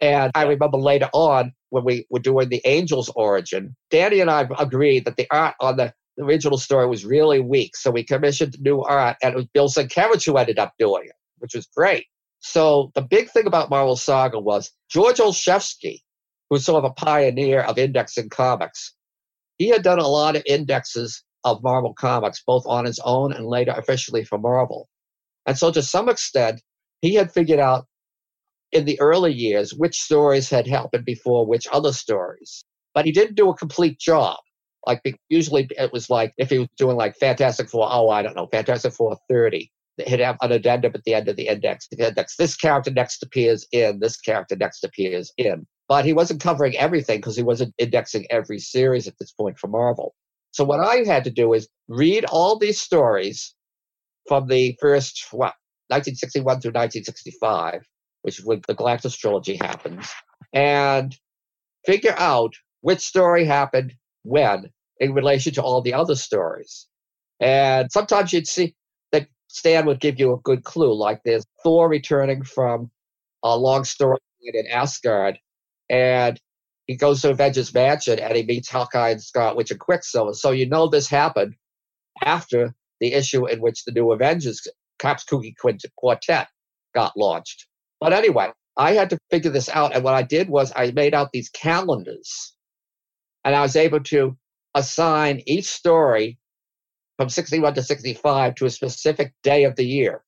And 0.00 0.32
I 0.34 0.44
remember 0.44 0.78
later 0.78 1.10
on 1.12 1.52
when 1.70 1.84
we 1.84 2.06
were 2.10 2.18
doing 2.18 2.48
the 2.48 2.64
Angel's 2.64 3.10
origin, 3.14 3.76
Danny 3.90 4.20
and 4.20 4.30
I 4.30 4.48
agreed 4.58 5.04
that 5.04 5.16
the 5.16 5.26
art 5.30 5.54
on 5.60 5.76
the 5.76 5.92
original 6.20 6.58
story 6.58 6.86
was 6.86 7.04
really 7.04 7.40
weak. 7.40 7.76
So 7.76 7.90
we 7.90 8.04
commissioned 8.04 8.56
new 8.60 8.82
art, 8.82 9.16
and 9.22 9.34
it 9.34 9.36
was 9.36 9.46
Bill 9.52 9.68
Sienkiewicz 9.68 10.24
who 10.24 10.36
ended 10.36 10.58
up 10.58 10.72
doing 10.78 11.04
it, 11.06 11.16
which 11.38 11.54
was 11.54 11.66
great. 11.66 12.06
So 12.40 12.90
the 12.94 13.02
big 13.02 13.30
thing 13.30 13.46
about 13.46 13.70
Marvel 13.70 13.96
Saga 13.96 14.38
was 14.38 14.70
George 14.90 15.18
Olshevsky, 15.18 16.00
who's 16.48 16.64
sort 16.64 16.84
of 16.84 16.90
a 16.90 16.94
pioneer 16.94 17.60
of 17.60 17.78
indexing 17.78 18.28
comics. 18.28 18.94
He 19.58 19.68
had 19.68 19.82
done 19.82 19.98
a 19.98 20.06
lot 20.06 20.36
of 20.36 20.42
indexes 20.46 21.22
of 21.44 21.62
Marvel 21.62 21.94
comics, 21.94 22.42
both 22.46 22.64
on 22.66 22.84
his 22.84 23.00
own 23.04 23.32
and 23.32 23.46
later 23.46 23.72
officially 23.76 24.24
for 24.24 24.38
Marvel. 24.38 24.88
And 25.46 25.58
so 25.58 25.70
to 25.72 25.82
some 25.82 26.08
extent, 26.08 26.60
he 27.00 27.14
had 27.14 27.32
figured 27.32 27.60
out 27.60 27.86
in 28.72 28.84
the 28.84 29.00
early 29.00 29.32
years 29.32 29.74
which 29.74 30.00
stories 30.00 30.50
had 30.50 30.66
happened 30.66 31.04
before 31.04 31.46
which 31.46 31.66
other 31.72 31.92
stories. 31.92 32.64
But 32.94 33.04
he 33.04 33.12
didn't 33.12 33.36
do 33.36 33.50
a 33.50 33.56
complete 33.56 33.98
job. 33.98 34.38
Like 34.86 35.02
usually 35.28 35.68
it 35.70 35.92
was 35.92 36.08
like 36.08 36.32
if 36.38 36.50
he 36.50 36.58
was 36.58 36.68
doing 36.76 36.96
like 36.96 37.16
Fantastic 37.16 37.68
Four, 37.68 37.88
oh, 37.90 38.08
I 38.08 38.22
don't 38.22 38.36
know, 38.36 38.48
Fantastic 38.50 38.92
Four 38.92 39.16
30, 39.28 39.70
he'd 40.06 40.20
have 40.20 40.36
an 40.40 40.52
addendum 40.52 40.92
at 40.94 41.04
the 41.04 41.14
end 41.14 41.28
of 41.28 41.36
the 41.36 41.48
index. 41.48 41.88
The 41.90 42.08
index. 42.08 42.36
This 42.36 42.56
character 42.56 42.90
next 42.90 43.22
appears 43.22 43.66
in, 43.72 44.00
this 44.00 44.16
character 44.16 44.56
next 44.56 44.84
appears 44.84 45.32
in. 45.36 45.66
But 45.88 46.04
he 46.04 46.12
wasn't 46.12 46.42
covering 46.42 46.76
everything 46.76 47.18
because 47.18 47.36
he 47.36 47.42
wasn't 47.42 47.74
indexing 47.78 48.26
every 48.30 48.58
series 48.58 49.08
at 49.08 49.14
this 49.18 49.32
point 49.32 49.58
for 49.58 49.68
Marvel. 49.68 50.14
So 50.52 50.64
what 50.64 50.80
I 50.80 51.04
had 51.04 51.24
to 51.24 51.30
do 51.30 51.52
is 51.54 51.68
read 51.88 52.24
all 52.26 52.58
these 52.58 52.80
stories 52.80 53.54
from 54.26 54.46
the 54.48 54.76
first, 54.80 55.26
what, 55.30 55.54
1961 55.88 56.60
through 56.60 56.70
1965, 56.70 57.82
which 58.22 58.38
is 58.38 58.44
when 58.44 58.60
the 58.66 58.74
Galactus 58.74 59.16
trilogy 59.16 59.56
happens, 59.56 60.10
and 60.52 61.16
figure 61.86 62.14
out 62.18 62.54
which 62.80 63.00
story 63.00 63.44
happened 63.44 63.94
when 64.22 64.70
in 65.00 65.14
relation 65.14 65.52
to 65.54 65.62
all 65.62 65.80
the 65.80 65.94
other 65.94 66.16
stories. 66.16 66.86
And 67.40 67.90
sometimes 67.92 68.32
you'd 68.32 68.48
see 68.48 68.74
that 69.12 69.28
Stan 69.48 69.86
would 69.86 70.00
give 70.00 70.18
you 70.18 70.32
a 70.32 70.40
good 70.40 70.64
clue, 70.64 70.92
like 70.92 71.20
there's 71.24 71.46
Thor 71.62 71.88
returning 71.88 72.42
from 72.42 72.90
a 73.42 73.56
long 73.56 73.84
story 73.84 74.18
in 74.42 74.66
Asgard, 74.66 75.38
and 75.88 76.40
he 76.88 76.96
goes 76.96 77.20
to 77.22 77.30
Avengers 77.30 77.72
Mansion 77.72 78.18
and 78.18 78.34
he 78.34 78.42
meets 78.42 78.70
Hawkeye 78.70 79.10
and 79.10 79.22
Scarlet 79.22 79.56
Witch 79.56 79.70
and 79.70 79.78
Quicksilver. 79.78 80.32
So 80.32 80.50
you 80.50 80.66
know 80.66 80.88
this 80.88 81.08
happened 81.08 81.54
after 82.24 82.74
the 83.00 83.12
issue 83.12 83.46
in 83.46 83.60
which 83.60 83.84
the 83.84 83.92
new 83.92 84.10
Avengers 84.10 84.66
Caps 84.98 85.24
Kooky 85.24 85.54
Quartet 85.96 86.48
got 86.94 87.16
launched. 87.16 87.67
But 88.00 88.12
anyway, 88.12 88.52
I 88.76 88.92
had 88.92 89.10
to 89.10 89.18
figure 89.30 89.50
this 89.50 89.68
out. 89.68 89.94
And 89.94 90.04
what 90.04 90.14
I 90.14 90.22
did 90.22 90.48
was 90.48 90.72
I 90.74 90.92
made 90.92 91.14
out 91.14 91.30
these 91.32 91.48
calendars 91.50 92.54
and 93.44 93.54
I 93.54 93.62
was 93.62 93.76
able 93.76 94.00
to 94.00 94.36
assign 94.74 95.42
each 95.46 95.66
story 95.66 96.38
from 97.16 97.28
61 97.28 97.74
to 97.74 97.82
65 97.82 98.54
to 98.56 98.66
a 98.66 98.70
specific 98.70 99.34
day 99.42 99.64
of 99.64 99.74
the 99.76 99.84
year. 99.84 100.22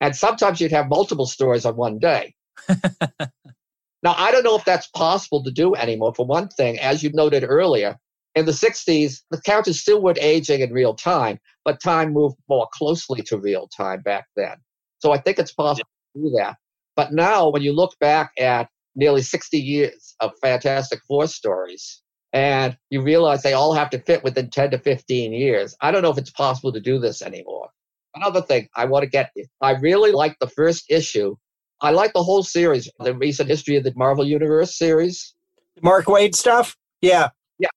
And 0.00 0.14
sometimes 0.14 0.60
you'd 0.60 0.72
have 0.72 0.88
multiple 0.88 1.26
stories 1.26 1.64
on 1.64 1.76
one 1.76 1.98
day. 1.98 2.34
now, 2.68 4.14
I 4.16 4.30
don't 4.30 4.44
know 4.44 4.56
if 4.56 4.64
that's 4.64 4.88
possible 4.88 5.42
to 5.44 5.50
do 5.50 5.74
anymore. 5.74 6.12
For 6.14 6.26
one 6.26 6.48
thing, 6.48 6.78
as 6.78 7.02
you 7.02 7.10
noted 7.12 7.44
earlier, 7.48 7.96
in 8.34 8.44
the 8.44 8.52
60s, 8.52 9.22
the 9.30 9.40
characters 9.40 9.80
still 9.80 10.02
weren't 10.02 10.18
aging 10.20 10.60
in 10.60 10.70
real 10.70 10.94
time, 10.94 11.38
but 11.64 11.80
time 11.80 12.12
moved 12.12 12.36
more 12.50 12.68
closely 12.74 13.22
to 13.22 13.38
real 13.38 13.66
time 13.74 14.02
back 14.02 14.26
then. 14.36 14.56
So 14.98 15.12
I 15.12 15.18
think 15.18 15.38
it's 15.38 15.52
possible 15.52 15.88
to 16.14 16.22
do 16.22 16.30
that. 16.36 16.56
But 16.96 17.12
now, 17.12 17.50
when 17.50 17.62
you 17.62 17.72
look 17.72 17.96
back 18.00 18.32
at 18.38 18.68
nearly 18.94 19.22
60 19.22 19.58
years 19.58 20.16
of 20.20 20.32
Fantastic 20.40 21.00
Four 21.06 21.26
stories, 21.28 22.02
and 22.32 22.76
you 22.90 23.02
realize 23.02 23.42
they 23.42 23.52
all 23.52 23.74
have 23.74 23.90
to 23.90 24.00
fit 24.00 24.24
within 24.24 24.50
10 24.50 24.70
to 24.72 24.78
15 24.78 25.32
years, 25.32 25.76
I 25.80 25.90
don't 25.90 26.02
know 26.02 26.10
if 26.10 26.18
it's 26.18 26.30
possible 26.30 26.72
to 26.72 26.80
do 26.80 26.98
this 26.98 27.22
anymore. 27.22 27.68
Another 28.14 28.40
thing 28.40 28.68
I 28.74 28.86
want 28.86 29.04
to 29.04 29.10
get, 29.10 29.30
I 29.60 29.72
really 29.72 30.10
like 30.10 30.38
the 30.40 30.48
first 30.48 30.86
issue. 30.88 31.36
I 31.82 31.90
like 31.90 32.14
the 32.14 32.22
whole 32.22 32.42
series, 32.42 32.90
the 32.98 33.14
recent 33.14 33.50
history 33.50 33.76
of 33.76 33.84
the 33.84 33.92
Marvel 33.94 34.24
Universe 34.24 34.76
series. 34.76 35.34
Mark 35.82 36.06
Waid 36.06 36.34
stuff? 36.34 36.76
Yeah. 37.02 37.28
Yeah. 37.58 37.68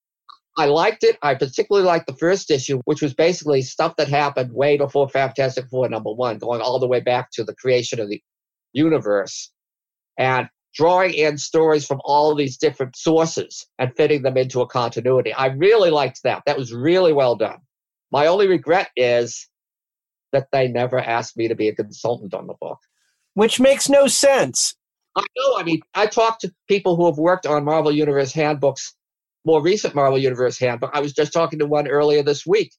I 0.57 0.65
liked 0.65 1.03
it. 1.03 1.17
I 1.21 1.35
particularly 1.35 1.85
liked 1.85 2.07
the 2.07 2.15
first 2.15 2.49
issue, 2.49 2.79
which 2.85 3.01
was 3.01 3.13
basically 3.13 3.61
stuff 3.61 3.97
that 3.97 4.07
happened 4.07 4.53
way 4.53 4.77
before 4.77 5.09
Fantastic 5.09 5.67
Four 5.69 5.89
number 5.89 6.13
one, 6.13 6.37
going 6.37 6.61
all 6.61 6.79
the 6.79 6.87
way 6.87 7.01
back 7.01 7.31
to 7.31 7.43
the 7.43 7.55
creation 7.55 7.99
of 7.99 8.07
the 8.07 8.21
universe 8.73 9.51
and 10.17 10.47
drawing 10.73 11.13
in 11.13 11.37
stories 11.37 11.85
from 11.85 11.99
all 12.03 12.35
these 12.35 12.57
different 12.57 12.95
sources 12.95 13.65
and 13.79 13.95
fitting 13.95 14.21
them 14.21 14.37
into 14.37 14.61
a 14.61 14.67
continuity. 14.67 15.33
I 15.33 15.47
really 15.47 15.89
liked 15.89 16.21
that. 16.23 16.43
That 16.45 16.57
was 16.57 16.73
really 16.73 17.13
well 17.13 17.35
done. 17.35 17.59
My 18.11 18.27
only 18.27 18.47
regret 18.47 18.89
is 18.95 19.47
that 20.31 20.47
they 20.51 20.67
never 20.67 20.99
asked 20.99 21.37
me 21.37 21.47
to 21.47 21.55
be 21.55 21.69
a 21.69 21.75
consultant 21.75 22.33
on 22.33 22.47
the 22.47 22.53
book. 22.59 22.79
Which 23.33 23.59
makes 23.59 23.89
no 23.89 24.07
sense. 24.07 24.75
I 25.15 25.23
know. 25.37 25.57
I 25.57 25.63
mean, 25.63 25.81
I 25.95 26.05
talked 26.05 26.41
to 26.41 26.53
people 26.67 26.95
who 26.95 27.05
have 27.05 27.17
worked 27.17 27.45
on 27.45 27.63
Marvel 27.63 27.91
Universe 27.91 28.31
handbooks 28.31 28.93
more 29.45 29.61
recent 29.61 29.95
Marvel 29.95 30.17
Universe 30.17 30.59
handbook. 30.59 30.91
I 30.93 30.99
was 30.99 31.13
just 31.13 31.33
talking 31.33 31.59
to 31.59 31.65
one 31.65 31.87
earlier 31.87 32.23
this 32.23 32.45
week, 32.45 32.73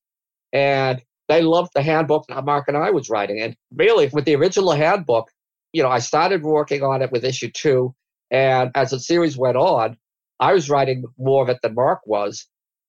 and 0.52 1.00
they 1.28 1.42
loved 1.42 1.72
the 1.74 1.82
handbook 1.82 2.26
that 2.28 2.44
Mark 2.44 2.66
and 2.68 2.76
I 2.76 2.90
was 2.90 3.08
writing. 3.08 3.40
And 3.40 3.56
really, 3.74 4.08
with 4.12 4.24
the 4.24 4.36
original 4.36 4.72
handbook, 4.72 5.30
you 5.72 5.82
know, 5.82 5.88
I 5.88 5.98
started 5.98 6.42
working 6.42 6.82
on 6.82 7.02
it 7.02 7.12
with 7.12 7.24
issue 7.24 7.50
two, 7.50 7.94
and 8.30 8.70
as 8.74 8.90
the 8.90 9.00
series 9.00 9.36
went 9.36 9.56
on, 9.56 9.96
I 10.38 10.52
was 10.52 10.70
writing 10.70 11.04
more 11.18 11.42
of 11.42 11.48
it 11.48 11.58
than 11.62 11.74
Mark 11.74 12.00
was, 12.06 12.46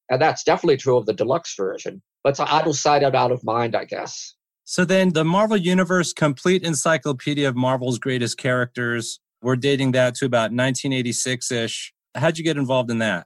and 0.09 0.21
that's 0.21 0.43
definitely 0.43 0.77
true 0.77 0.97
of 0.97 1.05
the 1.05 1.13
deluxe 1.13 1.55
version. 1.55 2.01
But 2.23 2.31
it's 2.31 2.39
out 2.39 2.67
of 2.67 2.75
sight 2.75 3.03
and 3.03 3.15
out 3.15 3.31
of 3.31 3.43
mind, 3.43 3.75
I 3.75 3.85
guess. 3.85 4.35
So 4.63 4.85
then, 4.85 5.13
the 5.13 5.25
Marvel 5.25 5.57
Universe 5.57 6.13
Complete 6.13 6.63
Encyclopedia 6.63 7.47
of 7.47 7.55
Marvel's 7.55 7.99
Greatest 7.99 8.37
Characters. 8.37 9.19
We're 9.41 9.55
dating 9.55 9.93
that 9.93 10.15
to 10.15 10.25
about 10.25 10.51
1986 10.51 11.51
ish. 11.51 11.93
How'd 12.15 12.37
you 12.37 12.43
get 12.43 12.57
involved 12.57 12.91
in 12.91 12.99
that? 12.99 13.25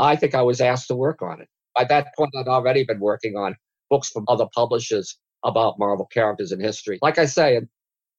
I 0.00 0.16
think 0.16 0.34
I 0.34 0.42
was 0.42 0.60
asked 0.60 0.88
to 0.88 0.94
work 0.94 1.20
on 1.20 1.42
it. 1.42 1.48
By 1.76 1.84
that 1.84 2.14
point, 2.16 2.30
I'd 2.36 2.48
already 2.48 2.84
been 2.84 2.98
working 2.98 3.36
on 3.36 3.56
books 3.90 4.08
from 4.08 4.24
other 4.26 4.46
publishers 4.54 5.18
about 5.44 5.78
Marvel 5.78 6.06
characters 6.06 6.50
in 6.50 6.60
history. 6.60 6.98
Like 7.02 7.18
I 7.18 7.26
say, 7.26 7.60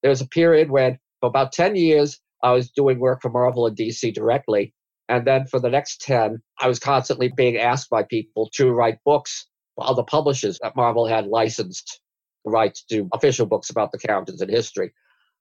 there 0.04 0.10
was 0.10 0.22
a 0.22 0.28
period 0.28 0.70
when, 0.70 0.99
for 1.22 1.28
about 1.28 1.54
10 1.54 1.76
years, 1.76 2.20
I 2.43 2.51
was 2.51 2.70
doing 2.70 2.99
work 2.99 3.22
for 3.22 3.30
Marvel 3.30 3.66
and 3.66 3.76
DC 3.76 4.14
directly. 4.14 4.74
And 5.10 5.26
then 5.26 5.47
for 5.47 5.60
the 5.60 5.70
next 5.70 6.01
10, 6.01 6.41
I 6.60 6.68
was 6.68 6.78
constantly 6.78 7.32
being 7.36 7.58
asked 7.58 7.89
by 7.89 8.04
people 8.04 8.49
to 8.56 8.72
write 8.72 8.99
books 9.06 9.47
for 9.76 9.88
other 9.88 10.04
publishers 10.04 10.60
that 10.62 10.76
Marvel 10.76 11.08
had 11.08 11.28
licensed 11.28 12.01
the 12.45 12.51
right 12.51 12.76
to 12.76 12.84
do 12.89 13.10
official 13.14 13.45
books 13.45 13.70
about 13.70 13.91
the 13.91 13.97
characters 13.97 14.41
in 14.41 14.49
history. 14.49 14.93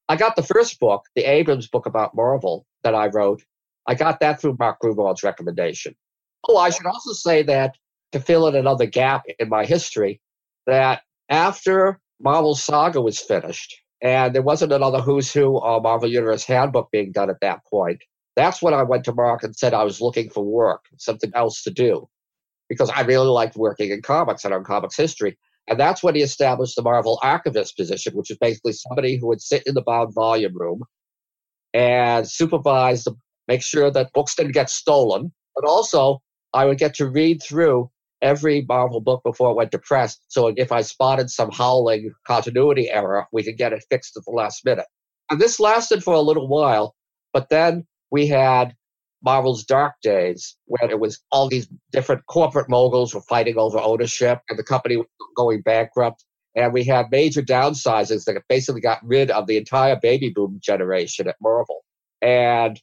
I 0.08 0.16
got 0.16 0.36
the 0.36 0.42
first 0.42 0.78
book, 0.78 1.04
the 1.16 1.24
Abrams 1.24 1.68
book 1.68 1.86
about 1.86 2.14
Marvel 2.14 2.66
that 2.84 2.94
I 2.94 3.08
wrote. 3.08 3.42
I 3.86 3.94
got 3.94 4.20
that 4.20 4.40
through 4.40 4.56
Mark 4.58 4.78
Gruenwald's 4.80 5.22
recommendation. 5.22 5.94
Oh, 6.48 6.56
I 6.56 6.70
should 6.70 6.86
also 6.86 7.12
say 7.12 7.42
that 7.44 7.76
to 8.12 8.20
fill 8.20 8.46
in 8.46 8.54
another 8.54 8.86
gap 8.86 9.24
in 9.38 9.48
my 9.48 9.64
history, 9.64 10.20
that 10.66 11.02
after 11.28 12.00
Marvel 12.20 12.54
Saga 12.54 13.00
was 13.00 13.18
finished, 13.18 13.76
and 14.02 14.34
there 14.34 14.42
wasn't 14.42 14.72
another 14.72 15.00
Who's 15.00 15.32
Who 15.32 15.58
or 15.58 15.80
Marvel 15.80 16.08
Universe 16.08 16.44
handbook 16.44 16.90
being 16.90 17.12
done 17.12 17.30
at 17.30 17.40
that 17.40 17.64
point, 17.70 18.02
that's 18.34 18.60
when 18.60 18.74
I 18.74 18.82
went 18.82 19.04
to 19.04 19.14
Mark 19.14 19.42
and 19.44 19.54
said 19.54 19.72
I 19.72 19.84
was 19.84 20.00
looking 20.00 20.28
for 20.28 20.44
work, 20.44 20.84
something 20.98 21.30
else 21.34 21.62
to 21.62 21.70
do, 21.70 22.08
because 22.68 22.90
I 22.90 23.02
really 23.02 23.28
liked 23.28 23.56
working 23.56 23.90
in 23.90 24.02
comics 24.02 24.44
and 24.44 24.52
on 24.52 24.64
comics 24.64 24.96
history. 24.96 25.38
And 25.68 25.78
that's 25.78 26.02
when 26.02 26.16
he 26.16 26.22
established 26.22 26.74
the 26.74 26.82
Marvel 26.82 27.20
archivist 27.22 27.76
position, 27.76 28.14
which 28.16 28.30
is 28.30 28.38
basically 28.38 28.72
somebody 28.72 29.16
who 29.16 29.28
would 29.28 29.40
sit 29.40 29.62
in 29.66 29.74
the 29.74 29.82
bound 29.82 30.12
volume 30.12 30.56
room 30.56 30.82
and 31.72 32.28
supervise, 32.28 33.06
make 33.46 33.62
sure 33.62 33.90
that 33.90 34.12
books 34.12 34.34
didn't 34.34 34.52
get 34.52 34.70
stolen, 34.70 35.32
but 35.54 35.64
also 35.64 36.20
I 36.52 36.64
would 36.64 36.78
get 36.78 36.94
to 36.94 37.08
read 37.08 37.40
through 37.42 37.90
every 38.22 38.64
Marvel 38.68 39.00
book 39.00 39.22
before 39.24 39.50
it 39.50 39.56
went 39.56 39.72
to 39.72 39.78
press. 39.78 40.18
So 40.28 40.52
if 40.56 40.72
I 40.72 40.82
spotted 40.82 41.30
some 41.30 41.50
howling 41.50 42.12
continuity 42.26 42.90
error, 42.90 43.26
we 43.32 43.42
could 43.42 43.58
get 43.58 43.72
it 43.72 43.84
fixed 43.90 44.16
at 44.16 44.24
the 44.24 44.30
last 44.30 44.64
minute. 44.64 44.86
And 45.30 45.40
this 45.40 45.60
lasted 45.60 46.02
for 46.02 46.14
a 46.14 46.20
little 46.20 46.48
while, 46.48 46.94
but 47.32 47.48
then 47.48 47.86
we 48.10 48.26
had 48.26 48.74
Marvel's 49.24 49.64
Dark 49.64 49.94
Days, 50.02 50.56
where 50.66 50.90
it 50.90 51.00
was 51.00 51.20
all 51.30 51.48
these 51.48 51.68
different 51.92 52.26
corporate 52.26 52.68
moguls 52.68 53.14
were 53.14 53.22
fighting 53.22 53.56
over 53.56 53.78
ownership 53.78 54.40
and 54.48 54.58
the 54.58 54.64
company 54.64 55.02
going 55.36 55.62
bankrupt. 55.62 56.24
And 56.54 56.72
we 56.72 56.84
had 56.84 57.06
major 57.10 57.40
downsizings 57.40 58.24
that 58.24 58.42
basically 58.48 58.82
got 58.82 58.98
rid 59.02 59.30
of 59.30 59.46
the 59.46 59.56
entire 59.56 59.96
baby 59.96 60.28
boom 60.28 60.58
generation 60.62 61.28
at 61.28 61.36
Marvel. 61.40 61.82
And 62.20 62.80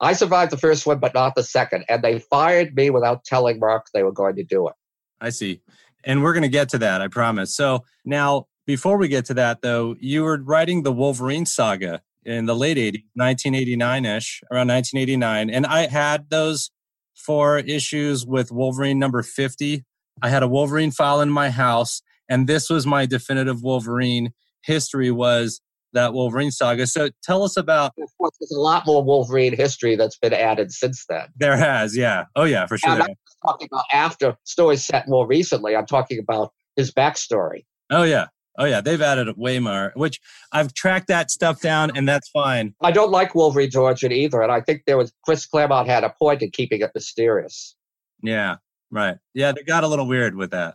I 0.00 0.14
survived 0.14 0.50
the 0.50 0.56
first 0.56 0.86
one, 0.86 0.98
but 0.98 1.14
not 1.14 1.36
the 1.36 1.44
second. 1.44 1.84
And 1.88 2.02
they 2.02 2.18
fired 2.18 2.74
me 2.74 2.90
without 2.90 3.24
telling 3.24 3.60
Mark 3.60 3.86
they 3.94 4.02
were 4.02 4.12
going 4.12 4.34
to 4.36 4.44
do 4.44 4.66
it. 4.66 4.74
I 5.22 5.30
see. 5.30 5.60
And 6.04 6.22
we're 6.22 6.32
going 6.32 6.42
to 6.42 6.48
get 6.48 6.68
to 6.70 6.78
that, 6.78 7.00
I 7.00 7.08
promise. 7.08 7.54
So 7.54 7.84
now, 8.04 8.48
before 8.66 8.98
we 8.98 9.08
get 9.08 9.24
to 9.26 9.34
that, 9.34 9.62
though, 9.62 9.96
you 10.00 10.24
were 10.24 10.42
writing 10.42 10.82
the 10.82 10.92
Wolverine 10.92 11.46
saga 11.46 12.02
in 12.24 12.46
the 12.46 12.54
late 12.54 12.76
80s, 12.76 13.04
1989 13.14 14.04
ish, 14.04 14.40
around 14.50 14.68
1989. 14.68 15.50
And 15.50 15.66
I 15.66 15.86
had 15.86 16.30
those 16.30 16.70
four 17.14 17.58
issues 17.58 18.26
with 18.26 18.52
Wolverine 18.52 18.98
number 18.98 19.22
50. 19.22 19.84
I 20.20 20.28
had 20.28 20.42
a 20.42 20.48
Wolverine 20.48 20.90
file 20.90 21.20
in 21.20 21.30
my 21.30 21.50
house, 21.50 22.02
and 22.28 22.46
this 22.46 22.68
was 22.68 22.86
my 22.86 23.06
definitive 23.06 23.62
Wolverine 23.62 24.32
history 24.64 25.10
was 25.10 25.60
that 25.92 26.12
Wolverine 26.14 26.50
saga. 26.50 26.86
So 26.86 27.10
tell 27.22 27.42
us 27.42 27.56
about. 27.56 27.92
Of 28.00 28.08
course, 28.18 28.36
there's 28.40 28.52
a 28.52 28.60
lot 28.60 28.86
more 28.86 29.02
Wolverine 29.02 29.56
history 29.56 29.96
that's 29.96 30.16
been 30.16 30.32
added 30.32 30.72
since 30.72 31.04
then. 31.08 31.26
There 31.36 31.56
has, 31.56 31.96
yeah. 31.96 32.24
Oh, 32.36 32.44
yeah, 32.44 32.66
for 32.66 32.78
sure. 32.78 32.92
And 32.92 33.16
talking 33.44 33.68
about 33.70 33.84
after 33.92 34.36
stories 34.44 34.84
set 34.84 35.08
more 35.08 35.26
recently. 35.26 35.76
I'm 35.76 35.86
talking 35.86 36.18
about 36.18 36.52
his 36.76 36.90
backstory. 36.90 37.64
Oh, 37.90 38.04
yeah. 38.04 38.26
Oh 38.58 38.66
yeah, 38.66 38.82
they've 38.82 39.00
added 39.00 39.34
way 39.38 39.58
more. 39.60 39.92
Which 39.96 40.20
I've 40.52 40.74
tracked 40.74 41.08
that 41.08 41.30
stuff 41.30 41.62
down, 41.62 41.96
and 41.96 42.06
that's 42.06 42.28
fine. 42.28 42.74
I 42.82 42.90
don't 42.90 43.10
like 43.10 43.34
Wolverine's 43.34 43.74
origin 43.74 44.12
either, 44.12 44.42
and 44.42 44.52
I 44.52 44.60
think 44.60 44.82
there 44.86 44.98
was 44.98 45.10
Chris 45.24 45.46
Claremont 45.46 45.88
had 45.88 46.04
a 46.04 46.14
point 46.18 46.42
in 46.42 46.50
keeping 46.50 46.82
it 46.82 46.90
mysterious. 46.94 47.74
Yeah, 48.22 48.56
right. 48.90 49.16
Yeah, 49.32 49.52
they 49.52 49.62
got 49.62 49.84
a 49.84 49.88
little 49.88 50.06
weird 50.06 50.36
with 50.36 50.50
that. 50.50 50.74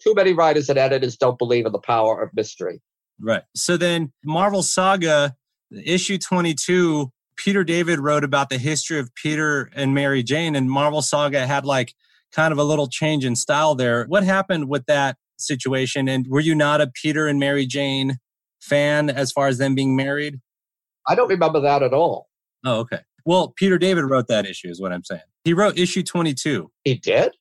Too 0.00 0.14
many 0.14 0.34
writers 0.34 0.68
and 0.68 0.78
editors 0.78 1.16
don't 1.16 1.36
believe 1.36 1.66
in 1.66 1.72
the 1.72 1.80
power 1.80 2.22
of 2.22 2.30
mystery. 2.32 2.80
Right. 3.20 3.42
So 3.56 3.76
then, 3.76 4.12
Marvel 4.24 4.62
Saga, 4.62 5.34
issue 5.84 6.18
twenty-two. 6.18 7.10
Peter 7.36 7.64
David 7.64 7.98
wrote 7.98 8.22
about 8.22 8.50
the 8.50 8.58
history 8.58 9.00
of 9.00 9.12
Peter 9.16 9.68
and 9.74 9.94
Mary 9.94 10.22
Jane, 10.22 10.54
and 10.54 10.70
Marvel 10.70 11.02
Saga 11.02 11.44
had 11.44 11.66
like 11.66 11.92
kind 12.36 12.52
of 12.52 12.58
a 12.58 12.64
little 12.64 12.86
change 12.86 13.24
in 13.24 13.34
style 13.34 13.74
there. 13.74 14.04
What 14.04 14.22
happened 14.22 14.68
with 14.68 14.84
that 14.86 15.16
situation? 15.38 16.06
And 16.06 16.26
were 16.28 16.40
you 16.40 16.54
not 16.54 16.82
a 16.82 16.86
Peter 16.86 17.26
and 17.26 17.40
Mary 17.40 17.66
Jane 17.66 18.18
fan 18.60 19.08
as 19.08 19.32
far 19.32 19.48
as 19.48 19.56
them 19.56 19.74
being 19.74 19.96
married? 19.96 20.40
I 21.08 21.14
don't 21.14 21.28
remember 21.28 21.60
that 21.62 21.82
at 21.82 21.94
all. 21.94 22.28
Oh, 22.64 22.80
okay. 22.80 23.00
Well, 23.24 23.54
Peter 23.56 23.78
David 23.78 24.04
wrote 24.04 24.28
that 24.28 24.44
issue, 24.44 24.68
is 24.68 24.80
what 24.80 24.92
I'm 24.92 25.02
saying. 25.02 25.22
He 25.44 25.54
wrote 25.54 25.78
issue 25.78 26.02
22. 26.02 26.70
He 26.84 26.94
did? 26.94 27.32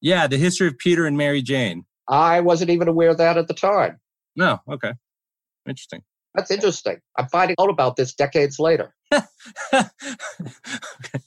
Yeah, 0.00 0.26
the 0.26 0.38
history 0.38 0.68
of 0.68 0.78
Peter 0.78 1.06
and 1.06 1.16
Mary 1.16 1.42
Jane. 1.42 1.84
I 2.08 2.40
wasn't 2.40 2.70
even 2.70 2.88
aware 2.88 3.10
of 3.10 3.18
that 3.18 3.36
at 3.36 3.46
the 3.46 3.54
time. 3.54 4.00
No, 4.36 4.58
okay. 4.68 4.94
Interesting. 5.68 6.02
That's 6.34 6.50
interesting. 6.50 6.98
I'm 7.16 7.28
finding 7.28 7.56
out 7.60 7.70
about 7.70 7.96
this 7.96 8.14
decades 8.14 8.58
later. 8.58 8.94
okay. 9.12 9.22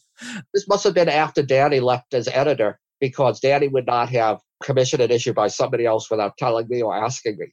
This 0.51 0.67
must 0.67 0.83
have 0.83 0.95
been 0.95 1.09
after 1.09 1.43
Danny 1.43 1.79
left 1.79 2.15
as 2.15 2.27
editor 2.27 2.79
because 2.99 3.39
Danny 3.39 3.67
would 3.67 3.85
not 3.85 4.09
have 4.09 4.39
commissioned 4.63 5.01
an 5.01 5.11
issue 5.11 5.33
by 5.33 5.47
somebody 5.47 5.85
else 5.85 6.09
without 6.09 6.37
telling 6.37 6.67
me 6.67 6.81
or 6.81 6.95
asking 6.95 7.37
me. 7.37 7.47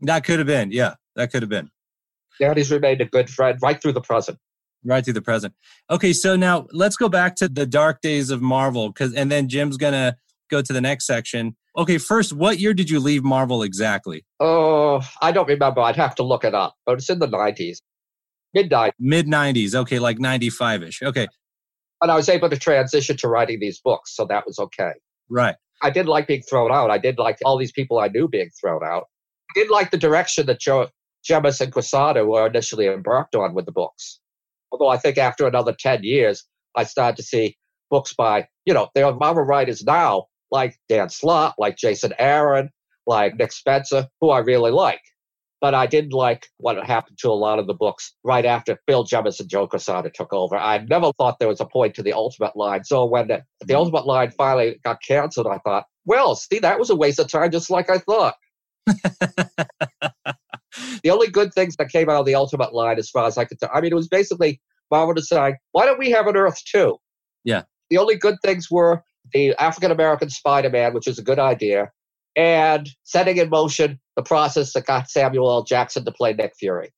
That 0.00 0.24
could 0.24 0.38
have 0.38 0.46
been. 0.46 0.72
Yeah, 0.72 0.94
that 1.16 1.30
could 1.30 1.42
have 1.42 1.50
been. 1.50 1.70
Danny's 2.40 2.70
remained 2.70 3.00
a 3.00 3.04
good 3.04 3.28
friend 3.28 3.58
right 3.62 3.80
through 3.80 3.92
the 3.92 4.00
present. 4.00 4.38
Right 4.84 5.04
through 5.04 5.14
the 5.14 5.22
present. 5.22 5.54
Okay, 5.90 6.12
so 6.12 6.36
now 6.36 6.66
let's 6.72 6.96
go 6.96 7.08
back 7.08 7.36
to 7.36 7.48
the 7.48 7.66
dark 7.66 8.00
days 8.00 8.30
of 8.30 8.40
Marvel, 8.40 8.88
because 8.88 9.12
and 9.14 9.30
then 9.30 9.48
Jim's 9.48 9.76
gonna 9.76 10.16
go 10.50 10.62
to 10.62 10.72
the 10.72 10.80
next 10.80 11.06
section. 11.06 11.56
Okay, 11.76 11.98
first, 11.98 12.32
what 12.32 12.58
year 12.58 12.72
did 12.72 12.88
you 12.88 12.98
leave 12.98 13.22
Marvel 13.22 13.62
exactly? 13.62 14.24
Oh, 14.40 15.02
I 15.20 15.32
don't 15.32 15.46
remember. 15.46 15.82
I'd 15.82 15.96
have 15.96 16.14
to 16.16 16.22
look 16.22 16.44
it 16.44 16.54
up, 16.54 16.74
but 16.86 16.98
it's 16.98 17.10
in 17.10 17.18
the 17.18 17.28
90s, 17.28 17.78
midnight. 18.54 18.94
Mid 18.98 19.26
'90s. 19.26 19.74
Okay, 19.74 19.98
like 19.98 20.18
'95 20.18 20.82
ish. 20.82 21.02
Okay, 21.02 21.28
And 22.02 22.10
I 22.10 22.16
was 22.16 22.28
able 22.28 22.48
to 22.48 22.58
transition 22.58 23.16
to 23.18 23.28
writing 23.28 23.60
these 23.60 23.80
books, 23.80 24.14
so 24.14 24.24
that 24.26 24.46
was 24.46 24.58
okay. 24.58 24.92
right. 25.28 25.56
I 25.82 25.90
did 25.90 26.06
like 26.06 26.26
being 26.26 26.42
thrown 26.42 26.70
out. 26.72 26.90
I 26.90 26.98
did 26.98 27.18
like 27.18 27.38
all 27.44 27.56
these 27.56 27.72
people 27.72 27.98
I 27.98 28.08
knew 28.08 28.28
being 28.28 28.50
thrown 28.60 28.82
out. 28.84 29.04
I 29.50 29.60
did 29.60 29.70
like 29.70 29.90
the 29.90 29.96
direction 29.96 30.46
that 30.46 30.60
Joe, 30.60 30.88
Jemas 31.24 31.60
and 31.60 31.72
Quesada 31.72 32.24
were 32.26 32.46
initially 32.46 32.86
embarked 32.86 33.34
on 33.34 33.54
with 33.54 33.64
the 33.64 33.72
books. 33.72 34.20
Although 34.72 34.88
I 34.88 34.98
think 34.98 35.16
after 35.16 35.46
another 35.46 35.74
10 35.78 36.02
years, 36.02 36.44
I 36.76 36.84
started 36.84 37.16
to 37.16 37.22
see 37.22 37.56
books 37.90 38.12
by, 38.12 38.46
you 38.66 38.74
know, 38.74 38.88
there 38.94 39.06
are 39.06 39.14
Marvel 39.14 39.42
writers 39.42 39.82
now 39.82 40.26
like 40.50 40.78
Dan 40.88 41.08
Slott, 41.08 41.54
like 41.58 41.76
Jason 41.76 42.12
Aaron, 42.18 42.70
like 43.06 43.36
Nick 43.36 43.52
Spencer, 43.52 44.08
who 44.20 44.30
I 44.30 44.38
really 44.38 44.70
like. 44.70 45.00
But 45.60 45.74
I 45.74 45.86
didn't 45.86 46.12
like 46.12 46.46
what 46.56 46.82
happened 46.86 47.18
to 47.20 47.28
a 47.28 47.32
lot 47.32 47.58
of 47.58 47.66
the 47.66 47.74
books 47.74 48.14
right 48.24 48.46
after 48.46 48.78
Bill 48.86 49.04
Jemas 49.04 49.40
and 49.40 49.48
Joe 49.48 49.66
Quesada 49.66 50.10
took 50.10 50.32
over. 50.32 50.56
I 50.56 50.78
never 50.78 51.12
thought 51.18 51.38
there 51.38 51.48
was 51.48 51.60
a 51.60 51.66
point 51.66 51.94
to 51.96 52.02
the 52.02 52.14
Ultimate 52.14 52.56
line. 52.56 52.84
So 52.84 53.04
when 53.04 53.28
the, 53.28 53.42
the 53.60 53.66
mm-hmm. 53.66 53.76
Ultimate 53.76 54.06
line 54.06 54.30
finally 54.30 54.80
got 54.84 55.02
canceled, 55.06 55.46
I 55.46 55.58
thought, 55.58 55.84
well, 56.06 56.34
see, 56.34 56.60
that 56.60 56.78
was 56.78 56.88
a 56.88 56.96
waste 56.96 57.18
of 57.18 57.28
time, 57.28 57.50
just 57.50 57.68
like 57.70 57.90
I 57.90 57.98
thought. 57.98 58.36
The 61.02 61.10
only 61.10 61.28
good 61.28 61.52
things 61.52 61.76
that 61.76 61.88
came 61.88 62.08
out 62.08 62.20
of 62.20 62.26
the 62.26 62.34
Ultimate 62.34 62.72
line, 62.72 62.98
as 62.98 63.10
far 63.10 63.26
as 63.26 63.38
I 63.38 63.44
could 63.44 63.58
tell, 63.58 63.70
I 63.72 63.80
mean, 63.80 63.92
it 63.92 63.96
was 63.96 64.08
basically 64.08 64.60
Marvel 64.90 65.14
deciding, 65.14 65.58
why 65.72 65.86
don't 65.86 65.98
we 65.98 66.10
have 66.10 66.26
an 66.26 66.36
Earth 66.36 66.62
too? 66.64 66.98
Yeah. 67.44 67.62
The 67.90 67.98
only 67.98 68.16
good 68.16 68.36
things 68.44 68.70
were 68.70 69.02
the 69.32 69.54
African 69.60 69.90
American 69.90 70.30
Spider 70.30 70.70
Man, 70.70 70.94
which 70.94 71.06
is 71.06 71.18
a 71.18 71.22
good 71.22 71.38
idea, 71.38 71.90
and 72.36 72.88
setting 73.04 73.36
in 73.36 73.48
motion 73.48 74.00
the 74.16 74.22
process 74.22 74.72
that 74.72 74.86
got 74.86 75.10
Samuel 75.10 75.50
L. 75.50 75.64
Jackson 75.64 76.04
to 76.04 76.12
play 76.12 76.32
Nick 76.32 76.54
Fury. 76.58 76.92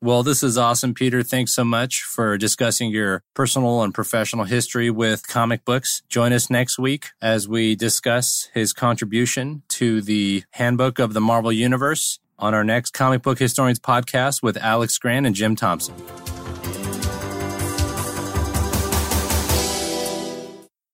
Well, 0.00 0.22
this 0.22 0.42
is 0.42 0.58
awesome, 0.58 0.92
Peter. 0.92 1.22
Thanks 1.22 1.54
so 1.54 1.64
much 1.64 2.02
for 2.02 2.36
discussing 2.36 2.90
your 2.90 3.22
personal 3.32 3.82
and 3.82 3.94
professional 3.94 4.44
history 4.44 4.90
with 4.90 5.26
comic 5.26 5.64
books. 5.64 6.02
Join 6.10 6.34
us 6.34 6.50
next 6.50 6.78
week 6.78 7.12
as 7.22 7.48
we 7.48 7.74
discuss 7.74 8.50
his 8.52 8.74
contribution 8.74 9.62
to 9.70 10.02
the 10.02 10.44
Handbook 10.50 10.98
of 10.98 11.14
the 11.14 11.22
Marvel 11.22 11.52
Universe 11.52 12.18
on 12.38 12.52
our 12.52 12.64
next 12.64 12.90
Comic 12.90 13.22
Book 13.22 13.38
Historians 13.38 13.78
podcast 13.78 14.42
with 14.42 14.58
Alex 14.58 14.98
Grand 14.98 15.26
and 15.26 15.34
Jim 15.34 15.56
Thompson. 15.56 15.94